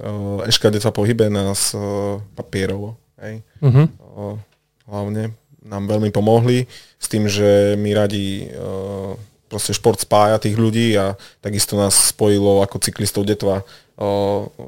Eška 0.44 0.68
detva 0.68 0.90
v 0.90 0.98
pohybe 0.98 1.26
nás 1.30 1.72
papierovo, 2.34 2.98
hej, 3.22 3.40
Uh-huh. 3.60 3.86
uh, 3.86 4.36
hlavne 4.88 5.32
nám 5.60 5.84
veľmi 5.86 6.08
pomohli 6.10 6.64
s 6.96 7.06
tým, 7.06 7.28
že 7.28 7.76
my 7.76 7.92
radi 7.92 8.48
proste 9.46 9.76
šport 9.76 10.00
spája 10.00 10.40
tých 10.40 10.56
ľudí 10.56 10.96
a 10.96 11.14
takisto 11.44 11.76
nás 11.76 11.92
spojilo 12.10 12.64
ako 12.64 12.80
cyklistov 12.80 13.28
detva 13.28 13.62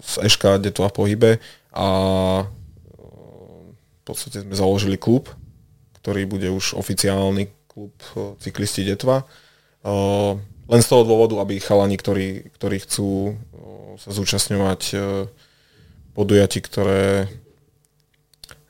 z 0.04 0.14
Eška 0.28 0.60
detva 0.60 0.92
v 0.92 0.96
pohybe 0.96 1.30
a 1.72 1.88
v 3.96 4.02
podstate 4.04 4.44
sme 4.44 4.52
založili 4.52 5.00
klub, 5.00 5.30
ktorý 6.02 6.26
bude 6.26 6.50
už 6.50 6.74
oficiálny 6.74 7.48
klub 7.70 7.94
uh, 8.18 8.34
cyklisti 8.42 8.82
detva. 8.82 9.24
Uh, 9.86 10.36
len 10.66 10.82
z 10.82 10.88
toho 10.90 11.06
dôvodu, 11.06 11.38
aby 11.38 11.62
chalani, 11.62 11.94
ktorí, 11.94 12.52
ktorí 12.58 12.82
chcú 12.82 13.32
uh, 13.32 13.94
sa 13.96 14.10
zúčastňovať 14.10 14.98
podujatí, 16.12 16.60
ktoré 16.60 17.30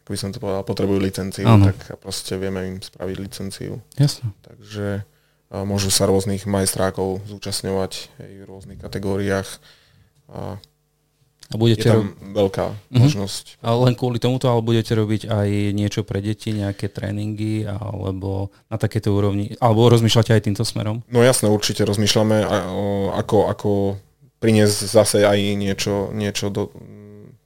ako 0.03 0.09
by 0.11 0.19
som 0.19 0.31
to 0.35 0.43
povedal, 0.43 0.67
potrebujú 0.67 0.99
licenciu, 0.99 1.47
Áno. 1.47 1.71
tak 1.71 1.95
proste 2.03 2.35
vieme 2.35 2.75
im 2.75 2.77
spraviť 2.83 3.17
licenciu. 3.23 3.79
Jasne. 3.95 4.35
Takže 4.43 5.07
môžu 5.63 5.95
sa 5.95 6.11
rôznych 6.11 6.43
majstrákov 6.43 7.23
zúčastňovať 7.31 8.11
aj 8.19 8.31
v 8.35 8.49
rôznych 8.51 8.81
kategóriách. 8.83 9.47
A 10.27 10.59
A 11.53 11.61
budete 11.61 11.85
je 11.85 11.93
tam 11.93 12.17
veľká 12.33 12.67
Mhm. 12.89 13.01
možnosť. 13.05 13.45
Ale 13.61 13.77
len 13.87 13.95
kvôli 13.95 14.17
tomuto, 14.17 14.49
ale 14.49 14.65
budete 14.65 14.97
robiť 14.97 15.29
aj 15.29 15.49
niečo 15.77 16.01
pre 16.03 16.19
deti, 16.19 16.51
nejaké 16.51 16.89
tréningy, 16.89 17.69
alebo 17.69 18.49
na 18.67 18.81
takéto 18.81 19.13
úrovni, 19.13 19.53
alebo 19.61 19.93
rozmýšľate 19.93 20.33
aj 20.33 20.43
týmto 20.49 20.65
smerom? 20.65 21.05
No 21.07 21.21
jasné, 21.21 21.53
určite 21.53 21.85
rozmýšľame, 21.85 22.41
ako, 23.13 23.53
ako 23.53 23.71
priniesť 24.41 24.79
zase 24.89 25.23
aj 25.23 25.39
niečo, 25.55 26.11
niečo 26.11 26.49
do 26.49 26.73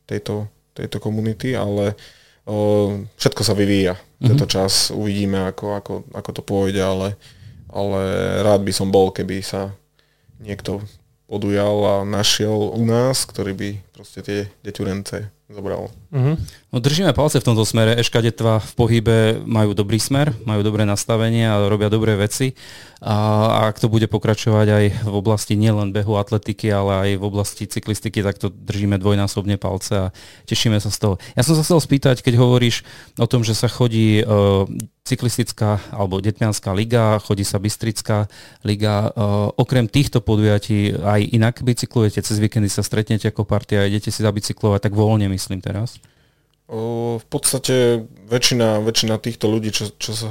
tejto, 0.07 0.47
tejto 0.73 0.97
komunity, 0.97 1.53
ale 1.53 1.99
o, 2.47 2.89
všetko 3.19 3.43
sa 3.43 3.53
vyvíja. 3.53 3.99
Mhm. 4.23 4.27
Tento 4.33 4.47
čas 4.47 4.89
uvidíme, 4.89 5.51
ako, 5.51 5.77
ako, 5.77 5.93
ako 6.15 6.31
to 6.33 6.43
pôjde, 6.43 6.81
ale, 6.81 7.19
ale 7.69 8.01
rád 8.41 8.63
by 8.63 8.73
som 8.73 8.89
bol, 8.89 9.11
keby 9.11 9.43
sa 9.43 9.75
niekto 10.39 10.81
podujal 11.27 11.77
a 11.83 11.95
našiel 12.07 12.71
u 12.75 12.83
nás, 12.87 13.27
ktorý 13.27 13.53
by 13.55 13.69
proste 13.91 14.23
tie 14.23 14.39
deťurence 14.63 15.35
zobral. 15.47 15.95
Uh-huh. 16.11 16.35
No 16.75 16.83
držíme 16.83 17.15
palce 17.15 17.39
v 17.39 17.47
tomto 17.47 17.63
smere. 17.63 17.95
Eška 17.95 18.19
detva 18.19 18.59
v 18.59 18.73
pohybe 18.75 19.19
majú 19.47 19.79
dobrý 19.79 20.03
smer, 20.03 20.35
majú 20.43 20.67
dobré 20.67 20.83
nastavenie 20.83 21.47
a 21.47 21.71
robia 21.71 21.87
dobré 21.87 22.19
veci. 22.19 22.59
A 22.99 23.47
ak 23.71 23.79
to 23.79 23.87
bude 23.87 24.11
pokračovať 24.11 24.67
aj 24.67 24.85
v 25.07 25.15
oblasti 25.15 25.55
nielen 25.55 25.95
behu 25.95 26.19
atletiky, 26.19 26.67
ale 26.75 26.93
aj 26.99 27.11
v 27.23 27.25
oblasti 27.27 27.71
cyklistiky, 27.71 28.27
tak 28.27 28.43
to 28.43 28.51
držíme 28.51 28.99
dvojnásobne 28.99 29.55
palce 29.55 30.11
a 30.11 30.13
tešíme 30.51 30.83
sa 30.83 30.91
z 30.91 30.99
toho. 30.99 31.15
Ja 31.39 31.47
som 31.47 31.55
sa 31.55 31.63
chcel 31.63 31.79
spýtať, 31.79 32.27
keď 32.27 32.43
hovoríš 32.43 32.83
o 33.15 33.31
tom, 33.31 33.47
že 33.47 33.55
sa 33.55 33.71
chodí 33.71 34.27
uh, 34.27 34.67
cyklistická 35.07 35.79
alebo 35.95 36.19
detmianská 36.19 36.75
liga, 36.75 37.23
chodí 37.23 37.47
sa 37.47 37.63
bystrická 37.63 38.27
liga. 38.67 39.15
Uh, 39.15 39.55
okrem 39.55 39.87
týchto 39.87 40.19
podujatí 40.19 40.99
aj 40.99 41.23
inak 41.31 41.63
bicyklujete, 41.63 42.19
cez 42.21 42.43
víkendy 42.43 42.67
sa 42.67 42.83
stretnete 42.83 43.31
ako 43.31 43.47
partia 43.47 43.83
a 43.83 43.87
idete 43.87 44.11
si 44.11 44.27
zabicyklovať, 44.27 44.91
tak 44.91 44.95
voľne 44.99 45.31
myslím 45.31 45.63
teraz. 45.63 46.03
O, 46.67 47.23
v 47.23 47.27
podstate 47.31 48.03
väčšina, 48.27 48.83
väčšina 48.83 49.23
týchto 49.23 49.47
ľudí, 49.47 49.71
čo, 49.71 49.87
čo 49.95 50.19
sa 50.19 50.27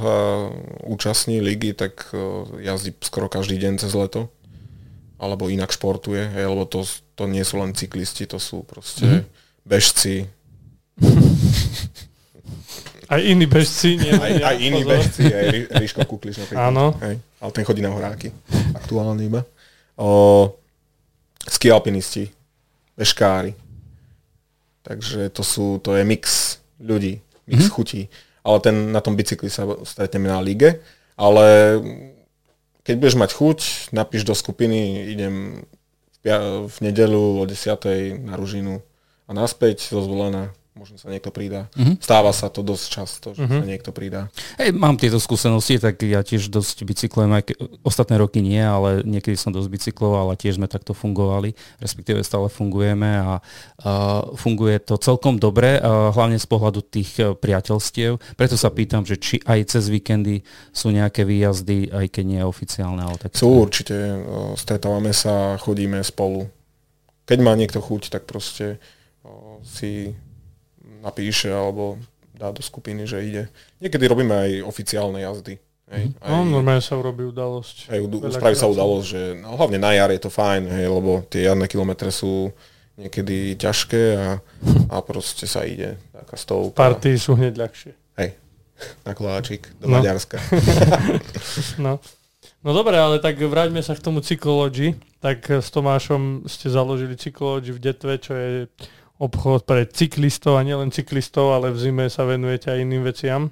účastní 0.84 1.40
ligy, 1.40 1.72
tak 1.72 2.12
o, 2.12 2.44
jazdí 2.60 2.92
skoro 3.00 3.32
každý 3.32 3.56
deň 3.56 3.80
cez 3.80 3.96
leto. 3.96 4.28
Alebo 5.16 5.48
inak 5.48 5.72
športuje, 5.72 6.28
hej, 6.28 6.44
lebo 6.44 6.68
to, 6.68 6.84
to 7.16 7.24
nie 7.24 7.40
sú 7.40 7.56
len 7.56 7.72
cyklisti, 7.72 8.28
to 8.28 8.36
sú 8.36 8.60
proste 8.68 9.08
Mhm. 9.08 9.20
bežci, 9.64 10.28
Aj 13.06 13.22
iní 13.22 13.46
bežci, 13.46 13.96
nie? 13.96 14.10
aj, 14.10 14.32
aj 14.42 14.56
iní 14.58 14.82
bežci, 14.82 15.22
aj 15.30 15.46
Rí- 15.50 15.68
Ríško 15.70 16.02
Kukliš 16.06 16.42
napríklad. 16.42 16.68
Áno. 16.70 16.94
Hej, 16.98 17.22
ale 17.22 17.50
ten 17.54 17.64
chodí 17.64 17.80
na 17.82 17.94
horáky, 17.94 18.34
aktuálne 18.74 19.22
iba. 19.22 19.46
O, 19.94 20.50
ski 21.46 21.70
alpinisti, 21.70 22.34
bežkári. 22.98 23.54
Takže 24.82 25.30
to 25.30 25.42
sú, 25.42 25.78
to 25.82 25.94
je 25.98 26.02
mix 26.06 26.56
ľudí, 26.78 27.22
mix 27.46 27.66
mm-hmm. 27.66 27.74
chutí. 27.74 28.02
Ale 28.46 28.62
ten, 28.62 28.94
na 28.94 29.02
tom 29.02 29.18
bicykli 29.18 29.50
sa 29.50 29.66
stretneme 29.82 30.30
na 30.30 30.38
lige, 30.38 30.78
ale 31.18 31.78
keď 32.86 32.94
budeš 33.02 33.16
mať 33.18 33.30
chuť, 33.34 33.58
napíš 33.90 34.22
do 34.22 34.34
skupiny, 34.34 35.10
idem 35.10 35.66
v, 36.14 36.16
pia- 36.22 36.62
v 36.70 36.76
nedelu 36.78 37.42
o 37.42 37.44
10. 37.46 38.22
na 38.22 38.38
Ružinu 38.38 38.78
a 39.26 39.30
naspäť 39.34 39.90
zo 39.90 39.98
zvolená, 39.98 40.54
možno 40.76 41.00
sa 41.00 41.08
niekto 41.08 41.32
pridá. 41.32 41.72
Mm-hmm. 41.72 42.04
Stáva 42.04 42.30
sa 42.36 42.52
to 42.52 42.60
dosť 42.60 42.86
často, 42.86 43.26
že 43.32 43.42
mm-hmm. 43.42 43.60
sa 43.60 43.66
niekto 43.66 43.90
pridá. 43.96 44.28
Hej, 44.60 44.76
mám 44.76 45.00
tieto 45.00 45.16
skúsenosti, 45.16 45.80
tak 45.80 45.98
ja 46.04 46.20
tiež 46.20 46.52
dosť 46.52 46.84
bicyklujem, 46.84 47.32
aj 47.32 47.42
ke, 47.48 47.54
ostatné 47.80 48.20
roky 48.20 48.44
nie, 48.44 48.60
ale 48.60 49.00
niekedy 49.02 49.34
som 49.40 49.50
dosť 49.50 49.72
bicykloval 49.72 50.30
a 50.30 50.38
tiež 50.38 50.60
sme 50.60 50.68
takto 50.68 50.92
fungovali, 50.92 51.56
respektíve 51.80 52.20
stále 52.20 52.52
fungujeme 52.52 53.08
a 53.16 53.40
uh, 53.40 54.36
funguje 54.36 54.76
to 54.84 55.00
celkom 55.00 55.40
dobre, 55.40 55.80
uh, 55.80 56.12
hlavne 56.12 56.36
z 56.36 56.46
pohľadu 56.46 56.84
tých 56.84 57.10
uh, 57.18 57.32
priateľstiev. 57.32 58.20
Preto 58.36 58.60
sa 58.60 58.68
pýtam, 58.68 59.08
že 59.08 59.16
či 59.16 59.40
aj 59.48 59.72
cez 59.72 59.88
víkendy 59.88 60.44
sú 60.76 60.92
nejaké 60.92 61.24
výjazdy, 61.24 61.88
aj 61.88 62.06
keď 62.12 62.24
nie 62.28 62.40
je 62.44 62.46
oficiálne, 62.46 63.00
ale 63.00 63.16
tak... 63.16 63.32
Sú 63.32 63.48
určite, 63.48 63.96
o, 63.96 64.52
stretávame 64.58 65.16
sa, 65.16 65.56
chodíme 65.56 66.02
spolu. 66.04 66.50
Keď 67.24 67.38
má 67.40 67.56
niekto 67.56 67.80
chuť, 67.80 68.12
tak 68.12 68.28
proste 68.28 68.76
o, 69.24 69.62
si 69.64 70.12
napíše 71.06 71.54
alebo 71.54 72.02
dá 72.34 72.50
do 72.50 72.60
skupiny, 72.60 73.06
že 73.06 73.22
ide. 73.22 73.42
Niekedy 73.78 74.04
robíme 74.10 74.34
aj 74.34 74.50
oficiálne 74.66 75.22
jazdy. 75.22 75.62
Hej, 75.86 76.18
aj, 76.18 76.30
no, 76.34 76.42
normálne 76.42 76.82
sa 76.82 76.98
urobí 76.98 77.22
udalosť. 77.30 77.94
Aj, 77.94 78.02
spraví 78.34 78.58
sa 78.58 78.66
udalosť, 78.66 79.06
že 79.06 79.22
no, 79.38 79.54
hlavne 79.54 79.78
na 79.78 79.94
jar 79.94 80.10
je 80.10 80.18
to 80.18 80.34
fajn, 80.34 80.66
hej, 80.66 80.90
lebo 80.90 81.22
tie 81.30 81.46
jarné 81.46 81.70
kilometre 81.70 82.10
sú 82.10 82.50
niekedy 82.98 83.54
ťažké 83.54 84.02
a, 84.18 84.28
a 84.90 84.96
proste 85.06 85.46
sa 85.46 85.62
ide 85.62 85.94
taká 86.10 86.34
stovka. 86.34 86.74
Party 86.74 87.14
sú 87.14 87.38
hneď 87.38 87.54
ľahšie. 87.54 87.94
Hej, 88.18 88.34
na 89.06 89.14
koláčik 89.14 89.70
do 89.78 89.86
no. 89.86 90.02
Maďarska. 90.02 90.42
no. 91.86 92.02
no 92.66 92.70
dobre, 92.74 92.98
ale 92.98 93.22
tak 93.22 93.38
vráťme 93.38 93.78
sa 93.78 93.94
k 93.94 94.02
tomu 94.02 94.26
cyklológii. 94.26 94.98
Tak 95.22 95.62
s 95.62 95.70
Tomášom 95.70 96.50
ste 96.50 96.66
založili 96.66 97.14
cyklológii 97.14 97.70
v 97.70 97.80
Detve, 97.80 98.18
čo 98.18 98.34
je 98.34 98.66
obchod 99.16 99.64
pre 99.64 99.88
cyklistov 99.88 100.60
a 100.60 100.66
nielen 100.66 100.92
cyklistov, 100.92 101.56
ale 101.56 101.72
v 101.72 101.78
zime 101.80 102.04
sa 102.12 102.28
venujete 102.28 102.68
aj 102.68 102.78
iným 102.84 103.02
veciam. 103.04 103.42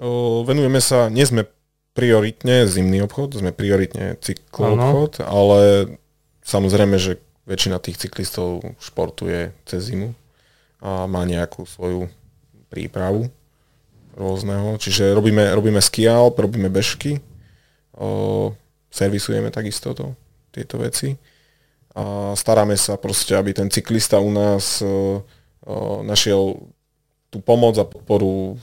O, 0.00 0.42
venujeme 0.42 0.82
sa, 0.82 1.06
nie 1.06 1.22
sme 1.22 1.46
prioritne 1.94 2.66
zimný 2.66 3.04
obchod, 3.06 3.38
sme 3.38 3.54
prioritne 3.54 4.18
cykloobchod, 4.18 5.22
ale 5.22 5.94
samozrejme, 6.42 6.96
že 6.98 7.22
väčšina 7.46 7.78
tých 7.82 8.06
cyklistov 8.06 8.62
športuje 8.78 9.54
cez 9.66 9.90
zimu 9.90 10.14
a 10.80 11.06
má 11.06 11.22
nejakú 11.26 11.66
svoju 11.66 12.08
prípravu 12.70 13.28
rôzneho. 14.14 14.78
Čiže 14.78 15.14
robíme, 15.14 15.54
robíme 15.54 15.82
skialp, 15.82 16.38
robíme 16.38 16.66
bežky, 16.66 17.22
o, 17.94 18.50
servisujeme 18.90 19.54
takisto 19.54 19.94
to, 19.94 20.18
tieto 20.50 20.82
veci 20.82 21.14
a 21.94 22.36
staráme 22.38 22.78
sa 22.78 22.94
proste, 22.94 23.34
aby 23.34 23.50
ten 23.50 23.66
cyklista 23.66 24.22
u 24.22 24.30
nás 24.30 24.78
o, 24.78 25.26
o, 25.66 26.02
našiel 26.06 26.70
tú 27.30 27.38
pomoc 27.42 27.74
a 27.78 27.86
podporu 27.86 28.58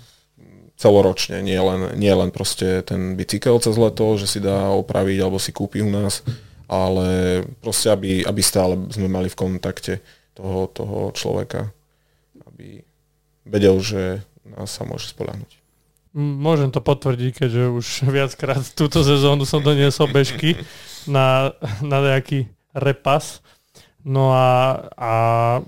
celoročne, 0.78 1.42
nie 1.42 1.58
len, 1.58 1.98
nie 1.98 2.14
len 2.14 2.30
proste 2.30 2.86
ten 2.86 3.18
bicykel 3.18 3.58
cez 3.60 3.76
leto, 3.76 4.16
že 4.16 4.30
si 4.30 4.40
dá 4.40 4.70
opraviť 4.72 5.18
alebo 5.20 5.42
si 5.42 5.52
kúpi 5.52 5.82
u 5.82 5.90
nás, 5.90 6.22
ale 6.70 7.42
proste, 7.60 7.90
aby, 7.90 8.22
aby 8.24 8.42
stále 8.46 8.78
sme 8.94 9.10
mali 9.10 9.28
v 9.28 9.40
kontakte 9.40 10.00
toho, 10.38 10.70
toho 10.70 11.12
človeka, 11.18 11.74
aby 12.46 12.86
vedel, 13.44 13.82
že 13.82 14.22
nás 14.46 14.70
sa 14.70 14.86
môže 14.86 15.10
spolahnuť. 15.12 15.58
Môžem 16.18 16.70
to 16.72 16.80
potvrdiť, 16.80 17.44
keďže 17.44 17.64
už 17.74 17.88
viackrát 18.16 18.64
túto 18.78 19.02
sezónu 19.02 19.44
som 19.44 19.60
doniesol 19.66 20.08
bežky 20.14 20.56
na, 21.10 21.52
na 21.82 22.00
nejaký 22.00 22.48
repas. 22.78 23.42
No 24.08 24.32
a, 24.32 24.88
a 24.96 25.14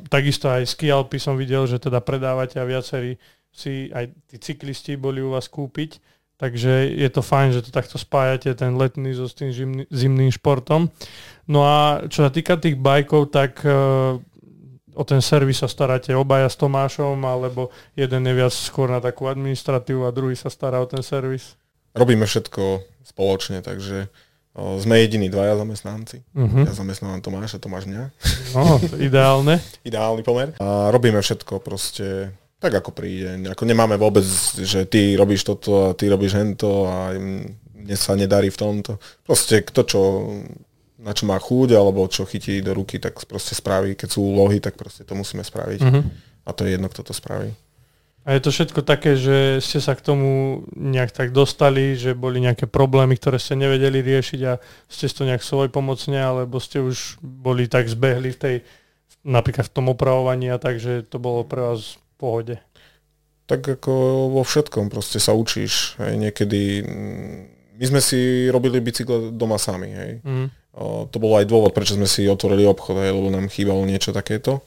takisto 0.07 0.47
aj 0.47 0.64
ski 0.70 0.88
Alpy 0.93 1.20
som 1.20 1.36
videl, 1.36 1.68
že 1.68 1.82
teda 1.82 1.99
predávate 1.99 2.55
a 2.62 2.70
viacerí 2.70 3.20
si 3.49 3.91
aj 3.91 4.14
tí 4.30 4.38
cyklisti 4.39 4.95
boli 4.95 5.20
u 5.20 5.36
vás 5.36 5.51
kúpiť, 5.51 5.99
takže 6.39 6.88
je 6.95 7.10
to 7.12 7.20
fajn, 7.20 7.51
že 7.51 7.68
to 7.68 7.72
takto 7.76 7.99
spájate, 7.99 8.55
ten 8.55 8.80
letný 8.80 9.12
so 9.12 9.28
s 9.28 9.36
tým 9.36 9.51
zimný, 9.51 9.84
zimným 9.91 10.32
športom. 10.32 10.88
No 11.49 11.68
a 11.68 12.07
čo 12.07 12.24
sa 12.24 12.32
týka 12.32 12.55
tých 12.55 12.80
bajkov, 12.80 13.34
tak 13.34 13.60
uh, 13.68 14.16
o 14.95 15.03
ten 15.03 15.20
servis 15.20 15.60
sa 15.60 15.68
staráte 15.68 16.16
obaja 16.16 16.47
s 16.47 16.55
Tomášom, 16.55 17.20
alebo 17.26 17.74
jeden 17.97 18.24
je 18.24 18.34
viac 18.38 18.53
skôr 18.55 18.88
na 18.88 19.03
takú 19.03 19.28
administratívu 19.28 20.07
a 20.07 20.16
druhý 20.16 20.38
sa 20.39 20.47
stará 20.47 20.80
o 20.80 20.88
ten 20.88 21.03
servis? 21.03 21.60
Robíme 21.97 22.24
všetko 22.24 22.86
spoločne, 23.03 23.66
takže 23.66 24.07
o, 24.56 24.80
sme 24.82 25.02
jediní 25.04 25.30
dvaja 25.30 25.58
zamestnanci. 25.60 26.24
Uh-huh. 26.34 26.66
Ja 26.66 26.74
zamestnávam 26.74 27.22
Tomáša, 27.22 27.62
Tomáš 27.62 27.86
mňa. 27.89 28.04
No, 28.54 28.82
ideálne. 28.97 29.62
Ideálny 29.89 30.22
pomer. 30.26 30.56
A 30.58 30.89
robíme 30.89 31.22
všetko 31.22 31.62
proste 31.62 32.34
tak 32.60 32.76
ako 32.76 32.91
príde. 32.91 33.39
Ako 33.47 33.64
nemáme 33.64 33.95
vôbec, 33.95 34.28
že 34.60 34.84
ty 34.84 35.16
robíš 35.16 35.47
toto 35.47 35.91
a 35.91 35.95
ty 35.95 36.12
robíš 36.12 36.36
hento 36.36 36.91
a 36.91 37.16
mne 37.16 37.95
sa 37.95 38.20
nedarí 38.20 38.52
v 38.52 38.60
tomto. 38.60 39.00
Proste 39.24 39.64
kto 39.64 39.82
čo, 39.88 40.02
na 41.00 41.16
čo 41.16 41.24
má 41.24 41.39
chúť 41.39 41.80
alebo 41.80 42.04
čo 42.12 42.28
chytí 42.28 42.60
do 42.60 42.76
ruky, 42.76 43.00
tak 43.00 43.16
proste 43.32 43.56
spraví. 43.56 43.95
Keď 43.95 44.10
sú 44.12 44.36
úlohy, 44.36 44.60
tak 44.60 44.76
proste 44.76 45.08
to 45.08 45.16
musíme 45.16 45.39
spraviť. 45.39 45.80
Uh-huh. 45.80 46.04
A 46.43 46.50
to 46.52 46.68
je 46.68 46.76
jedno, 46.76 46.91
kto 46.91 47.08
to 47.08 47.16
spraví. 47.16 47.56
A 48.30 48.38
je 48.38 48.45
to 48.45 48.53
všetko 48.53 48.86
také, 48.86 49.17
že 49.17 49.57
ste 49.57 49.82
sa 49.82 49.97
k 49.97 50.05
tomu 50.05 50.61
nejak 50.77 51.09
tak 51.09 51.34
dostali, 51.34 51.97
že 51.97 52.13
boli 52.13 52.38
nejaké 52.38 52.69
problémy, 52.69 53.17
ktoré 53.17 53.41
ste 53.41 53.57
nevedeli 53.57 54.05
riešiť 54.05 54.41
a 54.45 54.61
ste 54.86 55.09
to 55.09 55.25
nejak 55.25 55.41
svoj 55.41 55.73
pomocne, 55.73 56.21
alebo 56.21 56.61
ste 56.61 56.77
už 56.77 57.17
boli 57.25 57.65
tak 57.65 57.89
zbehli 57.89 58.30
v 58.30 58.38
tej, 58.38 58.55
napríklad 59.25 59.65
v 59.65 59.73
tom 59.73 59.89
opravovaní 59.89 60.53
a 60.53 60.61
tak, 60.61 60.77
že 60.77 61.09
to 61.09 61.17
bolo 61.17 61.41
pre 61.41 61.73
vás 61.73 61.97
pohode? 62.21 62.61
Tak 63.49 63.82
ako 63.82 63.93
vo 64.38 64.45
všetkom, 64.45 64.93
proste 64.93 65.17
sa 65.17 65.34
učíš. 65.34 65.97
Hej. 65.97 66.30
Niekedy, 66.30 66.86
mm, 66.86 67.38
my 67.82 67.86
sme 67.89 67.97
si 67.97 68.45
robili 68.53 68.77
bicykle 68.77 69.34
doma 69.34 69.57
sami. 69.57 69.89
Hej. 69.89 70.11
Mm. 70.21 70.47
O, 70.77 71.09
to 71.09 71.17
bol 71.17 71.34
aj 71.34 71.49
dôvod, 71.49 71.73
prečo 71.73 71.97
sme 71.97 72.05
si 72.05 72.30
otvorili 72.30 72.61
obchod, 72.69 73.01
hej, 73.01 73.09
lebo 73.09 73.34
nám 73.34 73.49
chýbalo 73.49 73.89
niečo 73.89 74.13
takéto. 74.13 74.61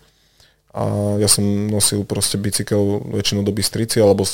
A 0.73 1.17
ja 1.21 1.29
som 1.29 1.45
nosil 1.69 2.05
proste 2.09 2.41
bicykel 2.41 3.05
väčšinou 3.13 3.45
do 3.45 3.53
Bystrici, 3.53 4.01
alebo 4.01 4.25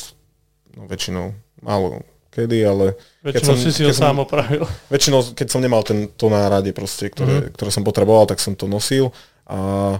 no, 0.78 0.86
väčšinou, 0.86 1.34
málo 1.62 2.06
kedy, 2.30 2.62
ale... 2.62 2.94
Väčšinou 3.26 3.34
keď 3.34 3.42
som, 3.42 3.56
si 3.58 3.70
si 3.74 3.82
ho 3.82 3.90
sám 3.90 4.22
opravil. 4.22 4.62
Väčšinou, 4.86 5.34
keď 5.34 5.46
som 5.50 5.58
nemal 5.58 5.82
ten, 5.82 6.06
to 6.14 6.30
nárade, 6.30 6.70
proste, 6.70 7.10
ktoré, 7.10 7.50
mm. 7.50 7.58
ktoré 7.58 7.70
som 7.74 7.82
potreboval, 7.82 8.30
tak 8.30 8.38
som 8.38 8.54
to 8.54 8.70
nosil 8.70 9.10
a 9.48 9.98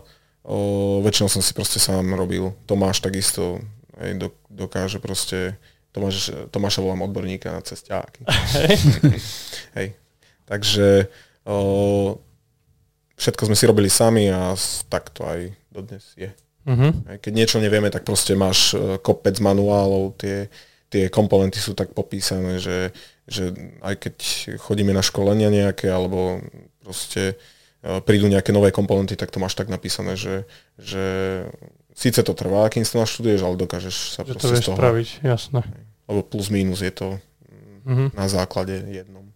O, 0.49 1.05
väčšinou 1.05 1.28
som 1.28 1.45
si 1.45 1.53
proste 1.53 1.76
sám 1.76 2.16
robil. 2.16 2.57
Tomáš 2.64 3.05
takisto 3.05 3.61
aj 4.01 4.16
do, 4.16 4.28
dokáže 4.49 4.97
proste, 4.97 5.61
Tomáš, 5.93 6.32
Tomáša 6.49 6.80
volám 6.80 7.05
odborníka 7.05 7.53
na 7.53 7.61
cestiáky. 7.61 8.24
Hej. 8.57 8.76
hej. 9.76 9.89
Takže 10.49 11.12
o, 11.45 12.16
všetko 13.19 13.51
sme 13.51 13.57
si 13.59 13.69
robili 13.69 13.91
sami 13.91 14.31
a 14.31 14.55
tak 14.89 15.11
to 15.11 15.27
aj 15.27 15.51
dodnes 15.69 16.05
je. 16.14 16.31
Uh-huh. 16.69 16.93
Keď 17.19 17.33
niečo 17.33 17.59
nevieme, 17.59 17.91
tak 17.91 18.07
proste 18.07 18.39
máš 18.39 18.73
e, 18.77 18.97
kopec 19.03 19.37
manuálov, 19.43 20.16
tie, 20.21 20.47
tie 20.93 21.11
komponenty 21.11 21.59
sú 21.59 21.75
tak 21.75 21.97
popísané, 21.97 22.62
že, 22.62 22.95
že 23.27 23.51
aj 23.83 23.95
keď 23.99 24.16
chodíme 24.61 24.93
na 24.93 25.01
školenia 25.03 25.49
nejaké, 25.49 25.89
alebo 25.89 26.45
proste 26.85 27.41
E, 27.79 28.03
prídu 28.03 28.27
nejaké 28.27 28.51
nové 28.51 28.75
komponenty, 28.75 29.14
tak 29.14 29.31
to 29.31 29.39
máš 29.39 29.55
tak 29.55 29.71
napísané, 29.71 30.19
že, 30.19 30.43
že 30.83 31.05
síce 31.95 32.27
to 32.27 32.35
trvá, 32.35 32.66
kým 32.66 32.83
to 32.83 32.99
naštuduješ, 32.99 33.41
ale 33.47 33.55
dokážeš 33.55 33.97
sa 34.19 34.27
že 34.27 34.35
to 34.35 34.51
vieš 34.51 34.66
z 34.66 34.75
toho... 34.75 34.77
spraviť, 34.77 35.09
jasné. 35.23 35.62
Lebo 36.11 36.27
plus 36.27 36.51
minus 36.51 36.83
je 36.83 36.91
to 36.91 37.23
mm-hmm. 37.87 38.19
na 38.19 38.27
základe 38.27 38.83
jednom 38.91 39.28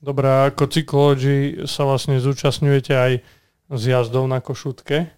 Dobre, 0.00 0.28
ako 0.52 0.68
cyklológi 0.68 1.64
sa 1.64 1.88
vlastne 1.88 2.20
zúčastňujete 2.20 2.92
aj 2.92 3.12
s 3.72 3.82
jazdou 3.82 4.28
na 4.28 4.44
košutke. 4.44 5.08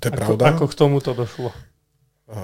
To 0.00 0.04
je 0.04 0.12
ako, 0.12 0.18
pravda. 0.18 0.42
Ako 0.54 0.64
k 0.66 0.74
tomu 0.74 0.98
to 0.98 1.12
došlo? 1.14 1.50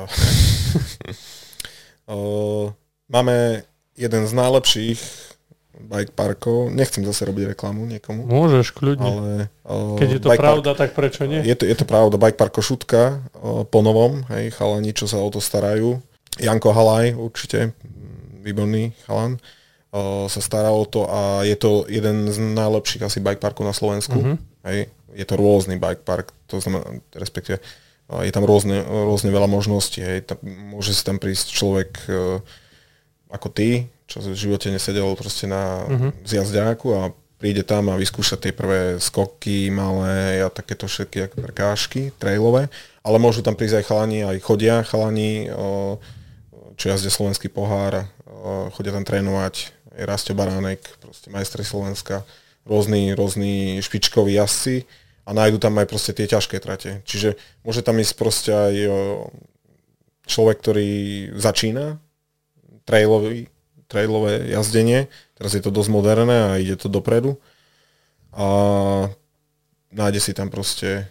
Uh, 2.11 2.75
máme 3.07 3.63
jeden 3.95 4.27
z 4.27 4.33
najlepších 4.35 4.99
bike 5.79 6.13
parkov. 6.13 6.75
Nechcem 6.75 7.07
zase 7.07 7.23
robiť 7.23 7.55
reklamu 7.55 7.87
niekomu. 7.87 8.27
Môžeš, 8.27 8.75
kľudne. 8.75 9.07
Ale, 9.07 9.31
o, 9.65 9.97
Keď 9.97 10.09
je 10.11 10.21
to 10.21 10.29
pravda, 10.35 10.71
park, 10.75 10.81
tak 10.83 10.91
prečo 10.99 11.23
nie? 11.25 11.41
Je 11.47 11.55
to, 11.57 11.65
je 11.65 11.77
to 11.79 11.87
pravda. 11.87 12.19
Bike 12.19 12.37
park 12.37 12.53
Košutka 12.59 13.31
o, 13.39 13.63
po 13.65 13.81
novom, 13.81 14.27
hej, 14.35 14.53
chalani, 14.53 14.91
čo 14.91 15.07
sa 15.09 15.23
o 15.23 15.29
to 15.31 15.39
starajú. 15.39 16.03
Janko 16.43 16.75
Halaj, 16.75 17.15
určite, 17.15 17.79
výborný 18.43 18.91
chalan, 19.07 19.39
sa 20.31 20.41
stará 20.41 20.71
o 20.71 20.87
to 20.87 21.11
a 21.11 21.43
je 21.43 21.59
to 21.59 21.83
jeden 21.91 22.31
z 22.31 22.39
najlepších 22.39 23.03
asi 23.03 23.19
bike 23.19 23.43
parkov 23.43 23.67
na 23.67 23.75
Slovensku. 23.75 24.15
Uh-huh. 24.15 24.39
Hej. 24.63 24.87
Je 25.11 25.27
to 25.27 25.35
rôzny 25.35 25.83
bike 25.83 26.07
park, 26.07 26.31
to 26.47 26.63
znamená, 26.63 27.03
respektíve 27.11 27.59
je 28.11 28.33
tam 28.35 28.47
rôzne, 28.47 28.87
rôzne 28.87 29.35
veľa 29.35 29.51
možností. 29.51 29.99
Hej. 29.99 30.31
Tam, 30.31 30.39
môže 30.47 30.95
si 30.95 31.03
tam 31.03 31.19
prísť 31.19 31.51
človek 31.51 31.91
e, 32.07 32.39
ako 33.35 33.49
ty, 33.51 33.91
čo 34.07 34.23
v 34.23 34.39
živote 34.39 34.71
nesedel 34.71 35.11
proste 35.19 35.51
na 35.51 35.87
uh-huh. 35.87 36.11
zjazďáku 36.23 36.87
a 36.95 37.03
príde 37.41 37.67
tam 37.67 37.89
a 37.91 37.99
vyskúša 37.99 38.37
tie 38.39 38.53
prvé 38.53 39.01
skoky 39.01 39.73
malé 39.73 40.45
a 40.45 40.53
takéto 40.53 40.85
všetky 40.85 41.35
prekážky 41.35 42.13
trailové, 42.21 42.69
ale 43.01 43.17
môžu 43.17 43.41
tam 43.41 43.57
prísť 43.57 43.81
aj 43.81 43.85
chalani, 43.89 44.19
aj 44.29 44.39
chodia 44.45 44.85
chalani, 44.85 45.49
čo 46.77 46.85
jazdia 46.93 47.09
slovenský 47.09 47.49
pohár, 47.49 48.05
chodia 48.77 48.93
tam 48.93 49.09
trénovať, 49.09 49.73
je 50.01 50.09
Rastio 50.09 50.33
Baránek, 50.33 50.81
proste 51.05 51.29
majstri 51.29 51.61
Slovenska, 51.61 52.25
rôzni, 52.65 53.13
rôzni 53.13 53.85
špičkoví 53.85 54.33
jazdci 54.33 54.89
a 55.29 55.37
nájdu 55.37 55.61
tam 55.61 55.77
aj 55.77 55.87
proste 55.87 56.17
tie 56.17 56.25
ťažké 56.25 56.57
trate. 56.65 57.05
Čiže 57.05 57.37
môže 57.61 57.85
tam 57.85 58.01
ísť 58.01 58.15
proste 58.17 58.51
aj 58.51 58.75
človek, 60.25 60.57
ktorý 60.65 60.91
začína, 61.37 62.01
trailový, 62.89 63.53
trailové 63.91 64.49
jazdenie. 64.49 65.13
Teraz 65.37 65.53
je 65.53 65.63
to 65.63 65.75
dosť 65.75 65.91
moderné 65.93 66.37
a 66.49 66.51
ide 66.57 66.81
to 66.81 66.89
dopredu. 66.89 67.37
A 68.33 68.47
nájde 69.91 70.21
si 70.23 70.33
tam 70.33 70.49
proste 70.49 71.11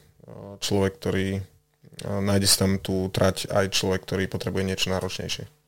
človek, 0.64 0.98
ktorý 0.98 1.28
nájde 2.08 2.48
si 2.48 2.56
tam 2.56 2.80
tú 2.80 3.12
trať 3.12 3.52
aj 3.52 3.76
človek, 3.76 4.08
ktorý 4.08 4.32
potrebuje 4.32 4.64
niečo 4.64 4.88
náročnejšie. 4.90 5.59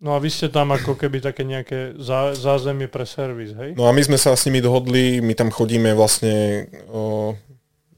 No 0.00 0.16
a 0.16 0.18
vy 0.18 0.32
ste 0.32 0.48
tam 0.48 0.72
ako 0.72 0.96
keby 0.96 1.20
také 1.20 1.44
nejaké 1.44 1.92
zá, 2.00 2.32
zázemie 2.32 2.88
pre 2.88 3.04
servis, 3.04 3.52
hej? 3.52 3.76
No 3.76 3.84
a 3.84 3.92
my 3.92 4.00
sme 4.00 4.16
sa 4.16 4.32
s 4.32 4.48
nimi 4.48 4.64
dohodli, 4.64 5.20
my 5.20 5.36
tam 5.36 5.52
chodíme 5.52 5.92
vlastne, 5.92 6.66
o, 6.88 7.36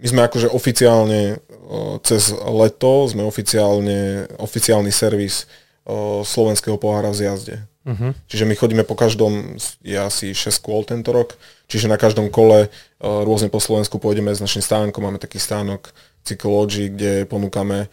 my 0.03 0.07
sme 0.11 0.27
akože 0.27 0.51
oficiálne 0.51 1.39
o, 1.63 2.03
cez 2.03 2.35
leto, 2.35 3.07
sme 3.07 3.23
oficiálne, 3.23 4.27
oficiálny 4.35 4.91
servis 4.91 5.47
o, 5.87 6.27
slovenského 6.27 6.75
pohára 6.75 7.15
v 7.15 7.23
zjazde. 7.23 7.57
Uh-huh. 7.87 8.11
Čiže 8.27 8.51
my 8.51 8.55
chodíme 8.59 8.83
po 8.83 8.99
každom, 8.99 9.55
je 9.83 9.95
asi 9.95 10.35
6 10.35 10.59
kôl 10.59 10.83
tento 10.83 11.15
rok, 11.15 11.39
čiže 11.71 11.87
na 11.87 11.99
každom 11.99 12.35
kole 12.35 12.67
rôzne 12.99 13.47
po 13.47 13.63
Slovensku 13.63 14.03
pôjdeme 14.03 14.31
s 14.35 14.43
našim 14.43 14.63
stánkom, 14.63 15.03
máme 15.03 15.23
taký 15.23 15.43
stánok 15.43 15.91
Cycology, 16.23 16.95
kde 16.95 17.27
ponúkame 17.27 17.91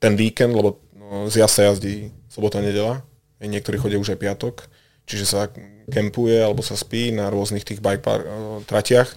ten 0.00 0.12
víkend, 0.16 0.56
lebo 0.56 0.83
no, 1.14 1.30
zjazd 1.30 1.54
sa 1.54 1.62
jazdí 1.70 2.10
sobota, 2.26 2.58
nedela. 2.58 3.06
Niektorí 3.38 3.78
chodia 3.78 4.02
už 4.02 4.18
aj 4.18 4.18
piatok, 4.18 4.54
čiže 5.06 5.24
sa 5.30 5.46
kempuje 5.86 6.42
alebo 6.42 6.64
sa 6.66 6.74
spí 6.74 7.14
na 7.14 7.30
rôznych 7.30 7.62
tých 7.62 7.78
bike 7.78 8.02
park, 8.02 8.24
tratiach 8.66 9.10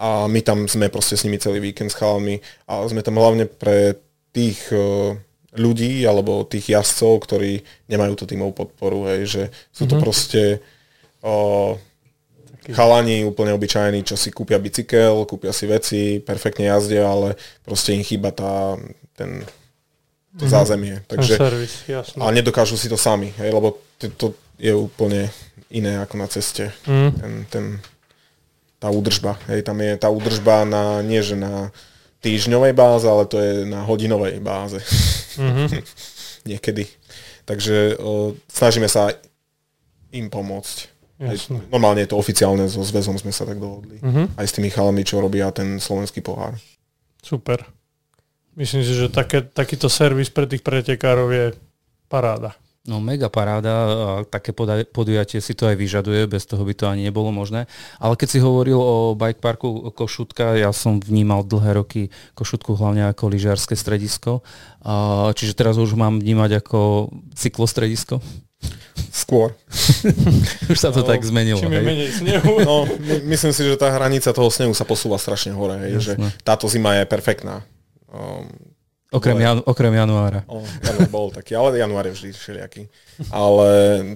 a 0.00 0.24
my 0.30 0.40
tam 0.40 0.64
sme 0.64 0.88
proste 0.88 1.18
s 1.18 1.28
nimi 1.28 1.36
celý 1.36 1.60
víkend 1.60 1.92
s 1.92 1.98
chalami 1.98 2.40
a 2.64 2.80
sme 2.88 3.04
tam 3.04 3.20
hlavne 3.20 3.44
pre 3.50 4.00
tých 4.32 4.72
ľudí 5.52 6.02
alebo 6.08 6.48
tých 6.48 6.72
jazdcov, 6.72 7.28
ktorí 7.28 7.60
nemajú 7.90 8.16
tú 8.16 8.24
tímovú 8.24 8.64
podporu, 8.64 9.04
hej, 9.12 9.20
že 9.28 9.42
sú 9.68 9.84
to 9.84 9.98
mm-hmm. 9.98 10.04
proste 10.04 10.42
o, 11.20 11.76
chalani 12.72 13.28
úplne 13.28 13.52
obyčajní, 13.52 14.00
čo 14.00 14.16
si 14.16 14.32
kúpia 14.32 14.56
bicykel, 14.56 15.28
kúpia 15.28 15.52
si 15.52 15.68
veci, 15.68 16.02
perfektne 16.24 16.72
jazdia, 16.72 17.04
ale 17.04 17.36
proste 17.60 17.92
im 17.92 18.00
chýba 18.00 18.32
tá, 18.32 18.80
ten 19.12 19.44
to 20.32 20.44
mm-hmm. 20.44 20.56
zázemie. 20.56 20.96
Takže, 21.06 21.36
servis, 21.36 21.72
jasne. 21.84 22.24
A 22.24 22.32
nedokážu 22.32 22.80
si 22.80 22.88
to 22.88 22.96
sami, 22.96 23.36
hej, 23.36 23.52
lebo 23.52 23.84
to 24.16 24.32
je 24.56 24.72
úplne 24.72 25.28
iné 25.68 26.00
ako 26.00 26.14
na 26.16 26.26
ceste. 26.28 26.72
Mm. 26.88 27.10
Ten, 27.20 27.32
ten, 27.52 27.64
tá 28.80 28.88
údržba. 28.88 29.36
Hej, 29.52 29.68
tam 29.68 29.76
je 29.80 29.92
tá 30.00 30.08
údržba 30.08 30.64
na, 30.64 31.04
nie 31.04 31.20
že 31.20 31.36
na 31.36 31.68
týždňovej 32.24 32.72
báze, 32.72 33.04
ale 33.04 33.28
to 33.28 33.36
je 33.36 33.68
na 33.68 33.84
hodinovej 33.84 34.40
báze. 34.40 34.80
Mm-hmm. 35.36 35.68
Niekedy. 36.50 36.88
Takže 37.44 37.98
o, 37.98 38.32
snažíme 38.48 38.86
sa 38.88 39.12
im 40.14 40.32
pomôcť. 40.32 40.76
Hej, 41.22 41.54
normálne 41.70 42.02
je 42.02 42.10
to 42.10 42.18
oficiálne, 42.18 42.66
so 42.66 42.82
zväzom 42.82 43.14
sme 43.14 43.30
sa 43.30 43.46
tak 43.46 43.62
dohodli. 43.62 44.02
Mm-hmm. 44.02 44.34
Aj 44.34 44.46
s 44.46 44.54
tými 44.58 44.74
chalami, 44.74 45.06
čo 45.06 45.22
robia 45.22 45.54
ten 45.54 45.78
slovenský 45.78 46.18
pohár. 46.18 46.58
Super. 47.22 47.62
Myslím 48.52 48.84
si, 48.84 48.92
že 48.92 49.08
také, 49.08 49.40
takýto 49.40 49.88
servis 49.88 50.28
pre 50.28 50.44
tých 50.44 50.60
pretekárov 50.60 51.28
je 51.32 51.46
paráda. 52.12 52.52
No 52.82 52.98
mega 52.98 53.30
paráda, 53.30 53.70
a 53.70 54.10
také 54.26 54.50
podujatie 54.90 55.38
si 55.38 55.54
to 55.54 55.70
aj 55.70 55.78
vyžaduje, 55.78 56.26
bez 56.26 56.50
toho 56.50 56.66
by 56.66 56.74
to 56.74 56.90
ani 56.90 57.06
nebolo 57.06 57.30
možné. 57.30 57.70
Ale 58.02 58.18
keď 58.18 58.28
si 58.28 58.38
hovoril 58.42 58.74
o 58.74 59.14
bike 59.14 59.38
parku 59.38 59.94
Košutka, 59.94 60.58
ja 60.58 60.74
som 60.74 60.98
vnímal 60.98 61.46
dlhé 61.46 61.78
roky 61.78 62.02
Košutku 62.34 62.74
hlavne 62.74 63.06
ako 63.14 63.30
lyžiarske 63.30 63.78
stredisko, 63.78 64.42
čiže 65.38 65.54
teraz 65.54 65.78
už 65.78 65.94
mám 65.94 66.18
vnímať 66.18 66.58
ako 66.58 67.06
cyklostredisko. 67.38 68.18
Skôr. 69.14 69.54
už 70.72 70.78
sa 70.78 70.90
to 70.90 71.06
no, 71.06 71.08
tak 71.08 71.22
zmenilo. 71.22 71.62
Čím 71.62 71.78
je 71.78 71.82
menej 71.86 72.10
snehu. 72.10 72.52
No, 72.66 72.82
my, 72.82 73.30
myslím 73.30 73.54
si, 73.54 73.62
že 73.62 73.78
tá 73.78 73.94
hranica 73.94 74.34
toho 74.34 74.50
snehu 74.50 74.74
sa 74.74 74.82
posúva 74.82 75.22
strašne 75.22 75.54
hore. 75.54 75.78
Hej, 75.86 75.92
že 76.02 76.12
táto 76.42 76.66
zima 76.66 76.98
je 76.98 77.06
perfektná. 77.06 77.62
Um, 78.12 78.44
okrem, 79.08 79.40
janu, 79.40 79.64
okrem 79.64 79.94
januára. 79.94 80.44
O, 80.44 80.60
január 80.84 81.08
bol 81.08 81.26
taký, 81.32 81.56
ale 81.56 81.80
január 81.80 82.04
je 82.06 82.12
vždy 82.12 82.30
všelijaký. 82.36 82.82
Ale 83.32 83.68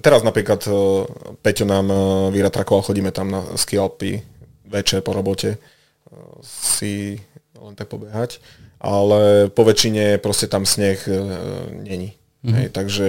teraz 0.05 0.21
napríklad 0.21 0.61
uh, 0.69 1.09
Peťo 1.41 1.65
nám 1.65 1.89
uh, 1.89 1.99
vyratrakoval, 2.29 2.85
chodíme 2.85 3.09
tam 3.09 3.33
na 3.33 3.41
ski 3.57 3.81
Alpy 3.81 4.21
večer 4.69 5.01
po 5.01 5.17
robote 5.17 5.57
uh, 5.57 6.37
si 6.45 7.17
len 7.57 7.73
tak 7.73 7.89
pobehať, 7.89 8.37
ale 8.77 9.49
po 9.49 9.65
väčšine 9.65 10.21
proste 10.21 10.45
tam 10.45 10.61
sneh 10.61 11.01
uh, 11.09 11.73
není. 11.73 12.13
Mm-hmm. 12.45 12.53
Hej, 12.53 12.67
takže 12.69 13.05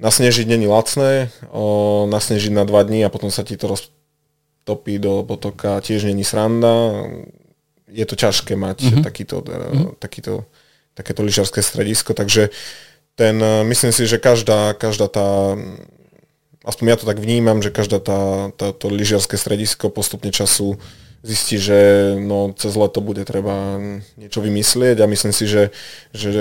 nasnežiť 0.00 0.48
není 0.48 0.64
lacné, 0.64 1.28
uh, 1.52 2.08
nasnežiť 2.08 2.56
na 2.56 2.64
dva 2.64 2.88
dní 2.88 3.04
a 3.04 3.12
potom 3.12 3.28
sa 3.28 3.44
ti 3.44 3.60
to 3.60 3.76
roztopí 3.76 4.96
do 4.96 5.28
potoka 5.28 5.84
tiež 5.84 6.08
není 6.08 6.24
sranda 6.24 7.04
je 7.92 8.04
to 8.04 8.14
ťažké 8.16 8.56
mať 8.56 8.78
mm-hmm. 8.84 9.02
takýto, 9.04 9.36
mm-hmm. 9.40 9.96
takýto, 9.98 10.44
takéto 10.92 11.20
lyžiarské 11.24 11.62
stredisko, 11.64 12.12
takže 12.12 12.52
ten, 13.18 13.42
eh, 13.42 13.64
myslím 13.64 13.90
si, 13.90 14.06
že 14.06 14.22
každá, 14.22 14.78
každá 14.78 15.10
tá, 15.10 15.58
aspoň 16.62 16.84
ja 16.86 16.96
to 16.96 17.08
tak 17.08 17.18
vnímam, 17.18 17.58
že 17.58 17.74
každá 17.74 17.98
tá, 17.98 18.52
táto 18.54 18.86
lyžiarské 18.86 19.34
stredisko 19.34 19.90
postupne 19.90 20.30
času 20.30 20.78
zistí, 21.26 21.58
že 21.58 22.14
no, 22.14 22.54
cez 22.54 22.78
leto 22.78 23.02
bude 23.02 23.26
treba 23.26 23.82
niečo 24.14 24.38
vymyslieť 24.38 25.02
a 25.02 25.10
myslím 25.10 25.34
si, 25.34 25.50
že, 25.50 25.74
že 26.14 26.32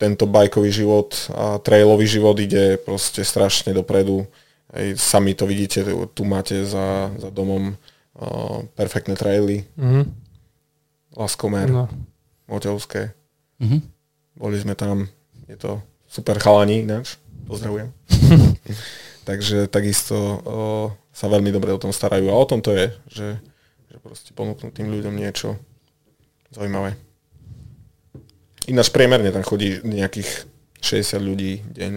tento 0.00 0.24
bajkový 0.24 0.72
život 0.72 1.12
a 1.36 1.60
trailový 1.60 2.08
život 2.08 2.40
ide 2.40 2.80
proste 2.80 3.20
strašne 3.20 3.76
dopredu. 3.76 4.24
Ej, 4.72 4.96
sami 4.96 5.36
to 5.36 5.44
vidíte, 5.44 5.84
tu 6.16 6.24
máte 6.24 6.64
za, 6.64 7.12
za 7.20 7.28
domom 7.28 7.76
uh, 7.76 8.64
perfektné 8.72 9.12
traily. 9.12 9.68
Mm-hmm 9.76 10.27
Laskomer, 11.16 11.68
no. 11.70 11.88
Moťovské. 12.48 13.12
Mm-hmm. 13.60 13.80
Boli 14.38 14.56
sme 14.60 14.74
tam, 14.74 15.08
je 15.48 15.56
to 15.56 15.82
super 16.08 16.40
chalani 16.40 16.84
ináč, 16.84 17.20
pozdravujem. 17.48 17.92
Takže 19.28 19.68
takisto 19.68 20.16
o, 20.16 20.56
sa 21.12 21.28
veľmi 21.28 21.52
dobre 21.52 21.72
o 21.72 21.80
tom 21.80 21.92
starajú 21.92 22.32
a 22.32 22.38
o 22.38 22.48
tom 22.48 22.64
to 22.64 22.72
je, 22.72 22.86
že, 23.08 23.28
že 23.92 23.96
proste 24.00 24.30
ponúknú 24.32 24.72
tým 24.72 24.88
ľuďom 24.88 25.12
niečo 25.12 25.60
zaujímavé. 26.52 26.96
Ináč 28.68 28.88
priemerne 28.92 29.32
tam 29.32 29.44
chodí 29.44 29.80
nejakých 29.84 30.48
60 30.80 31.18
ľudí 31.20 31.64
deň, 31.72 31.92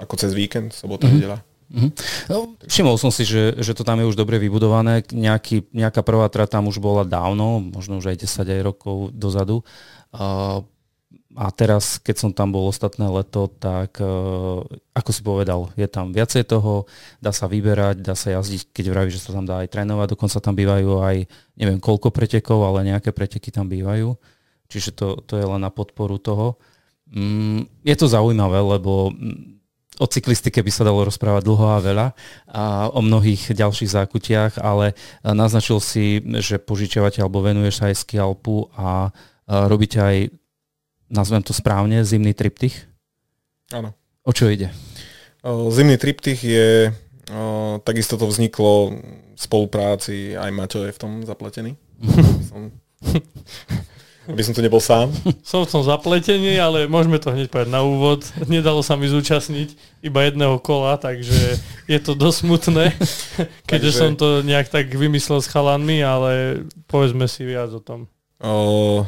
ako 0.00 0.14
cez 0.16 0.32
víkend, 0.36 0.72
sobota, 0.72 1.08
mm-hmm. 1.08 1.16
nedela. 1.20 1.38
Mm-hmm. 1.70 1.90
No, 2.34 2.58
všimol 2.66 2.98
som 2.98 3.14
si, 3.14 3.22
že, 3.22 3.54
že 3.62 3.72
to 3.78 3.86
tam 3.86 4.02
je 4.02 4.10
už 4.10 4.18
dobre 4.18 4.42
vybudované. 4.42 5.06
Nejaký, 5.14 5.70
nejaká 5.70 6.02
prvá 6.02 6.26
trať 6.26 6.58
tam 6.58 6.66
už 6.66 6.82
bola 6.82 7.06
dávno, 7.06 7.62
možno 7.62 8.02
už 8.02 8.10
aj 8.10 8.26
10 8.26 8.58
aj 8.58 8.62
rokov 8.66 9.14
dozadu. 9.14 9.62
Uh, 10.10 10.66
a 11.38 11.46
teraz, 11.54 12.02
keď 12.02 12.16
som 12.18 12.30
tam 12.34 12.50
bol 12.50 12.66
ostatné 12.66 13.06
leto, 13.06 13.46
tak 13.46 14.02
uh, 14.02 14.66
ako 14.98 15.10
si 15.14 15.22
povedal, 15.22 15.70
je 15.78 15.86
tam 15.86 16.10
viacej 16.10 16.42
toho, 16.42 16.90
dá 17.22 17.30
sa 17.30 17.46
vyberať, 17.46 18.02
dá 18.02 18.18
sa 18.18 18.34
jazdiť, 18.34 18.74
keď 18.74 18.84
vraví, 18.90 19.14
že 19.14 19.22
sa 19.22 19.30
tam 19.30 19.46
dá 19.46 19.62
aj 19.62 19.70
trénovať, 19.70 20.18
dokonca 20.18 20.42
tam 20.42 20.58
bývajú 20.58 20.90
aj 20.98 21.16
neviem 21.54 21.78
koľko 21.78 22.10
pretekov, 22.10 22.66
ale 22.66 22.90
nejaké 22.90 23.14
preteky 23.14 23.54
tam 23.54 23.70
bývajú. 23.70 24.18
Čiže 24.66 24.90
to, 24.90 25.06
to 25.22 25.38
je 25.38 25.46
len 25.46 25.62
na 25.62 25.70
podporu 25.70 26.18
toho. 26.18 26.58
Mm, 27.10 27.66
je 27.86 27.94
to 27.94 28.10
zaujímavé, 28.10 28.58
lebo 28.58 29.14
o 30.00 30.04
cyklistike 30.08 30.64
by 30.64 30.72
sa 30.72 30.88
dalo 30.88 31.04
rozprávať 31.04 31.44
dlho 31.44 31.76
a 31.76 31.84
veľa 31.84 32.06
a 32.48 32.88
o 32.88 33.04
mnohých 33.04 33.52
ďalších 33.52 33.92
zákutiach, 33.92 34.56
ale 34.56 34.96
naznačil 35.20 35.76
si, 35.84 36.24
že 36.40 36.56
požičiavate 36.56 37.20
alebo 37.20 37.44
venuješ 37.44 37.74
sa 37.76 37.84
aj 37.92 37.96
ski 38.00 38.16
Alpu 38.16 38.72
a 38.72 39.12
robíte 39.44 40.00
aj, 40.00 40.16
nazvem 41.12 41.44
to 41.44 41.52
správne, 41.52 42.00
zimný 42.00 42.32
triptych? 42.32 42.88
Áno. 43.76 43.92
O 44.24 44.32
čo 44.32 44.48
ide? 44.48 44.72
Zimný 45.44 46.00
triptych 46.00 46.40
je, 46.40 46.96
takisto 47.84 48.16
to 48.16 48.24
vzniklo 48.24 48.96
v 49.36 49.40
spolupráci, 49.40 50.36
aj 50.36 50.50
Maťo 50.52 50.88
je 50.88 50.92
v 50.96 51.00
tom 51.00 51.12
zapletený. 51.28 51.76
som 52.48 52.72
aby 54.30 54.42
som 54.46 54.54
tu 54.54 54.62
nebol 54.62 54.78
sám. 54.78 55.10
Som 55.42 55.66
v 55.66 55.70
tom 55.70 55.82
zapletený, 55.82 56.56
ale 56.56 56.86
môžeme 56.86 57.18
to 57.18 57.34
hneď 57.34 57.50
povedať 57.50 57.70
na 57.70 57.82
úvod. 57.82 58.22
Nedalo 58.46 58.80
sa 58.80 58.94
mi 58.94 59.10
zúčastniť 59.10 59.74
iba 60.00 60.24
jedného 60.24 60.56
kola, 60.62 60.96
takže 60.96 61.58
je 61.90 61.98
to 61.98 62.14
dosť 62.14 62.38
smutné, 62.46 62.84
keďže 63.70 63.90
takže... 63.90 64.00
som 64.00 64.10
to 64.14 64.46
nejak 64.46 64.70
tak 64.70 64.88
vymyslel 64.94 65.42
s 65.42 65.50
chalanmi, 65.50 66.00
ale 66.00 66.64
povedzme 66.86 67.26
si 67.26 67.42
viac 67.42 67.74
o 67.74 67.82
tom. 67.82 68.06
O, 68.40 69.04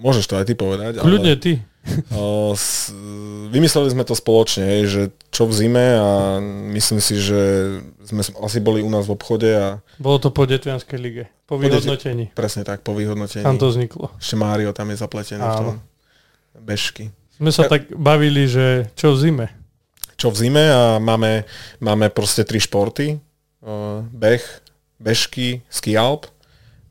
môžeš 0.00 0.30
to 0.30 0.34
aj 0.38 0.46
ty 0.48 0.54
povedať. 0.56 1.02
Kľudne 1.02 1.34
ale... 1.36 1.42
ty. 1.42 1.52
Vymysleli 3.52 3.88
sme 3.90 4.06
to 4.06 4.14
spoločne, 4.14 4.86
že 4.86 5.10
čo 5.34 5.50
v 5.50 5.52
zime 5.52 5.86
a 5.98 6.38
myslím 6.72 7.02
si, 7.02 7.18
že 7.18 7.40
sme 8.06 8.22
asi 8.22 8.58
boli 8.62 8.86
u 8.86 8.90
nás 8.90 9.10
v 9.10 9.14
obchode 9.18 9.50
a... 9.50 9.82
Bolo 9.98 10.22
to 10.22 10.30
po 10.30 10.46
Detvianskej 10.46 10.98
lige, 10.98 11.24
po 11.44 11.58
vyhodnotení. 11.58 12.30
Po 12.30 12.38
presne 12.38 12.62
tak, 12.62 12.86
po 12.86 12.94
vyhodnotení. 12.94 13.42
Tam 13.42 13.58
to 13.58 13.68
vzniklo. 13.68 14.14
Ešte 14.16 14.38
Mário 14.38 14.70
tam 14.70 14.94
je 14.94 14.96
zapletený 15.02 15.42
Áno. 15.42 15.50
v 15.50 15.58
tom. 15.58 15.76
Bežky. 16.62 17.10
Sme 17.34 17.50
sa 17.50 17.66
tak 17.66 17.90
bavili, 17.90 18.46
že 18.46 18.86
čo 18.94 19.16
v 19.16 19.18
zime. 19.18 19.46
Čo 20.14 20.30
v 20.30 20.36
zime 20.38 20.64
a 20.70 21.02
máme, 21.02 21.42
máme 21.82 22.06
proste 22.14 22.46
tri 22.46 22.62
športy. 22.62 23.18
Beh, 24.14 24.44
bežky, 25.02 25.66
ski 25.66 25.98
alp. 25.98 26.30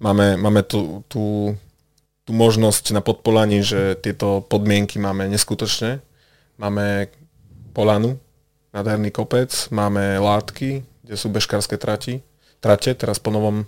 Máme, 0.01 0.35
máme 0.35 0.65
tu, 0.67 1.05
tu 1.07 1.53
tú 2.32 2.39
možnosť 2.39 2.95
na 2.95 3.03
podpolaní, 3.03 3.59
že 3.59 3.99
tieto 3.99 4.39
podmienky 4.47 4.95
máme 5.03 5.27
neskutočne. 5.27 5.99
Máme 6.55 7.11
Polanu, 7.75 8.15
nádherný 8.71 9.11
kopec, 9.11 9.51
máme 9.67 10.15
látky, 10.15 10.79
kde 11.03 11.15
sú 11.19 11.27
bežkárske 11.27 11.75
trati, 11.75 12.23
trate, 12.63 12.95
teraz 12.95 13.19
po 13.19 13.36
novom 13.36 13.67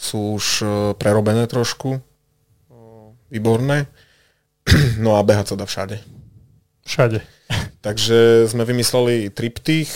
sú 0.00 0.40
už 0.40 0.64
e, 0.64 0.66
prerobené 0.96 1.44
trošku, 1.44 2.00
výborné. 3.28 3.84
No 5.04 5.20
a 5.20 5.20
behať 5.20 5.52
sa 5.52 5.56
dá 5.60 5.68
všade. 5.68 6.00
Všade. 6.88 7.20
Takže 7.86 8.48
sme 8.48 8.64
vymysleli 8.64 9.28
triptych. 9.28 9.92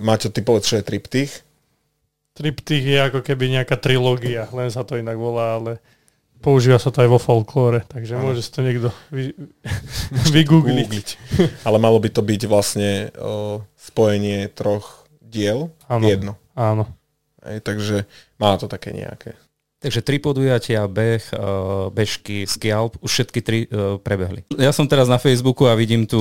Máte 0.00 0.32
ty 0.32 0.40
povedz, 0.40 0.72
čo 0.72 0.80
je 0.80 0.88
triptych? 0.88 1.44
Triptych 2.32 2.80
je 2.80 2.98
ako 3.12 3.20
keby 3.20 3.60
nejaká 3.60 3.76
trilógia, 3.76 4.48
len 4.56 4.72
sa 4.72 4.88
to 4.88 4.96
inak 4.96 5.20
volá, 5.20 5.60
ale 5.60 5.82
používa 6.38 6.78
sa 6.78 6.94
to 6.94 7.02
aj 7.02 7.10
vo 7.10 7.20
folklóre, 7.20 7.84
takže 7.86 8.16
ano. 8.16 8.30
môže 8.30 8.46
si 8.46 8.50
to 8.54 8.60
niekto 8.62 8.88
vy, 9.10 9.34
vygoogliť. 10.34 11.08
Ale 11.66 11.76
malo 11.82 11.98
by 11.98 12.08
to 12.10 12.22
byť 12.22 12.42
vlastne 12.46 13.10
o, 13.18 13.62
spojenie 13.74 14.50
troch 14.54 15.06
diel 15.18 15.74
ano. 15.90 16.06
jedno. 16.06 16.32
Áno. 16.54 16.88
Takže 17.38 18.04
má 18.36 18.58
to 18.58 18.66
také 18.66 18.92
nejaké. 18.92 19.38
Takže 19.78 20.02
tri 20.02 20.18
podujatia, 20.18 20.90
beh, 20.90 21.22
eh, 21.22 21.38
bežky, 21.94 22.50
skialp, 22.50 22.98
už 22.98 23.10
všetky 23.14 23.40
tri 23.46 23.58
prebehli. 24.02 24.42
Ja 24.58 24.74
som 24.74 24.90
teraz 24.90 25.06
na 25.06 25.22
Facebooku 25.22 25.70
a 25.70 25.78
vidím 25.78 26.02
tu 26.02 26.18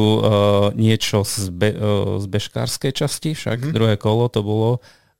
niečo 0.77 1.25
z, 1.25 1.49
be, 1.49 1.73
z 2.21 2.25
bežkárskej 2.29 2.93
časti, 2.93 3.33
však 3.33 3.57
mm-hmm. 3.57 3.73
druhé 3.73 3.95
kolo 3.97 4.29
to 4.29 4.45
bolo. 4.45 4.71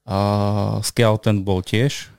A 0.08 0.80
skialp 0.86 1.26
ten 1.26 1.41
bol 1.43 1.66
tiež. 1.66 2.14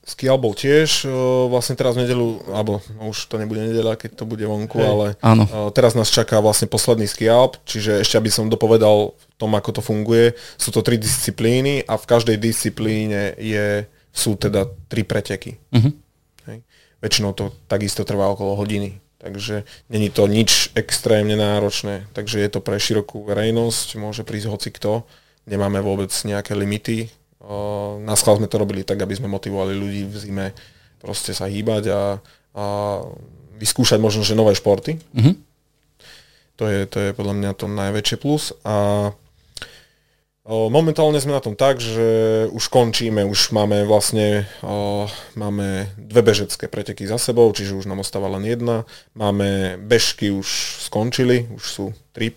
Skial 0.00 0.40
bol 0.40 0.56
tiež, 0.56 1.04
vlastne 1.52 1.76
teraz 1.76 1.94
v 1.94 2.08
nedelu, 2.08 2.40
alebo 2.50 2.80
no 2.96 3.12
už 3.12 3.28
to 3.28 3.36
nebude 3.36 3.60
nedela, 3.60 4.00
keď 4.00 4.16
to 4.16 4.24
bude 4.24 4.42
vonku, 4.42 4.80
hey. 4.80 4.88
ale 4.88 5.06
Áno. 5.20 5.44
teraz 5.76 5.92
nás 5.92 6.08
čaká 6.08 6.40
vlastne 6.40 6.66
posledný 6.66 7.04
skialp, 7.04 7.60
čiže 7.68 8.00
ešte 8.00 8.16
aby 8.16 8.32
som 8.32 8.48
dopovedal 8.48 9.12
tom, 9.40 9.52
ako 9.56 9.80
to 9.80 9.82
funguje, 9.84 10.36
sú 10.60 10.68
to 10.72 10.84
tri 10.84 11.00
disciplíny 11.00 11.84
a 11.84 11.96
v 11.96 12.08
každej 12.08 12.36
disciplíne 12.36 13.32
je 13.40 13.88
sú 14.12 14.36
teda 14.36 14.68
tri 14.90 15.04
preteky. 15.06 15.56
Uh-huh. 15.72 15.92
Hej. 16.50 16.60
Väčšinou 17.00 17.32
to 17.32 17.54
takisto 17.64 18.04
trvá 18.04 18.28
okolo 18.28 18.56
hodiny. 18.56 19.00
Takže 19.20 19.68
není 19.92 20.08
to 20.08 20.24
nič 20.24 20.72
extrémne 20.72 21.36
náročné. 21.36 22.08
Takže 22.16 22.40
je 22.40 22.50
to 22.52 22.60
pre 22.64 22.80
širokú 22.80 23.24
verejnosť, 23.28 24.00
môže 24.00 24.24
prísť 24.24 24.48
hoci 24.48 24.68
kto. 24.72 25.04
Nemáme 25.44 25.84
vôbec 25.84 26.08
nejaké 26.24 26.56
limity. 26.56 27.12
Na 28.04 28.14
schvál 28.20 28.36
sme 28.36 28.50
to 28.52 28.60
robili 28.60 28.84
tak, 28.84 29.00
aby 29.00 29.16
sme 29.16 29.32
motivovali 29.32 29.72
ľudí 29.72 30.04
v 30.04 30.16
zime 30.16 30.46
proste 31.00 31.32
sa 31.32 31.48
hýbať 31.48 31.88
a, 31.88 32.02
a 32.52 32.64
vyskúšať 33.56 33.96
možno, 33.96 34.20
že 34.20 34.36
nové 34.36 34.52
športy. 34.52 35.00
Uh-huh. 35.16 35.34
To, 36.60 36.68
je, 36.68 36.84
to 36.84 37.00
je 37.00 37.10
podľa 37.16 37.34
mňa 37.40 37.50
to 37.56 37.66
najväčšie 37.66 38.16
plus. 38.20 38.52
A 38.62 39.08
Momentálne 40.50 41.20
sme 41.22 41.36
na 41.36 41.44
tom 41.44 41.54
tak, 41.54 41.78
že 41.78 42.48
už 42.50 42.74
končíme, 42.74 43.22
už 43.22 43.54
máme 43.54 43.86
vlastne 43.86 44.50
máme 45.38 45.86
dve 45.94 46.26
bežecké 46.26 46.66
preteky 46.66 47.06
za 47.06 47.22
sebou, 47.22 47.46
čiže 47.54 47.78
už 47.78 47.86
nám 47.86 48.02
ostáva 48.02 48.26
len 48.34 48.42
jedna. 48.42 48.82
Máme 49.14 49.78
bežky 49.78 50.34
už 50.34 50.80
skončili, 50.90 51.46
už 51.54 51.62
sú 51.62 51.84
tri, 52.10 52.34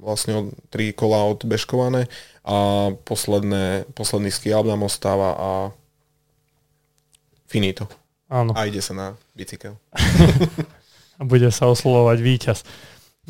vlastne 0.00 0.48
tri 0.72 0.96
kola 0.96 1.28
odbežkované 1.28 2.08
a 2.42 2.90
posledné, 3.06 3.86
posledný 3.94 4.34
skialp 4.34 4.66
nám 4.66 4.82
ostáva 4.82 5.30
a 5.38 5.50
finito. 7.46 7.86
Áno. 8.26 8.56
A 8.56 8.66
ide 8.66 8.82
sa 8.82 8.96
na 8.96 9.06
bicykel. 9.36 9.78
a 11.18 11.22
bude 11.30 11.52
sa 11.54 11.70
oslovovať 11.70 12.18
víťaz. 12.18 12.58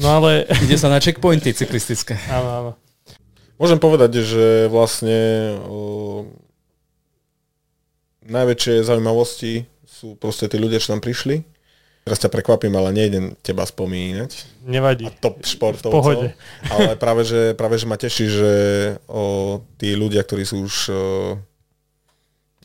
No 0.00 0.22
ale... 0.22 0.48
Ide 0.64 0.80
sa 0.80 0.88
na 0.88 1.02
checkpointy 1.02 1.52
cyklistické. 1.52 2.16
Áno, 2.32 2.48
áno. 2.48 2.72
Môžem 3.60 3.78
povedať, 3.78 4.24
že 4.24 4.66
vlastne 4.72 5.54
o, 5.68 6.26
najväčšie 8.26 8.82
zaujímavosti 8.82 9.68
sú 9.86 10.18
proste 10.18 10.50
tí 10.50 10.58
ľudia, 10.58 10.82
čo 10.82 10.96
tam 10.96 11.04
prišli. 11.04 11.46
Teraz 12.02 12.18
ťa 12.18 12.34
prekvapím, 12.34 12.74
ale 12.74 12.90
nejdem 12.90 13.38
teba 13.46 13.62
spomínať. 13.62 14.58
Nevadí. 14.66 15.06
A 15.06 15.14
top 15.14 15.38
športovcov. 15.46 15.94
V 15.94 15.94
pohode. 15.94 16.28
Ale 16.66 16.98
práve 17.02 17.22
že, 17.22 17.54
práve, 17.54 17.78
že 17.78 17.86
ma 17.86 17.94
teší, 17.94 18.26
že 18.26 18.52
o, 19.06 19.62
tí 19.78 19.94
ľudia, 19.94 20.26
ktorí 20.26 20.42
sú 20.42 20.66
už, 20.66 20.74
o, 20.90 21.00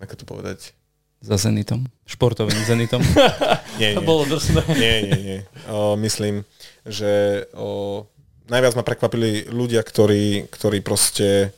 ako 0.01 0.13
to 0.17 0.25
povedať? 0.25 0.73
Za 1.21 1.37
Zenitom? 1.37 1.85
Športovým 2.09 2.57
Zenitom? 2.65 2.97
nie, 3.81 3.93
nie. 3.93 3.97
To 3.97 4.01
bolo 4.01 4.25
drsné. 4.25 4.61
Nie, 4.73 4.95
nie, 5.05 5.19
nie. 5.21 5.39
O, 5.69 5.93
myslím, 6.01 6.41
že 6.81 7.45
o, 7.53 8.09
najviac 8.49 8.73
ma 8.73 8.81
prekvapili 8.81 9.53
ľudia, 9.53 9.85
ktorí, 9.85 10.49
ktorí 10.49 10.81
proste 10.81 11.53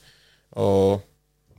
o, 0.52 1.00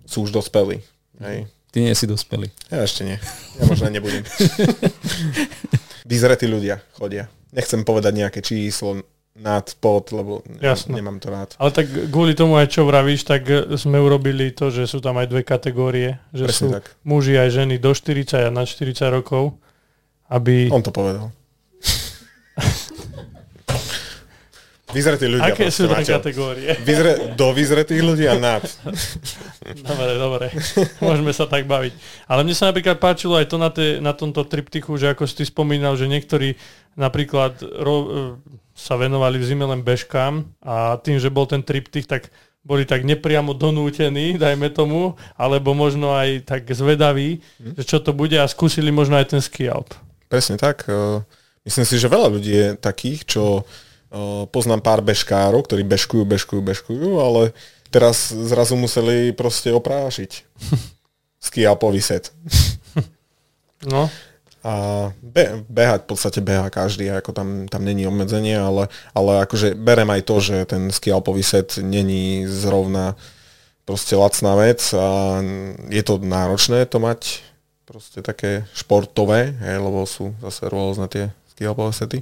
sú 0.04 0.28
už 0.28 0.36
dospelí. 0.36 0.84
Hej. 1.16 1.48
Ty 1.70 1.78
nie 1.80 1.94
si 1.96 2.04
dospelý. 2.04 2.52
Ja 2.68 2.84
ešte 2.84 3.08
nie. 3.08 3.16
Ja 3.56 3.64
možno 3.64 3.88
nebudem. 3.88 4.20
Vyzretí 6.10 6.50
ľudia 6.50 6.82
chodia. 6.98 7.30
Nechcem 7.54 7.86
povedať 7.86 8.12
nejaké 8.18 8.42
číslo 8.42 9.06
nad, 9.40 9.64
pod, 9.78 10.10
lebo 10.10 10.42
Jasne. 10.58 10.98
nemám 10.98 11.22
to 11.22 11.30
rád. 11.30 11.54
Ale 11.56 11.70
tak 11.70 11.86
kvôli 12.10 12.34
tomu 12.34 12.58
aj 12.58 12.68
čo 12.74 12.82
vravíš, 12.84 13.24
tak 13.24 13.46
sme 13.78 13.96
urobili 14.02 14.50
to, 14.50 14.68
že 14.68 14.90
sú 14.90 14.98
tam 14.98 15.16
aj 15.16 15.30
dve 15.30 15.42
kategórie. 15.46 16.18
Že 16.34 16.44
Presne 16.44 16.58
sú 16.58 16.66
tak. 16.74 16.84
muži 17.06 17.38
aj 17.38 17.48
ženy 17.62 17.78
do 17.78 17.94
40 17.94 18.46
a 18.46 18.50
na 18.50 18.66
40 18.66 18.90
rokov. 19.08 19.56
Aby... 20.26 20.70
On 20.70 20.82
to 20.82 20.90
povedal. 20.94 21.30
Vyzretí 24.90 25.26
ľudia. 25.30 25.54
Aké 25.54 25.70
sú 25.70 25.86
tie 25.86 26.02
kategórie? 26.02 26.74
Vyzre, 26.82 27.34
do 27.38 27.54
vyzretých 27.54 28.02
ľudí 28.02 28.26
a 28.26 28.36
nad. 28.36 28.62
Dobre, 29.70 30.12
dobre. 30.18 30.46
Môžeme 30.98 31.30
sa 31.30 31.46
tak 31.46 31.68
baviť. 31.68 31.92
Ale 32.26 32.42
mne 32.42 32.56
sa 32.56 32.72
napríklad 32.72 32.98
páčilo 32.98 33.38
aj 33.38 33.46
to 33.46 33.56
na, 33.60 33.70
te, 33.70 34.02
na 34.02 34.10
tomto 34.16 34.42
triptychu, 34.42 34.98
že 34.98 35.12
ako 35.12 35.28
si 35.28 35.42
ty 35.42 35.44
spomínal, 35.46 35.94
že 35.94 36.10
niektorí 36.10 36.58
napríklad 36.98 37.60
ro, 37.62 37.96
e, 38.02 38.08
sa 38.74 38.98
venovali 38.98 39.38
v 39.38 39.46
zime 39.46 39.68
len 39.68 39.84
bežkám 39.84 40.48
a 40.64 40.98
tým, 40.98 41.20
že 41.22 41.30
bol 41.30 41.46
ten 41.46 41.62
triptych, 41.62 42.08
tak 42.08 42.32
boli 42.64 42.84
tak 42.84 43.04
nepriamo 43.04 43.54
donútení, 43.54 44.36
dajme 44.42 44.72
tomu, 44.72 45.14
alebo 45.36 45.76
možno 45.76 46.16
aj 46.16 46.48
tak 46.48 46.62
zvedaví, 46.66 47.40
hm. 47.60 47.78
že 47.78 47.84
čo 47.84 47.98
to 48.02 48.10
bude 48.16 48.34
a 48.34 48.50
skúsili 48.50 48.90
možno 48.90 49.20
aj 49.20 49.36
ten 49.36 49.40
ski. 49.44 49.70
Presne 50.26 50.56
tak. 50.58 50.88
E, 50.88 51.22
myslím 51.68 51.84
si, 51.86 51.94
že 52.00 52.10
veľa 52.10 52.28
ľudí 52.32 52.52
je 52.52 52.68
takých, 52.80 53.28
čo 53.28 53.68
poznám 54.50 54.82
pár 54.82 55.00
bežkárov, 55.00 55.62
ktorí 55.62 55.86
bežkujú, 55.86 56.26
bežkujú, 56.26 56.60
bežkujú, 56.60 57.08
ale 57.22 57.54
teraz 57.94 58.34
zrazu 58.34 58.74
museli 58.74 59.30
proste 59.30 59.70
oprášiť 59.70 60.30
skialpový 61.46 62.02
set. 62.02 62.34
No. 63.86 64.10
A 64.60 65.08
be, 65.24 65.64
behať 65.72 66.04
v 66.04 66.08
podstate 66.12 66.44
beha 66.44 66.68
každý, 66.68 67.08
ako 67.08 67.32
tam, 67.32 67.48
tam 67.64 67.80
není 67.80 68.04
obmedzenie, 68.04 68.60
ale, 68.60 68.92
ale 69.16 69.40
akože 69.48 69.72
berem 69.72 70.10
aj 70.12 70.22
to, 70.28 70.36
že 70.36 70.56
ten 70.68 70.92
skialpový 70.92 71.40
set 71.40 71.80
není 71.80 72.44
zrovna 72.44 73.16
proste 73.88 74.12
lacná 74.20 74.52
vec 74.60 74.84
a 74.92 75.40
je 75.88 76.02
to 76.04 76.20
náročné 76.20 76.84
to 76.84 77.00
mať 77.00 77.40
proste 77.88 78.20
také 78.20 78.68
športové, 78.76 79.56
hej, 79.64 79.80
lebo 79.80 80.04
sú 80.04 80.36
zase 80.44 80.68
rôzne 80.68 81.08
tie 81.08 81.32
skialpové 81.56 81.96
sety 81.96 82.20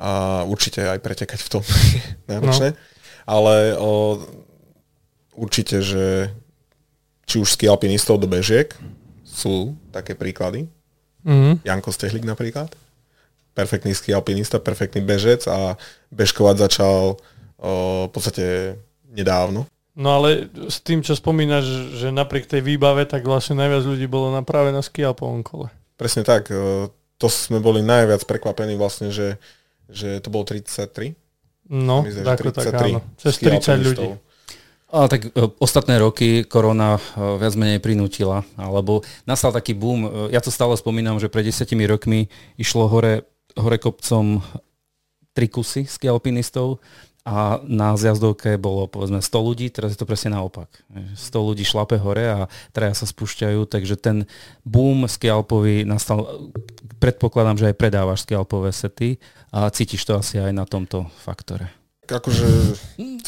a 0.00 0.42
určite 0.48 0.80
aj 0.80 1.04
pretekať 1.04 1.44
v 1.44 1.52
tom 1.52 1.62
náročné. 2.32 2.72
No. 2.72 2.78
Ale 3.28 3.76
o, 3.76 4.16
určite, 5.36 5.84
že 5.84 6.32
či 7.28 7.36
už 7.36 7.54
ski 7.54 7.68
alpinistov 7.68 8.16
do 8.16 8.26
bežiek 8.26 8.72
sú 9.28 9.76
také 9.92 10.16
príklady. 10.16 10.66
Mm-hmm. 11.22 11.62
Janko 11.68 11.92
Stehlik 11.92 12.24
napríklad. 12.24 12.72
Perfektný 13.52 13.92
ski 13.92 14.16
alpinista, 14.16 14.56
perfektný 14.56 15.04
bežec 15.04 15.44
a 15.44 15.76
bežkovať 16.08 16.56
začal 16.64 17.20
o, 17.60 17.72
v 18.08 18.10
podstate 18.10 18.80
nedávno. 19.04 19.68
No 20.00 20.16
ale 20.16 20.48
s 20.70 20.80
tým, 20.80 21.04
čo 21.04 21.12
spomínaš, 21.12 21.92
že 22.00 22.08
napriek 22.08 22.48
tej 22.48 22.64
výbave, 22.64 23.04
tak 23.04 23.26
vlastne 23.26 23.60
najviac 23.60 23.84
ľudí 23.84 24.08
bolo 24.08 24.32
na 24.32 24.40
práve 24.40 24.72
na 24.72 24.80
ski 24.80 25.04
alpovom 25.04 25.44
kole. 25.44 25.68
Presne 26.00 26.24
tak. 26.24 26.48
To 27.20 27.26
sme 27.28 27.60
boli 27.60 27.84
najviac 27.84 28.24
prekvapení 28.24 28.80
vlastne, 28.80 29.12
že 29.12 29.36
že 29.90 30.22
to 30.22 30.28
bolo 30.30 30.46
33. 30.46 31.14
No, 31.70 32.02
Myslím, 32.02 32.24
tak, 32.26 32.42
tak 32.50 32.74
áno. 32.74 33.00
Cez 33.14 33.38
30 33.38 33.86
ľudí. 33.86 34.08
Ale 34.90 35.06
tak 35.06 35.22
e, 35.22 35.30
ostatné 35.62 36.02
roky 36.02 36.42
korona 36.42 36.98
e, 36.98 37.00
viac 37.38 37.54
menej 37.54 37.78
prinútila, 37.78 38.42
alebo 38.58 39.06
nastal 39.22 39.54
taký 39.54 39.78
boom. 39.78 40.02
E, 40.02 40.34
ja 40.34 40.42
to 40.42 40.50
stále 40.50 40.74
spomínam, 40.74 41.22
že 41.22 41.30
pred 41.30 41.46
desiatimi 41.46 41.86
rokmi 41.86 42.26
išlo 42.58 42.90
hore, 42.90 43.22
hore 43.54 43.78
kopcom 43.78 44.42
tri 45.30 45.46
kusy 45.46 45.86
ski 45.86 46.10
alpinistov 46.10 46.82
a 47.20 47.60
na 47.68 48.00
zjazdovke 48.00 48.56
bolo 48.56 48.88
povedzme 48.88 49.20
100 49.20 49.28
ľudí, 49.28 49.66
teraz 49.68 49.92
je 49.92 50.00
to 50.00 50.08
presne 50.08 50.32
naopak. 50.32 50.72
100 51.16 51.36
ľudí 51.36 51.68
šlape 51.68 52.00
hore 52.00 52.24
a 52.24 52.40
traja 52.72 52.96
sa 52.96 53.04
spúšťajú, 53.04 53.68
takže 53.68 54.00
ten 54.00 54.24
boom 54.64 55.04
skialpový 55.04 55.84
nastal, 55.84 56.48
predpokladám, 56.96 57.60
že 57.60 57.68
aj 57.70 57.76
predávaš 57.76 58.24
skialpové 58.24 58.72
sety 58.72 59.20
a 59.52 59.68
cítiš 59.68 60.08
to 60.08 60.16
asi 60.16 60.40
aj 60.40 60.52
na 60.56 60.64
tomto 60.64 61.12
faktore. 61.20 61.68
akože 62.08 62.46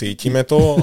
cítime 0.00 0.42
to, 0.48 0.80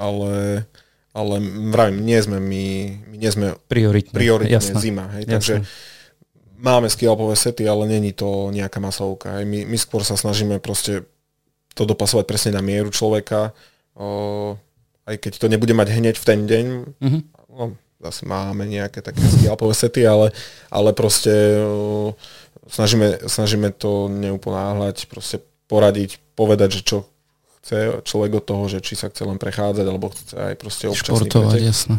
ale, 0.00 0.64
ale 1.12 1.34
vravím, 1.70 2.08
nie 2.08 2.18
sme 2.24 2.40
my, 2.40 2.64
my 3.12 3.16
nie 3.20 3.30
sme 3.30 3.52
prioritne, 3.68 4.16
prioritne 4.16 4.56
jasné, 4.56 4.80
zima. 4.80 5.12
Hej, 5.12 5.28
jasné. 5.28 5.32
takže 5.36 5.54
máme 6.56 6.88
skialpové 6.88 7.36
sety, 7.36 7.68
ale 7.68 7.84
není 7.84 8.16
to 8.16 8.48
nejaká 8.48 8.80
masovka. 8.80 9.38
Hej. 9.38 9.44
My, 9.44 9.58
my 9.68 9.76
skôr 9.76 10.00
sa 10.00 10.16
snažíme 10.16 10.56
proste 10.64 11.04
to 11.74 11.82
dopasovať 11.84 12.24
presne 12.24 12.52
na 12.54 12.62
mieru 12.62 12.88
človeka, 12.94 13.50
o, 13.98 14.54
aj 15.04 15.16
keď 15.20 15.32
to 15.42 15.46
nebude 15.50 15.74
mať 15.74 15.88
hneď 15.90 16.16
v 16.16 16.26
ten 16.26 16.40
deň, 16.46 16.66
mm-hmm. 17.02 17.22
no, 17.52 17.64
zase 18.00 18.22
máme 18.24 18.64
nejaké 18.64 19.02
také 19.02 19.20
skialpové 19.38 19.74
sety, 19.74 20.06
ale, 20.06 20.30
ale 20.70 20.90
proste 20.94 21.60
o, 21.60 22.14
snažíme, 22.70 23.26
snažíme 23.26 23.74
to 23.74 24.08
neuponáhľať, 24.08 25.10
proste 25.10 25.42
poradiť, 25.66 26.22
povedať, 26.38 26.80
že 26.80 26.82
čo 26.86 26.96
chce 27.64 28.04
človek 28.04 28.38
od 28.38 28.44
toho, 28.44 28.64
že 28.68 28.84
či 28.84 28.92
sa 28.92 29.08
chce 29.08 29.24
len 29.24 29.40
prechádzať, 29.40 29.86
alebo 29.88 30.12
chce 30.12 30.36
aj 30.36 30.54
proste 30.60 30.84
občasný 30.92 31.32
Športovať, 31.32 31.56
pretek. 31.56 31.70
jasné. 31.72 31.96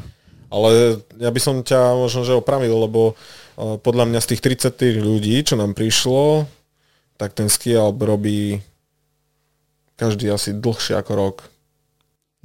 Ale 0.54 1.02
ja 1.18 1.30
by 1.34 1.40
som 1.42 1.66
ťa 1.66 1.98
možno, 1.98 2.22
že 2.22 2.38
opravil, 2.38 2.72
lebo 2.86 3.18
podľa 3.58 4.06
mňa 4.08 4.20
z 4.22 4.30
tých 4.36 4.42
30 4.78 5.02
ľudí, 5.02 5.36
čo 5.42 5.58
nám 5.58 5.74
prišlo, 5.74 6.46
tak 7.18 7.34
ten 7.34 7.50
ski 7.50 7.76
robí 7.80 8.62
každý 9.96 10.32
asi 10.32 10.56
dlhšie 10.56 11.00
ako 11.00 11.12
rok. 11.16 11.38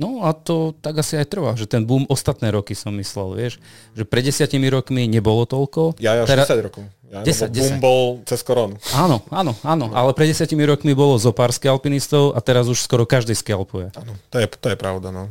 No 0.01 0.25
a 0.25 0.33
to 0.33 0.73
tak 0.81 0.97
asi 0.97 1.21
aj 1.21 1.29
trvá, 1.29 1.53
že 1.61 1.69
ten 1.69 1.85
boom 1.85 2.09
ostatné 2.09 2.49
roky 2.49 2.73
som 2.73 2.89
myslel, 2.97 3.37
vieš, 3.37 3.61
že 3.93 4.09
pred 4.09 4.25
desiatimi 4.25 4.73
rokmi 4.73 5.05
nebolo 5.05 5.45
toľko. 5.45 6.01
Ja 6.01 6.25
až 6.25 6.33
Teraz... 6.33 6.49
10 6.49 6.67
rokov. 6.73 6.83
Ja, 7.11 7.21
10, 7.21 7.53
boom 7.53 7.75
10. 7.77 7.85
bol 7.85 8.05
cez 8.25 8.41
koronu. 8.41 8.81
Áno, 8.97 9.21
áno, 9.29 9.53
áno, 9.61 9.93
ale 9.93 10.17
pred 10.17 10.33
desiatimi 10.33 10.65
rokmi 10.65 10.97
bolo 10.97 11.21
zo 11.21 11.37
pár 11.37 11.53
alpinistov 11.53 12.33
a 12.33 12.41
teraz 12.41 12.65
už 12.65 12.81
skoro 12.81 13.05
každý 13.05 13.37
skalpuje. 13.37 13.93
Áno, 13.93 14.17
to 14.33 14.41
je, 14.41 14.49
to 14.49 14.73
je 14.73 14.77
pravda, 14.81 15.13
no. 15.13 15.29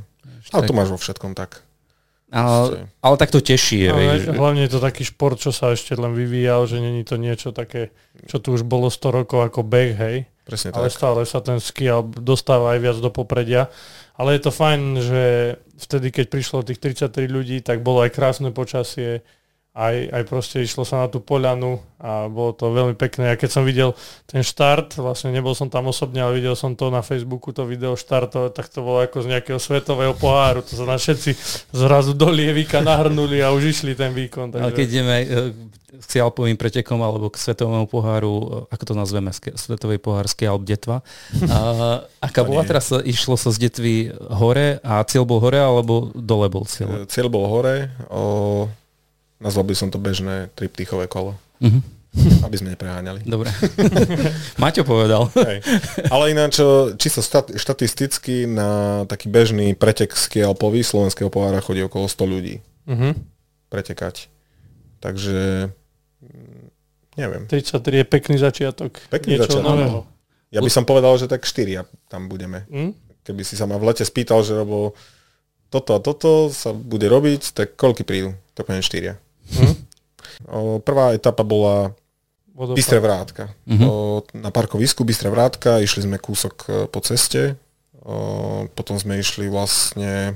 Ale 0.53 0.70
to 0.70 0.74
máš 0.78 0.93
vo 0.93 1.01
všetkom 1.01 1.34
tak. 1.34 1.65
Ale, 2.30 2.93
ale 3.01 3.15
tak 3.17 3.34
to 3.34 3.41
teší. 3.41 3.89
Ale 3.89 4.01
vieš, 4.05 4.38
hlavne 4.38 4.61
je 4.70 4.72
to 4.78 4.80
taký 4.86 5.01
šport, 5.01 5.41
čo 5.41 5.49
sa 5.49 5.74
ešte 5.74 5.97
len 5.97 6.13
vyvíjal, 6.13 6.70
že 6.70 6.78
není 6.78 7.01
to 7.01 7.17
niečo 7.17 7.49
také, 7.49 7.89
čo 8.30 8.38
tu 8.38 8.53
už 8.53 8.61
bolo 8.70 8.93
100 8.93 9.26
rokov 9.26 9.41
ako 9.41 9.65
beh, 9.65 9.91
hej. 9.97 10.17
Presne 10.50 10.74
ale 10.74 10.89
tak. 10.89 10.97
stále 10.97 11.22
sa 11.30 11.39
ten 11.39 11.62
ski 11.62 11.93
dostáva 12.18 12.74
aj 12.74 12.80
viac 12.82 12.97
do 12.97 13.14
popredia. 13.14 13.70
Ale 14.20 14.36
je 14.36 14.41
to 14.43 14.52
fajn, 14.52 14.82
že 15.00 15.24
vtedy, 15.80 16.12
keď 16.12 16.26
prišlo 16.28 16.68
tých 16.68 16.82
33 16.82 17.30
ľudí, 17.30 17.58
tak 17.64 17.86
bolo 17.86 18.04
aj 18.04 18.12
krásne 18.12 18.52
počasie, 18.52 19.24
aj, 19.78 19.95
aj 20.09 20.24
proste 20.26 20.57
išlo 20.65 20.82
sa 20.82 21.05
na 21.05 21.07
tú 21.07 21.22
poľanu 21.22 21.78
a 22.01 22.26
bolo 22.26 22.57
to 22.57 22.74
veľmi 22.74 22.97
pekné. 22.97 23.32
A 23.32 23.39
keď 23.39 23.49
som 23.53 23.63
videl 23.63 23.93
ten 24.26 24.41
štart, 24.41 24.97
vlastne 24.97 25.30
nebol 25.30 25.53
som 25.53 25.70
tam 25.70 25.88
osobne, 25.88 26.26
ale 26.26 26.41
videl 26.41 26.57
som 26.57 26.74
to 26.74 26.89
na 26.89 27.05
Facebooku, 27.05 27.53
to 27.53 27.70
video 27.70 27.93
štartové, 27.93 28.49
tak 28.49 28.67
to 28.74 28.82
bolo 28.82 29.05
ako 29.05 29.22
z 29.24 29.38
nejakého 29.38 29.59
svetového 29.61 30.17
poháru. 30.17 30.65
To 30.65 30.74
sa 30.74 30.86
na 30.89 30.97
všetci 30.97 31.32
zrazu 31.70 32.17
do 32.17 32.28
lievika 32.34 32.82
nahrnuli 32.82 33.45
a 33.45 33.53
už 33.53 33.78
išli 33.78 33.93
ten 33.93 34.09
výkon. 34.09 34.57
Takže... 34.57 34.63
Ale 34.63 34.74
keď 34.74 34.88
ideme 34.89 35.15
k 35.99 36.22
Alpovým 36.22 36.55
pretekom 36.55 37.01
alebo 37.01 37.28
k 37.28 37.38
svetovému 37.38 37.89
poháru, 37.89 38.65
ako 38.72 38.84
to 38.86 38.93
nazveme, 38.95 39.34
svetový 39.34 39.97
pohár 39.99 40.26
Alp 40.26 40.63
Detva. 40.63 41.01
A, 41.49 41.59
aká 42.28 42.45
bola 42.45 42.63
teraz, 42.63 42.93
išlo 43.03 43.36
sa 43.36 43.51
z 43.51 43.67
Detvy 43.67 44.13
hore 44.32 44.80
a 44.86 45.03
cieľ 45.03 45.28
bol 45.28 45.43
hore 45.43 45.59
alebo 45.59 46.13
dole 46.15 46.47
bol 46.47 46.63
cieľ? 46.63 47.05
Cieľ 47.09 47.28
bol 47.28 47.45
hore, 47.49 47.91
o, 48.07 48.65
nazval 49.39 49.65
by 49.67 49.75
som 49.75 49.89
to 49.89 49.97
bežné 49.99 50.51
triptychové 50.55 51.07
kolo. 51.07 51.35
Uh-huh. 51.63 51.81
Aby 52.43 52.55
sme 52.57 52.73
nepreháňali. 52.73 53.23
Dobre. 53.23 53.53
Maťo 54.61 54.81
povedal. 54.81 55.29
Hej. 55.35 55.61
Ale 56.09 56.33
ináč, 56.33 56.57
čisto 56.97 57.21
štatisticky 57.53 58.49
na 58.49 59.03
taký 59.05 59.29
bežný 59.29 59.77
pretek 59.77 60.11
Alpový 60.41 60.81
slovenského 60.81 61.29
pohára 61.29 61.61
chodí 61.61 61.85
okolo 61.85 62.09
100 62.09 62.25
ľudí. 62.25 62.55
Uh-huh. 62.89 63.13
Pretekať. 63.69 64.27
Takže 64.99 65.69
neviem. 67.15 67.43
33 67.47 68.03
je 68.03 68.05
pekný 68.05 68.35
začiatok. 68.41 68.99
Pekný 69.07 69.37
Niečo 69.37 69.55
začiatok. 69.55 69.69
Nového. 69.69 69.99
Ja 70.49 70.65
by 70.65 70.71
som 70.73 70.83
povedal, 70.83 71.13
že 71.21 71.29
tak 71.29 71.45
4 71.45 71.85
tam 72.09 72.25
budeme. 72.25 72.65
Mm? 72.73 72.97
Keby 73.21 73.45
si 73.45 73.53
sa 73.53 73.69
ma 73.69 73.77
v 73.77 73.93
lete 73.93 74.01
spýtal, 74.01 74.41
že 74.41 74.57
lebo 74.57 74.97
toto 75.69 75.93
a 75.93 76.01
toto 76.01 76.49
sa 76.49 76.73
bude 76.73 77.05
robiť, 77.05 77.53
tak 77.53 77.77
koľky 77.77 78.01
prídu? 78.01 78.33
To 78.57 78.65
poviem 78.65 78.81
4. 78.81 79.28
O, 80.50 80.80
prvá 80.80 81.14
etapa 81.14 81.43
bola 81.43 81.93
Vodopad. 82.56 82.76
Bystré 82.76 83.00
vrátka. 83.00 83.43
Mm-hmm. 83.68 83.88
O, 83.88 84.24
na 84.36 84.52
parkovisku 84.52 85.08
Bystré 85.08 85.32
vrátka 85.32 85.80
išli 85.80 86.04
sme 86.04 86.20
kúsok 86.20 86.56
e, 86.68 86.72
po 86.91 87.00
ceste, 87.00 87.56
o, 88.04 88.68
potom 88.76 89.00
sme 89.00 89.20
išli 89.20 89.47
vlastne 89.47 90.36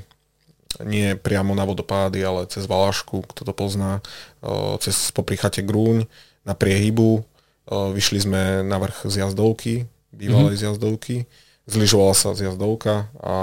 nie 0.82 1.14
priamo 1.20 1.54
na 1.54 1.68
vodopády, 1.68 2.24
ale 2.24 2.50
cez 2.50 2.66
Valašku, 2.66 3.28
kto 3.30 3.42
to 3.46 3.54
pozná, 3.54 4.00
o, 4.40 4.80
cez 4.80 5.12
poprichate 5.12 5.60
Grúň, 5.62 6.08
na 6.44 6.56
priehybu. 6.56 7.24
Vyšli 7.72 8.20
sme 8.28 8.42
na 8.68 8.76
vrch 8.76 9.08
z 9.08 9.24
jazdovky, 9.24 9.88
bývalej 10.12 10.60
mm-hmm. 10.60 10.60
z 10.60 10.68
jazdovky. 10.68 11.16
Zlyžovala 11.64 12.12
sa 12.12 12.36
z 12.36 12.52
jazdovka 12.52 13.08
a 13.24 13.36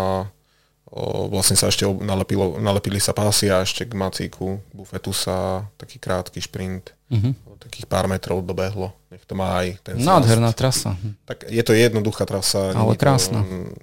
vlastne 1.31 1.55
sa 1.55 1.71
ešte 1.71 1.87
nalepilo, 1.87 2.59
nalepili 2.59 2.99
sa 2.99 3.15
pásy 3.15 3.47
a 3.47 3.63
ešte 3.63 3.87
k 3.87 3.95
macíku 3.95 4.59
bufetu 4.75 5.15
sa 5.15 5.67
taký 5.79 6.03
krátky 6.03 6.43
šprint. 6.43 6.91
Mm-hmm. 7.11 7.33
Takých 7.61 7.87
pár 7.87 8.09
metrov 8.09 8.41
dobehlo. 8.43 8.91
Nech 9.13 9.23
to 9.29 9.37
má 9.37 9.61
aj 9.61 9.85
ten 9.85 10.01
Nádherná 10.01 10.51
trasa. 10.57 10.97
Tak 11.29 11.45
je 11.47 11.61
to 11.61 11.77
jednoduchá 11.77 12.25
trasa. 12.25 12.73
Ale 12.73 12.97
krásna. 12.97 13.45
To, 13.45 13.77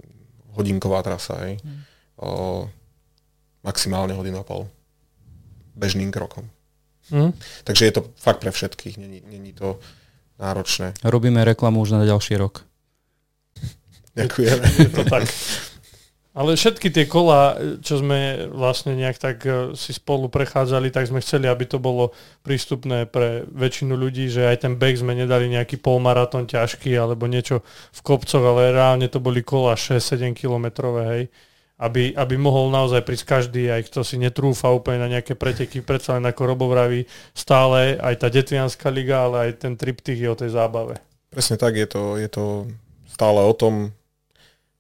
hodinková 0.58 1.06
trasa. 1.06 1.38
Hej. 1.46 1.62
Mm. 1.62 1.80
O, 2.18 2.66
maximálne 3.62 4.18
hodinu 4.18 4.42
a 4.42 4.46
pol. 4.48 4.66
Bežným 5.78 6.10
krokom. 6.10 6.50
Mm. 7.14 7.32
Takže 7.64 7.84
je 7.86 7.94
to 7.94 8.02
fakt 8.18 8.42
pre 8.42 8.50
všetkých, 8.50 8.98
není, 8.98 9.22
není 9.30 9.54
to 9.54 9.78
náročné. 10.42 10.98
Robíme 11.06 11.46
reklamu 11.46 11.86
už 11.86 11.96
na 11.96 12.04
ďalší 12.04 12.36
rok. 12.42 12.66
Ďakujem. 14.18 14.58
Je 14.82 14.90
to 14.90 15.04
tak. 15.06 15.30
Ale 16.38 16.54
všetky 16.54 16.94
tie 16.94 17.10
kola, 17.10 17.58
čo 17.82 17.98
sme 17.98 18.46
vlastne 18.54 18.94
nejak 18.94 19.18
tak 19.18 19.42
e, 19.42 19.74
si 19.74 19.90
spolu 19.90 20.30
prechádzali, 20.30 20.94
tak 20.94 21.10
sme 21.10 21.18
chceli, 21.18 21.50
aby 21.50 21.66
to 21.66 21.82
bolo 21.82 22.14
prístupné 22.46 23.10
pre 23.10 23.42
väčšinu 23.50 23.98
ľudí, 23.98 24.30
že 24.30 24.46
aj 24.46 24.70
ten 24.70 24.78
beh 24.78 25.02
sme 25.02 25.18
nedali 25.18 25.50
nejaký 25.50 25.82
polmaratón 25.82 26.46
ťažký 26.46 26.94
alebo 26.94 27.26
niečo 27.26 27.66
v 27.90 28.00
kopcoch, 28.06 28.46
ale 28.46 28.70
reálne 28.70 29.10
to 29.10 29.18
boli 29.18 29.42
kola 29.42 29.74
6-7 29.74 30.38
kilometrové, 30.38 31.04
hej 31.10 31.24
aby, 31.78 32.14
aby 32.18 32.36
mohol 32.42 32.74
naozaj 32.74 33.06
prísť 33.06 33.26
každý, 33.26 33.70
aj 33.70 33.90
kto 33.90 34.02
si 34.02 34.18
netrúfa 34.18 34.74
úplne 34.74 35.06
na 35.06 35.10
nejaké 35.14 35.38
preteky, 35.38 35.86
predsa 35.86 36.18
len 36.18 36.26
ako 36.26 36.42
Robo 36.50 36.66
vraví, 36.66 37.06
stále 37.38 38.02
aj 38.02 38.26
tá 38.26 38.28
Detvianská 38.34 38.90
liga, 38.90 39.30
ale 39.30 39.50
aj 39.50 39.62
ten 39.62 39.74
triptych 39.78 40.18
je 40.18 40.30
o 40.30 40.38
tej 40.38 40.58
zábave. 40.58 40.98
Presne 41.30 41.62
tak, 41.62 41.78
je 41.78 41.86
to, 41.86 42.18
je 42.18 42.30
to 42.34 42.66
stále 43.06 43.38
o 43.38 43.54
tom, 43.54 43.94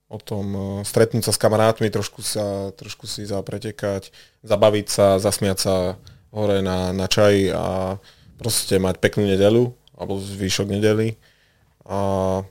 o 0.07 0.17
tom 0.19 0.45
uh, 0.55 0.63
stretnúť 0.87 1.27
sa 1.27 1.33
s 1.35 1.41
kamarátmi, 1.41 1.91
trošku, 1.91 2.23
sa, 2.23 2.71
trošku 2.75 3.07
si 3.07 3.27
zapretekať, 3.27 4.11
zabaviť 4.43 4.87
sa, 4.87 5.19
zasmiať 5.19 5.57
sa 5.59 5.75
hore 6.31 6.63
na, 6.63 6.95
na 6.95 7.07
čaj 7.11 7.35
a 7.51 7.65
proste 8.39 8.79
mať 8.79 9.01
peknú 9.03 9.27
nedelu, 9.27 9.73
alebo 9.97 10.19
zvýšok 10.21 10.67
nedely. 10.69 11.17
A 11.87 11.99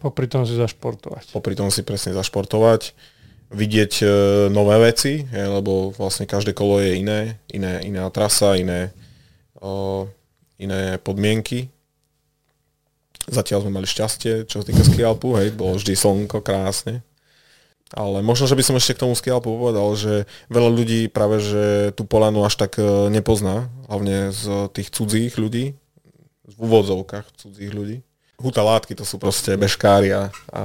popri 0.00 0.26
tom 0.28 0.48
si 0.48 0.56
zašportovať. 0.56 1.32
Popri 1.32 1.52
tom 1.52 1.68
si 1.68 1.84
presne 1.84 2.16
zašportovať 2.16 2.96
vidieť 3.52 3.92
e, 4.02 4.06
nové 4.50 4.76
veci, 4.82 5.22
je, 5.22 5.44
lebo 5.46 5.94
vlastne 5.94 6.26
každé 6.26 6.50
kolo 6.50 6.82
je 6.82 6.98
iné, 6.98 7.38
iné 7.54 7.78
iná 7.86 8.10
trasa, 8.10 8.58
iné, 8.58 8.90
o, 9.62 10.06
iné 10.58 10.98
podmienky. 10.98 11.70
Zatiaľ 13.26 13.66
sme 13.66 13.76
mali 13.82 13.86
šťastie, 13.86 14.46
čo 14.50 14.62
sa 14.62 14.66
týka 14.66 14.82
skialpu, 14.86 15.34
hej, 15.38 15.54
bolo 15.54 15.78
vždy 15.78 15.94
slnko, 15.94 16.42
krásne. 16.42 17.02
Ale 17.94 18.18
možno, 18.18 18.50
že 18.50 18.58
by 18.58 18.64
som 18.66 18.74
ešte 18.74 18.98
k 18.98 19.02
tomu 19.06 19.14
skialpu 19.14 19.46
povedal, 19.46 19.94
že 19.94 20.26
veľa 20.50 20.70
ľudí 20.74 21.00
práve, 21.06 21.38
že 21.38 21.94
tú 21.94 22.02
polanu 22.02 22.42
až 22.42 22.58
tak 22.58 22.82
e, 22.82 22.82
nepozná, 23.14 23.70
hlavne 23.86 24.34
z 24.34 24.66
tých 24.74 24.90
cudzích 24.90 25.38
ľudí, 25.38 25.78
v 26.46 26.56
úvodzovkách 26.58 27.26
cudzích 27.38 27.70
ľudí. 27.70 28.02
Huta 28.42 28.66
látky 28.66 28.98
to 28.98 29.06
sú 29.06 29.22
proste 29.22 29.54
bežkári 29.54 30.10
a, 30.10 30.34
a 30.50 30.62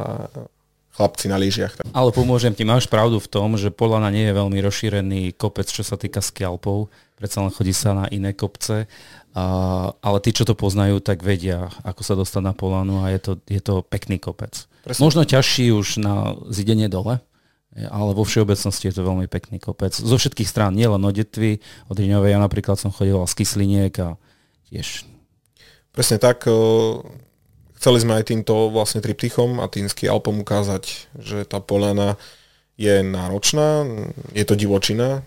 chlapci 0.98 1.30
na 1.30 1.38
lyžiach. 1.38 1.94
Ale 1.94 2.10
pomôžem 2.10 2.52
ti, 2.58 2.66
máš 2.66 2.90
pravdu 2.90 3.22
v 3.22 3.30
tom, 3.32 3.54
že 3.56 3.70
Polana 3.70 4.10
nie 4.10 4.28
je 4.28 4.38
veľmi 4.38 4.58
rozšírený 4.60 5.22
kopec, 5.38 5.70
čo 5.70 5.86
sa 5.86 5.96
týka 5.96 6.20
skialpov, 6.20 6.92
predsa 7.22 7.46
len 7.46 7.54
chodí 7.54 7.72
sa 7.72 7.94
na 7.94 8.06
iné 8.10 8.34
kopce, 8.34 8.90
a, 9.32 9.44
ale 9.94 10.18
tí, 10.20 10.36
čo 10.36 10.44
to 10.44 10.58
poznajú, 10.58 11.00
tak 11.00 11.24
vedia, 11.24 11.72
ako 11.88 12.02
sa 12.04 12.14
dostať 12.20 12.42
na 12.44 12.54
Polanu 12.58 13.06
a 13.06 13.14
je 13.14 13.20
to, 13.24 13.32
je 13.48 13.62
to 13.64 13.86
pekný 13.88 14.20
kopec. 14.20 14.68
Presne. 14.82 15.02
Možno 15.06 15.22
ťažší 15.22 15.70
už 15.70 16.02
na 16.02 16.34
zidenie 16.50 16.90
dole, 16.90 17.22
ale 17.72 18.12
vo 18.18 18.26
všeobecnosti 18.26 18.90
je 18.90 18.96
to 18.98 19.08
veľmi 19.08 19.30
pekný 19.30 19.62
kopec. 19.62 19.94
Zo 19.94 20.18
všetkých 20.18 20.50
strán, 20.50 20.74
nielen 20.74 21.06
od 21.06 21.14
Detvy, 21.14 21.62
od 21.88 21.96
Riňovej, 21.96 22.34
ja 22.34 22.40
napríklad 22.42 22.82
som 22.82 22.90
chodil 22.90 23.22
z 23.30 23.34
Kysliniek 23.38 23.94
a 24.02 24.18
tiež. 24.74 25.06
Presne 25.94 26.18
tak, 26.18 26.50
chceli 27.78 27.98
sme 28.02 28.18
aj 28.18 28.32
týmto 28.32 28.74
vlastne 28.74 29.06
triptychom 29.06 29.62
a 29.62 29.70
týmsky 29.70 30.10
Alpom 30.10 30.42
ukázať, 30.42 31.14
že 31.20 31.46
tá 31.46 31.62
polana 31.62 32.18
je 32.80 33.06
náročná, 33.06 33.86
je 34.34 34.44
to 34.48 34.58
divočina, 34.58 35.22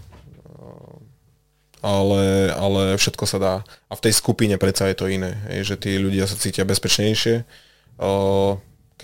ale, 1.84 2.48
ale 2.50 2.96
všetko 2.96 3.24
sa 3.28 3.38
dá. 3.38 3.54
A 3.86 3.94
v 3.94 4.02
tej 4.08 4.16
skupine 4.16 4.56
predsa 4.56 4.88
je 4.90 4.96
to 4.96 5.06
iné, 5.06 5.36
že 5.62 5.76
tí 5.76 6.00
ľudia 6.00 6.24
sa 6.24 6.34
cítia 6.34 6.64
bezpečnejšie, 6.64 7.44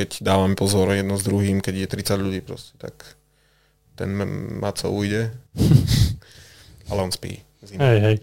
keď 0.00 0.24
dávame 0.24 0.56
pozor 0.56 0.88
jedno 0.96 1.20
s 1.20 1.28
druhým, 1.28 1.60
keď 1.60 1.84
je 1.84 1.92
30 2.08 2.24
ľudí 2.24 2.40
proste, 2.40 2.72
tak 2.80 3.20
ten 4.00 4.08
Maco 4.56 4.88
ujde, 4.88 5.28
ale 6.88 6.98
on 7.04 7.12
spí. 7.12 7.44
Hej, 7.76 7.98
hej. 8.00 8.16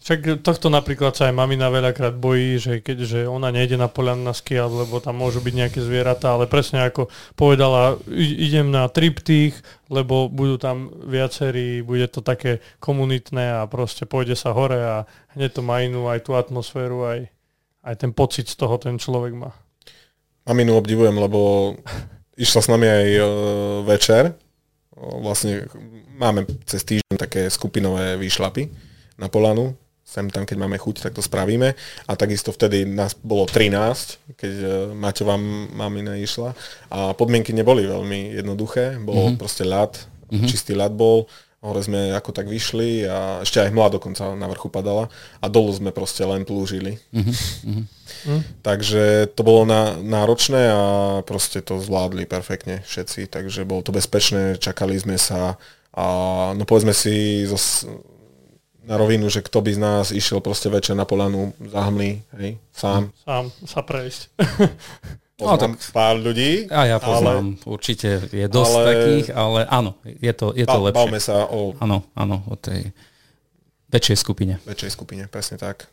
Však 0.00 0.40
tohto 0.40 0.72
napríklad 0.72 1.12
sa 1.12 1.28
aj 1.28 1.36
mamina 1.36 1.68
veľakrát 1.68 2.16
bojí, 2.16 2.56
že 2.56 2.80
keďže 2.80 3.28
ona 3.28 3.52
nejde 3.52 3.76
na 3.76 3.92
poľan 3.92 4.24
na 4.24 4.32
ski, 4.32 4.56
lebo 4.56 5.04
tam 5.04 5.20
môžu 5.20 5.44
byť 5.44 5.52
nejaké 5.52 5.84
zvieratá, 5.84 6.32
ale 6.32 6.48
presne 6.48 6.80
ako 6.80 7.12
povedala, 7.36 8.00
idem 8.16 8.72
na 8.72 8.88
triptych, 8.88 9.60
lebo 9.92 10.32
budú 10.32 10.56
tam 10.56 10.88
viacerí, 11.04 11.84
bude 11.84 12.08
to 12.08 12.24
také 12.24 12.64
komunitné 12.80 13.60
a 13.60 13.68
proste 13.68 14.08
pôjde 14.08 14.32
sa 14.32 14.56
hore 14.56 14.80
a 14.80 14.96
hneď 15.36 15.60
to 15.60 15.60
má 15.60 15.84
inú 15.84 16.08
aj 16.08 16.24
tú 16.24 16.40
atmosféru, 16.40 17.04
aj, 17.04 17.28
aj 17.84 17.94
ten 18.00 18.16
pocit 18.16 18.48
z 18.48 18.56
toho 18.56 18.80
ten 18.80 18.96
človek 18.96 19.36
má. 19.36 19.52
Maminu 20.48 20.80
obdivujem, 20.80 21.12
lebo 21.12 21.72
išla 22.40 22.60
s 22.64 22.68
nami 22.72 22.88
aj 22.88 23.08
e, 23.12 23.22
večer. 23.84 24.22
Vlastne 24.96 25.68
máme 26.16 26.48
cez 26.64 26.82
týždeň 26.82 27.14
také 27.20 27.46
skupinové 27.52 28.16
výšlapy 28.16 28.72
na 29.20 29.28
Polanu 29.28 29.76
sem 30.08 30.24
tam, 30.32 30.48
keď 30.48 30.56
máme 30.56 30.80
chuť, 30.80 31.04
tak 31.04 31.12
to 31.12 31.20
spravíme. 31.20 31.76
A 32.08 32.12
takisto 32.16 32.48
vtedy 32.48 32.88
nás 32.88 33.12
bolo 33.12 33.44
13, 33.44 34.40
keď 34.40 34.52
e, 34.56 34.66
Maťová 34.96 35.36
mamina 35.76 36.16
išla. 36.16 36.56
A 36.88 37.12
podmienky 37.12 37.52
neboli 37.52 37.84
veľmi 37.84 38.40
jednoduché. 38.40 38.96
Bolo 39.04 39.28
mm-hmm. 39.28 39.36
proste 39.36 39.68
ľad, 39.68 40.00
mm-hmm. 40.32 40.48
čistý 40.48 40.72
ľad 40.72 40.96
bol. 40.96 41.28
Hore 41.58 41.82
sme 41.82 42.14
ako 42.14 42.30
tak 42.30 42.46
vyšli 42.46 43.02
a 43.10 43.42
ešte 43.42 43.58
aj 43.58 43.74
hmla 43.74 43.98
dokonca 43.98 44.30
na 44.38 44.46
vrchu 44.46 44.70
padala 44.70 45.10
a 45.42 45.46
dolu 45.50 45.74
sme 45.74 45.90
proste 45.90 46.22
len 46.22 46.46
plúžili. 46.46 47.02
Mm-hmm. 47.10 47.34
Mm. 48.30 48.42
Takže 48.62 49.34
to 49.34 49.42
bolo 49.42 49.66
na, 49.66 49.98
náročné 49.98 50.70
a 50.70 50.82
proste 51.26 51.58
to 51.58 51.82
zvládli 51.82 52.30
perfektne 52.30 52.86
všetci, 52.86 53.26
takže 53.26 53.66
bolo 53.66 53.82
to 53.82 53.90
bezpečné, 53.90 54.62
čakali 54.62 55.02
sme 55.02 55.18
sa 55.18 55.58
a 55.98 56.06
no 56.54 56.62
povedzme 56.62 56.94
si 56.94 57.42
zo, 57.42 57.58
na 58.86 58.94
rovinu, 58.94 59.26
že 59.26 59.42
kto 59.42 59.58
by 59.58 59.70
z 59.74 59.80
nás 59.82 60.06
išiel 60.14 60.38
proste 60.38 60.70
večer 60.70 60.94
na 60.94 61.04
polanu 61.04 61.52
za 61.58 61.90
hmly, 61.90 62.22
hej, 62.38 62.56
sám. 62.70 63.10
Sám 63.26 63.50
sa 63.66 63.82
prejsť. 63.82 64.20
Poznám 65.38 65.70
no, 65.70 65.78
tak, 65.78 65.94
pár 65.94 66.18
ľudí. 66.18 66.66
A 66.66 66.90
ja 66.90 66.98
poznám, 66.98 67.54
ale, 67.54 67.70
určite 67.70 68.26
je 68.26 68.46
dosť 68.50 68.74
ale, 68.74 68.86
takých, 68.90 69.26
ale 69.30 69.60
áno, 69.70 69.94
je 70.02 70.32
to, 70.34 70.50
je 70.50 70.66
to 70.66 70.78
ba, 70.82 70.84
lepšie. 70.90 70.98
Bavme 70.98 71.20
sa 71.22 71.46
o... 71.46 71.78
Áno, 71.78 72.02
áno, 72.18 72.42
o 72.50 72.58
tej 72.58 72.90
väčšej 73.86 74.18
skupine. 74.18 74.58
Väčšej 74.66 74.98
skupine, 74.98 75.30
presne 75.30 75.54
tak. 75.54 75.86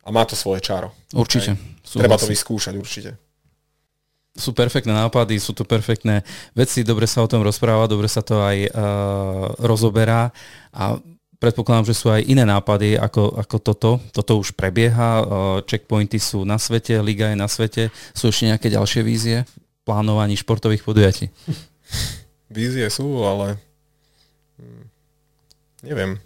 A 0.00 0.08
má 0.08 0.24
to 0.24 0.32
svoje 0.32 0.64
čaro. 0.64 0.96
Určite. 1.12 1.60
Treba 1.84 2.16
to 2.16 2.24
vyskúšať, 2.24 2.74
určite. 2.80 3.20
Sú 4.32 4.56
perfektné 4.56 4.96
nápady, 4.96 5.36
sú 5.36 5.52
to 5.52 5.68
perfektné 5.68 6.24
veci, 6.56 6.88
dobre 6.88 7.04
sa 7.04 7.20
o 7.20 7.28
tom 7.28 7.44
rozpráva, 7.44 7.84
dobre 7.84 8.08
sa 8.08 8.24
to 8.24 8.40
aj 8.40 8.64
uh, 8.64 8.72
rozoberá 9.60 10.32
a 10.72 10.96
Predpokladám, 11.44 11.92
že 11.92 11.98
sú 12.00 12.08
aj 12.08 12.24
iné 12.24 12.48
nápady 12.48 12.96
ako, 12.96 13.36
ako 13.36 13.56
toto. 13.60 13.90
Toto 14.16 14.40
už 14.40 14.56
prebieha, 14.56 15.20
checkpointy 15.68 16.16
sú 16.16 16.48
na 16.48 16.56
svete, 16.56 16.96
liga 17.04 17.28
je 17.28 17.36
na 17.36 17.44
svete. 17.44 17.92
Sú 18.16 18.32
ešte 18.32 18.48
nejaké 18.48 18.72
ďalšie 18.72 19.04
vízie 19.04 19.44
v 19.44 19.80
plánovaní 19.84 20.40
športových 20.40 20.80
podujatí? 20.80 21.28
Vízie 22.48 22.88
sú, 22.88 23.28
ale 23.28 23.60
hm, 24.56 24.84
neviem. 25.84 26.16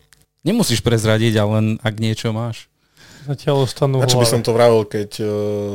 Nemusíš 0.47 0.87
prezradiť, 0.87 1.35
ale 1.43 1.51
len 1.51 1.67
ak 1.83 1.99
niečo 1.99 2.31
máš. 2.31 2.71
Zatiaľ 3.27 3.67
ostanú 3.67 3.99
Na 3.99 4.07
čo 4.07 4.23
by 4.23 4.29
som 4.31 4.47
to 4.47 4.55
vravil, 4.55 4.87
keď 4.87 5.11
uh, 5.19 5.75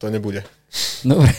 to 0.00 0.06
nebude? 0.08 0.48
Dobre. 1.02 1.32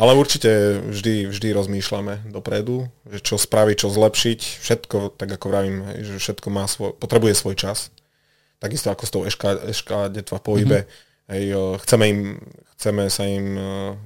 Ale 0.00 0.16
určite 0.16 0.80
vždy, 0.88 1.28
vždy 1.28 1.48
rozmýšľame 1.52 2.32
dopredu, 2.32 2.88
že 3.06 3.20
čo 3.20 3.36
spraviť, 3.36 3.84
čo 3.84 3.92
zlepšiť. 3.92 4.40
Všetko, 4.64 5.20
tak 5.20 5.28
ako 5.28 5.46
vravím, 5.52 5.84
že 6.00 6.16
všetko 6.16 6.48
má 6.48 6.64
svoj, 6.64 6.96
potrebuje 6.96 7.36
svoj 7.36 7.56
čas. 7.58 7.92
Takisto 8.62 8.88
ako 8.88 9.04
s 9.04 9.12
tou 9.12 9.22
eška, 9.26 9.68
eška 9.68 10.08
detva 10.08 10.40
v 10.40 10.46
pohybe. 10.46 10.78
Mm-hmm. 10.86 11.10
Hej, 11.32 11.44
chceme, 11.86 12.04
im, 12.08 12.20
chceme 12.76 13.02
sa 13.12 13.24
im 13.28 13.46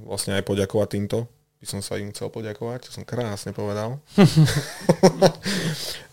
vlastne 0.05 0.37
aj 0.37 0.43
poďakovať 0.45 0.87
týmto. 0.97 1.25
By 1.57 1.65
som 1.65 1.81
sa 1.81 1.97
im 1.97 2.13
chcel 2.13 2.29
poďakovať, 2.29 2.85
to 2.85 2.89
som 2.93 3.01
krásne 3.01 3.49
povedal. 3.49 3.97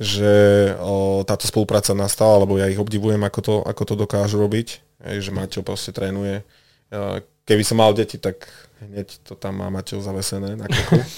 že 0.00 0.32
o, 0.80 1.20
táto 1.28 1.44
spolupráca 1.44 1.92
nastala, 1.92 2.40
lebo 2.40 2.56
ja 2.56 2.64
ich 2.64 2.80
obdivujem, 2.80 3.20
ako 3.20 3.40
to, 3.44 3.54
ako 3.68 3.82
to 3.84 3.94
dokážu 4.00 4.40
robiť. 4.40 4.80
Hej, 5.04 5.28
že 5.28 5.30
Maťo 5.36 5.60
proste 5.60 5.92
trénuje 5.92 6.40
keby 7.44 7.62
som 7.64 7.80
mal 7.80 7.92
deti, 7.92 8.16
tak 8.16 8.48
hneď 8.80 9.20
to 9.24 9.36
tam 9.36 9.60
má 9.60 9.68
Maťo 9.68 10.00
zavesené 10.00 10.56
na 10.56 10.66
kroku. 10.68 11.00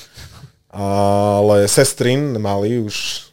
Ale 0.76 1.64
sestrin 1.70 2.36
mali 2.36 2.76
už 2.82 3.26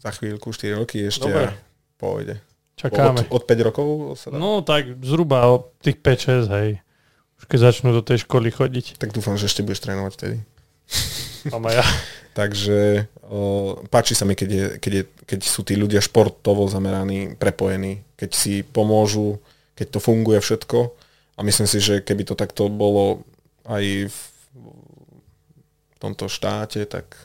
za 0.00 0.10
chvíľku 0.12 0.52
4 0.52 0.80
roky 0.80 1.08
ešte 1.08 1.30
Dobre. 1.30 1.48
a 1.48 1.56
pôjde. 1.96 2.36
Čakáme. 2.76 3.28
Od, 3.28 3.40
od 3.40 3.42
5 3.44 3.68
rokov? 3.68 3.86
Sa 4.16 4.32
dá? 4.32 4.36
No 4.36 4.60
tak 4.60 5.00
zhruba 5.00 5.44
od 5.48 5.72
tých 5.80 6.00
5-6, 6.00 6.56
hej. 6.56 6.70
Už 7.40 7.44
keď 7.48 7.58
začnú 7.72 7.96
do 7.96 8.04
tej 8.04 8.24
školy 8.24 8.52
chodiť. 8.52 9.00
Tak 9.00 9.12
dúfam, 9.16 9.40
že 9.40 9.48
ešte 9.48 9.64
budeš 9.64 9.84
trénovať 9.84 10.12
vtedy. 10.16 10.36
Mám 11.52 11.72
ja. 11.72 11.84
Takže 12.40 13.10
o, 13.26 13.74
páči 13.90 14.16
sa 14.16 14.24
mi, 14.24 14.36
keď, 14.36 14.48
je, 14.48 14.66
keď, 14.80 14.92
je, 14.92 15.04
keď 15.24 15.40
sú 15.44 15.60
tí 15.64 15.76
ľudia 15.76 16.00
športovo 16.00 16.68
zameraní, 16.68 17.36
prepojení, 17.36 18.04
keď 18.16 18.30
si 18.32 18.62
pomôžu, 18.64 19.40
keď 19.76 19.96
to 19.96 19.98
funguje 20.00 20.40
všetko 20.40 20.78
a 21.40 21.44
myslím 21.44 21.64
si, 21.64 21.80
že 21.80 22.04
keby 22.04 22.28
to 22.28 22.36
takto 22.36 22.68
bolo 22.68 23.24
aj 23.64 24.12
v 24.12 24.20
tomto 25.96 26.28
štáte, 26.28 26.84
tak 26.84 27.16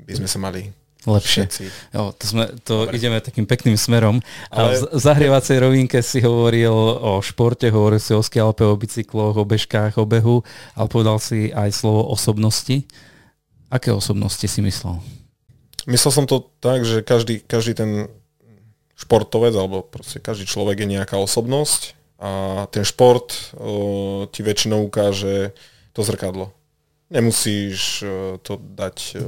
by 0.00 0.16
sme 0.16 0.28
sa 0.28 0.40
mali 0.40 0.72
Lepšie. 1.02 1.50
Jo, 1.90 2.14
to, 2.14 2.24
sme, 2.30 2.46
to 2.62 2.86
ideme 2.94 3.18
takým 3.18 3.42
pekným 3.42 3.74
smerom. 3.74 4.22
Ale... 4.54 4.78
A 4.78 4.94
v 4.94 5.02
zahrievacej 5.02 5.58
rovinke 5.58 5.98
si 5.98 6.22
hovoril 6.22 6.70
o 7.02 7.18
športe, 7.18 7.66
hovoril 7.74 7.98
si 7.98 8.14
o 8.14 8.22
skialpe, 8.22 8.62
o 8.62 8.78
bicykloch, 8.78 9.34
o 9.34 9.42
bežkách, 9.42 9.98
o 9.98 10.06
behu, 10.06 10.46
ale 10.78 10.86
povedal 10.86 11.18
si 11.18 11.50
aj 11.50 11.74
slovo 11.74 12.06
osobnosti. 12.06 12.86
Aké 13.66 13.90
osobnosti 13.90 14.46
si 14.46 14.62
myslel? 14.62 15.02
Myslel 15.90 16.12
som 16.14 16.26
to 16.30 16.46
tak, 16.62 16.86
že 16.86 17.02
každý, 17.02 17.42
každý 17.42 17.74
ten 17.74 18.06
športovec, 18.94 19.58
alebo 19.58 19.82
proste 19.82 20.22
každý 20.22 20.46
človek 20.46 20.86
je 20.86 21.02
nejaká 21.02 21.18
osobnosť 21.18 21.98
a 22.22 22.30
ten 22.70 22.86
šport 22.86 23.34
ti 24.30 24.40
väčšinou 24.46 24.86
ukáže 24.86 25.50
to 25.90 26.06
zrkadlo. 26.06 26.54
Nemusíš 27.10 28.06
to 28.46 28.62
dať 28.62 29.18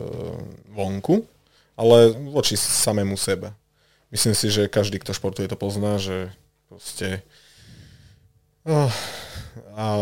vonku, 0.71 1.27
ale 1.75 2.15
voči 2.31 2.55
samému 2.55 3.19
sebe. 3.19 3.51
Myslím 4.15 4.39
si, 4.39 4.47
že 4.47 4.71
každý, 4.71 5.03
kto 5.03 5.11
športuje, 5.11 5.51
to 5.51 5.59
pozná, 5.59 5.99
že 5.99 6.31
proste 6.71 7.27
a, 9.75 9.99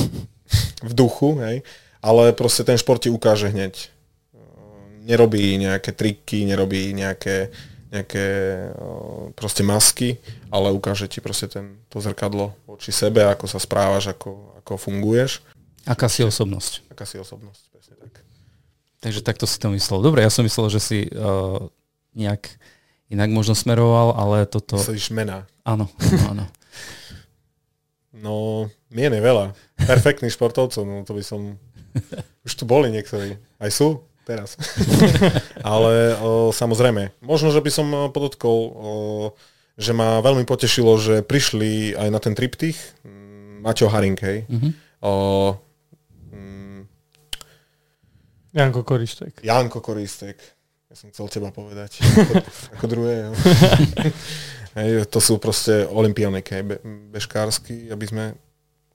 v 0.88 0.92
duchu, 0.96 1.36
hej, 1.44 1.62
ale 2.02 2.32
proste 2.32 2.64
ten 2.64 2.80
šport 2.80 3.02
ti 3.02 3.12
ukáže 3.12 3.52
hneď. 3.52 3.92
Nerobí 5.06 5.54
nejaké 5.60 5.94
triky, 5.94 6.48
nerobí 6.48 6.90
nejaké 6.90 7.54
nejaké 7.90 8.26
proste 9.38 9.62
masky, 9.62 10.18
ale 10.50 10.74
ukáže 10.74 11.06
ti 11.06 11.22
proste 11.22 11.46
ten, 11.46 11.78
to 11.86 12.02
zrkadlo 12.02 12.54
voči 12.66 12.90
sebe, 12.90 13.22
ako 13.22 13.46
sa 13.46 13.62
správaš, 13.62 14.10
ako, 14.10 14.58
ako 14.62 14.72
funguješ. 14.74 15.42
Aká 15.86 16.10
si 16.10 16.26
osobnosť. 16.26 16.90
Aká 16.90 17.06
si 17.06 17.14
osobnosť, 17.16 17.62
presne 17.70 17.94
tak. 18.02 18.26
Takže 18.98 19.20
takto 19.22 19.46
si 19.46 19.62
to 19.62 19.70
myslel. 19.70 20.02
Dobre, 20.02 20.26
ja 20.26 20.32
som 20.34 20.42
myslel, 20.42 20.66
že 20.66 20.80
si 20.82 20.98
uh, 21.14 21.62
nejak 22.18 22.50
inak 23.06 23.30
možno 23.30 23.54
smeroval, 23.54 24.18
ale 24.18 24.50
toto... 24.50 24.74
Myslíš 24.74 25.14
mená. 25.14 25.46
Áno, 25.62 25.86
áno. 26.30 26.50
no, 28.10 28.34
mien 28.90 29.14
je 29.14 29.22
veľa. 29.22 29.54
Perfektných 29.78 30.34
športovcov, 30.34 30.82
no 30.82 31.06
to 31.06 31.14
by 31.14 31.22
som... 31.22 31.54
Už 32.46 32.52
tu 32.58 32.66
boli 32.66 32.90
niektorí. 32.90 33.38
Aj 33.62 33.70
sú? 33.70 34.02
Teraz. 34.26 34.58
Ale 35.62 36.18
o, 36.18 36.50
samozrejme, 36.50 37.14
možno, 37.22 37.54
že 37.54 37.62
by 37.62 37.70
som 37.70 37.86
podotkol, 38.10 38.58
o, 38.58 38.92
že 39.78 39.94
ma 39.94 40.18
veľmi 40.18 40.42
potešilo, 40.42 40.98
že 40.98 41.22
prišli 41.22 41.94
aj 41.94 42.08
na 42.10 42.18
ten 42.18 42.34
triptych 42.34 42.74
mm, 43.06 43.62
Maťo 43.62 43.86
Haring, 43.86 44.18
hej. 44.18 44.38
Mm-hmm. 44.50 44.72
O, 45.06 45.12
mm, 46.34 46.80
Janko 48.50 48.82
Koristek. 48.82 49.38
Janko 49.46 49.78
Koristek. 49.78 50.42
Ja 50.90 50.94
som 50.98 51.14
chcel 51.14 51.30
teba 51.30 51.54
povedať. 51.54 52.02
ako, 52.26 52.34
ako 52.82 52.84
druhé. 52.90 53.30
hej, 54.82 55.06
to 55.06 55.22
sú 55.22 55.38
proste 55.38 55.86
olimpianik, 55.86 56.50
hej, 56.50 56.62
be, 56.66 56.76
bežkársky, 57.14 57.94
aby 57.94 58.04
sme 58.10 58.24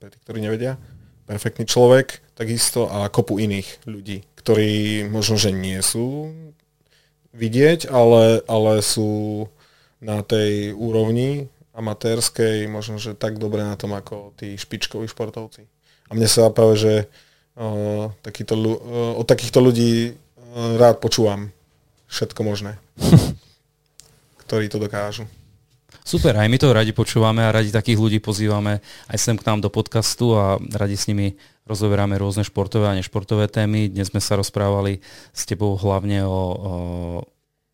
pre 0.02 0.10
tých, 0.10 0.22
ktorí 0.26 0.42
nevedia. 0.42 0.74
Perfektný 1.22 1.64
človek, 1.64 2.34
takisto 2.34 2.90
a 2.90 3.06
kopu 3.06 3.38
iných 3.38 3.86
ľudí, 3.86 4.26
ktorí 4.42 5.06
možno, 5.06 5.38
že 5.38 5.54
nie 5.54 5.78
sú 5.78 6.34
vidieť, 7.30 7.86
ale, 7.88 8.42
ale 8.50 8.82
sú 8.82 9.46
na 10.02 10.26
tej 10.26 10.74
úrovni 10.74 11.46
amatérskej, 11.72 12.68
možno, 12.68 12.98
že 12.98 13.14
tak 13.16 13.38
dobre 13.38 13.64
na 13.64 13.78
tom 13.78 13.94
ako 13.94 14.34
tí 14.36 14.58
špičkoví 14.58 15.08
športovci. 15.08 15.64
A 16.10 16.12
mne 16.12 16.28
sa 16.28 16.52
práve, 16.52 16.74
že 16.76 16.94
o, 17.56 18.12
takýto, 18.20 18.58
o, 18.58 18.68
od 19.16 19.24
takýchto 19.24 19.62
ľudí 19.62 20.18
rád 20.52 21.00
počúvam 21.00 21.48
všetko 22.12 22.40
možné, 22.44 22.76
ktorí 24.44 24.68
to 24.68 24.76
dokážu. 24.76 25.24
Super, 26.02 26.34
aj 26.34 26.50
my 26.50 26.58
to 26.58 26.74
radi 26.74 26.90
počúvame 26.90 27.46
a 27.46 27.54
radi 27.54 27.70
takých 27.70 27.96
ľudí 28.00 28.18
pozývame 28.18 28.82
aj 29.06 29.18
sem 29.22 29.38
k 29.38 29.46
nám 29.46 29.62
do 29.62 29.70
podcastu 29.70 30.34
a 30.34 30.58
radi 30.74 30.98
s 30.98 31.06
nimi 31.06 31.38
rozoberáme 31.66 32.18
rôzne 32.18 32.42
športové 32.42 32.90
a 32.90 32.98
nešportové 32.98 33.46
témy. 33.46 33.88
Dnes 33.90 34.10
sme 34.10 34.18
sa 34.18 34.34
rozprávali 34.38 34.98
s 35.30 35.42
tebou 35.46 35.78
hlavne 35.78 36.26
o, 36.26 36.30
o 36.30 36.72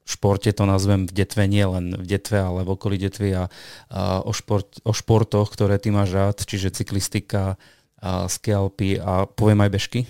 športe, 0.09 0.49
to 0.53 0.65
nazvem 0.65 1.05
v 1.05 1.13
detve, 1.13 1.45
nie 1.45 1.65
len 1.65 1.93
v 1.97 2.07
detve, 2.09 2.41
ale 2.41 2.65
v 2.65 2.73
okolí 2.73 2.97
detvy 2.97 3.37
a, 3.37 3.45
a 3.93 4.25
o, 4.25 4.33
šport, 4.33 4.81
o 4.85 4.93
športoch, 4.97 5.53
ktoré 5.53 5.77
ty 5.77 5.93
máš 5.93 6.17
rád, 6.17 6.37
čiže 6.45 6.73
cyklistika, 6.73 7.61
a 7.99 8.31
skialpy 8.31 9.03
a 9.03 9.27
poviem 9.27 9.59
aj 9.67 9.71
bežky. 9.75 10.01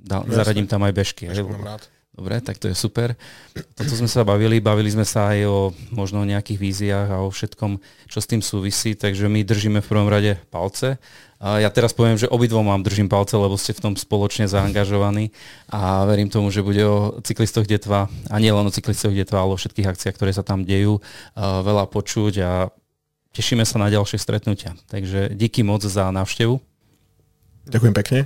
Da, 0.00 0.24
zaradím 0.24 0.64
tam 0.64 0.80
aj 0.88 0.96
bežky. 0.96 1.28
Bežky 1.28 1.44
mám 1.52 1.76
rád. 1.76 1.82
Dobre, 2.16 2.40
tak 2.40 2.56
to 2.56 2.72
je 2.72 2.72
super. 2.72 3.12
Toto 3.76 3.92
sme 3.92 4.08
sa 4.08 4.24
bavili, 4.24 4.56
bavili 4.56 4.88
sme 4.88 5.04
sa 5.04 5.36
aj 5.36 5.40
o 5.44 5.58
možno 5.92 6.24
nejakých 6.24 6.56
víziách 6.56 7.08
a 7.12 7.20
o 7.20 7.28
všetkom, 7.28 7.76
čo 8.08 8.18
s 8.24 8.30
tým 8.30 8.40
súvisí, 8.40 8.96
takže 8.96 9.28
my 9.28 9.44
držíme 9.44 9.84
v 9.84 9.90
prvom 9.92 10.08
rade 10.08 10.40
palce. 10.48 10.96
Ja 11.36 11.68
teraz 11.68 11.92
poviem, 11.92 12.16
že 12.16 12.32
obidvom 12.32 12.64
vám 12.64 12.80
držím 12.80 13.12
palce, 13.12 13.36
lebo 13.36 13.60
ste 13.60 13.76
v 13.76 13.84
tom 13.84 13.92
spoločne 13.92 14.48
zaangažovaní 14.48 15.36
a 15.68 16.08
verím 16.08 16.32
tomu, 16.32 16.48
že 16.48 16.64
bude 16.64 16.80
o 16.80 17.20
cyklistoch 17.20 17.68
detva 17.68 18.08
a 18.32 18.36
nie 18.40 18.48
len 18.48 18.64
o 18.64 18.72
cyklistoch 18.72 19.12
detva, 19.12 19.44
ale 19.44 19.52
o 19.52 19.60
všetkých 19.60 19.84
akciách, 19.84 20.16
ktoré 20.16 20.32
sa 20.32 20.40
tam 20.40 20.64
dejú, 20.64 20.96
veľa 21.36 21.92
počuť 21.92 22.34
a 22.40 22.72
tešíme 23.36 23.68
sa 23.68 23.76
na 23.76 23.92
ďalšie 23.92 24.16
stretnutia. 24.16 24.72
Takže 24.88 25.36
díky 25.36 25.60
moc 25.60 25.84
za 25.84 26.08
návštevu. 26.08 26.56
Ďakujem 27.68 27.94
pekne. 28.00 28.20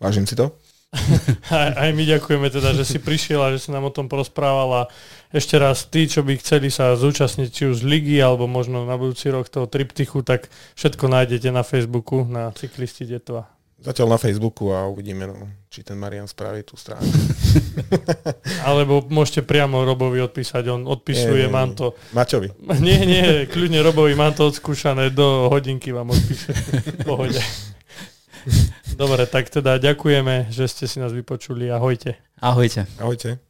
Vážim 0.00 0.24
si 0.24 0.32
to. 0.32 0.48
aj, 1.54 1.70
aj 1.76 1.90
my 1.94 2.02
ďakujeme 2.02 2.48
teda, 2.50 2.74
že 2.74 2.82
si 2.82 2.98
prišiel 2.98 3.38
a 3.38 3.52
že 3.54 3.62
si 3.62 3.70
nám 3.70 3.86
o 3.86 3.94
tom 3.94 4.10
porozprával 4.10 4.70
a 4.74 4.82
ešte 5.30 5.54
raz 5.58 5.86
tí, 5.86 6.10
čo 6.10 6.26
by 6.26 6.38
chceli 6.42 6.74
sa 6.74 6.98
zúčastniť 6.98 7.48
či 7.50 7.62
už 7.70 7.82
z 7.82 7.84
ligy 7.86 8.18
alebo 8.18 8.50
možno 8.50 8.82
na 8.82 8.98
budúci 8.98 9.30
rok 9.30 9.46
toho 9.46 9.70
triptychu, 9.70 10.26
tak 10.26 10.50
všetko 10.74 11.06
nájdete 11.06 11.54
na 11.54 11.62
Facebooku 11.62 12.26
na 12.26 12.50
Cyklisti 12.50 13.06
Detva. 13.06 13.46
Zatiaľ 13.80 14.12
na 14.12 14.20
Facebooku 14.20 14.76
a 14.76 14.84
uvidíme, 14.84 15.24
no, 15.24 15.48
či 15.72 15.80
ten 15.80 15.96
Marian 15.96 16.28
spraví 16.28 16.60
tú 16.68 16.76
stránku. 16.76 17.08
Alebo 18.68 19.00
môžete 19.08 19.40
priamo 19.40 19.80
Robovi 19.88 20.20
odpísať, 20.20 20.68
on 20.68 20.84
odpisuje, 20.84 21.48
nie, 21.48 21.48
nie, 21.48 21.56
mám 21.56 21.72
to... 21.72 21.96
Maťovi. 22.12 22.52
Nie, 22.84 23.00
nie, 23.08 23.48
kľudne 23.48 23.80
Robovi, 23.80 24.12
mám 24.12 24.36
to 24.36 24.52
odskúšané, 24.52 25.08
do 25.08 25.48
hodinky 25.48 25.96
vám 25.96 26.12
odpíše. 26.12 26.52
Pohode. 27.08 27.40
Dobre, 29.00 29.24
tak 29.24 29.48
teda 29.48 29.80
ďakujeme, 29.80 30.52
že 30.52 30.68
ste 30.68 30.84
si 30.84 31.00
nás 31.00 31.16
vypočuli. 31.16 31.72
Ahojte. 31.72 32.20
Ahojte. 32.36 32.84
Ahojte. 33.00 33.49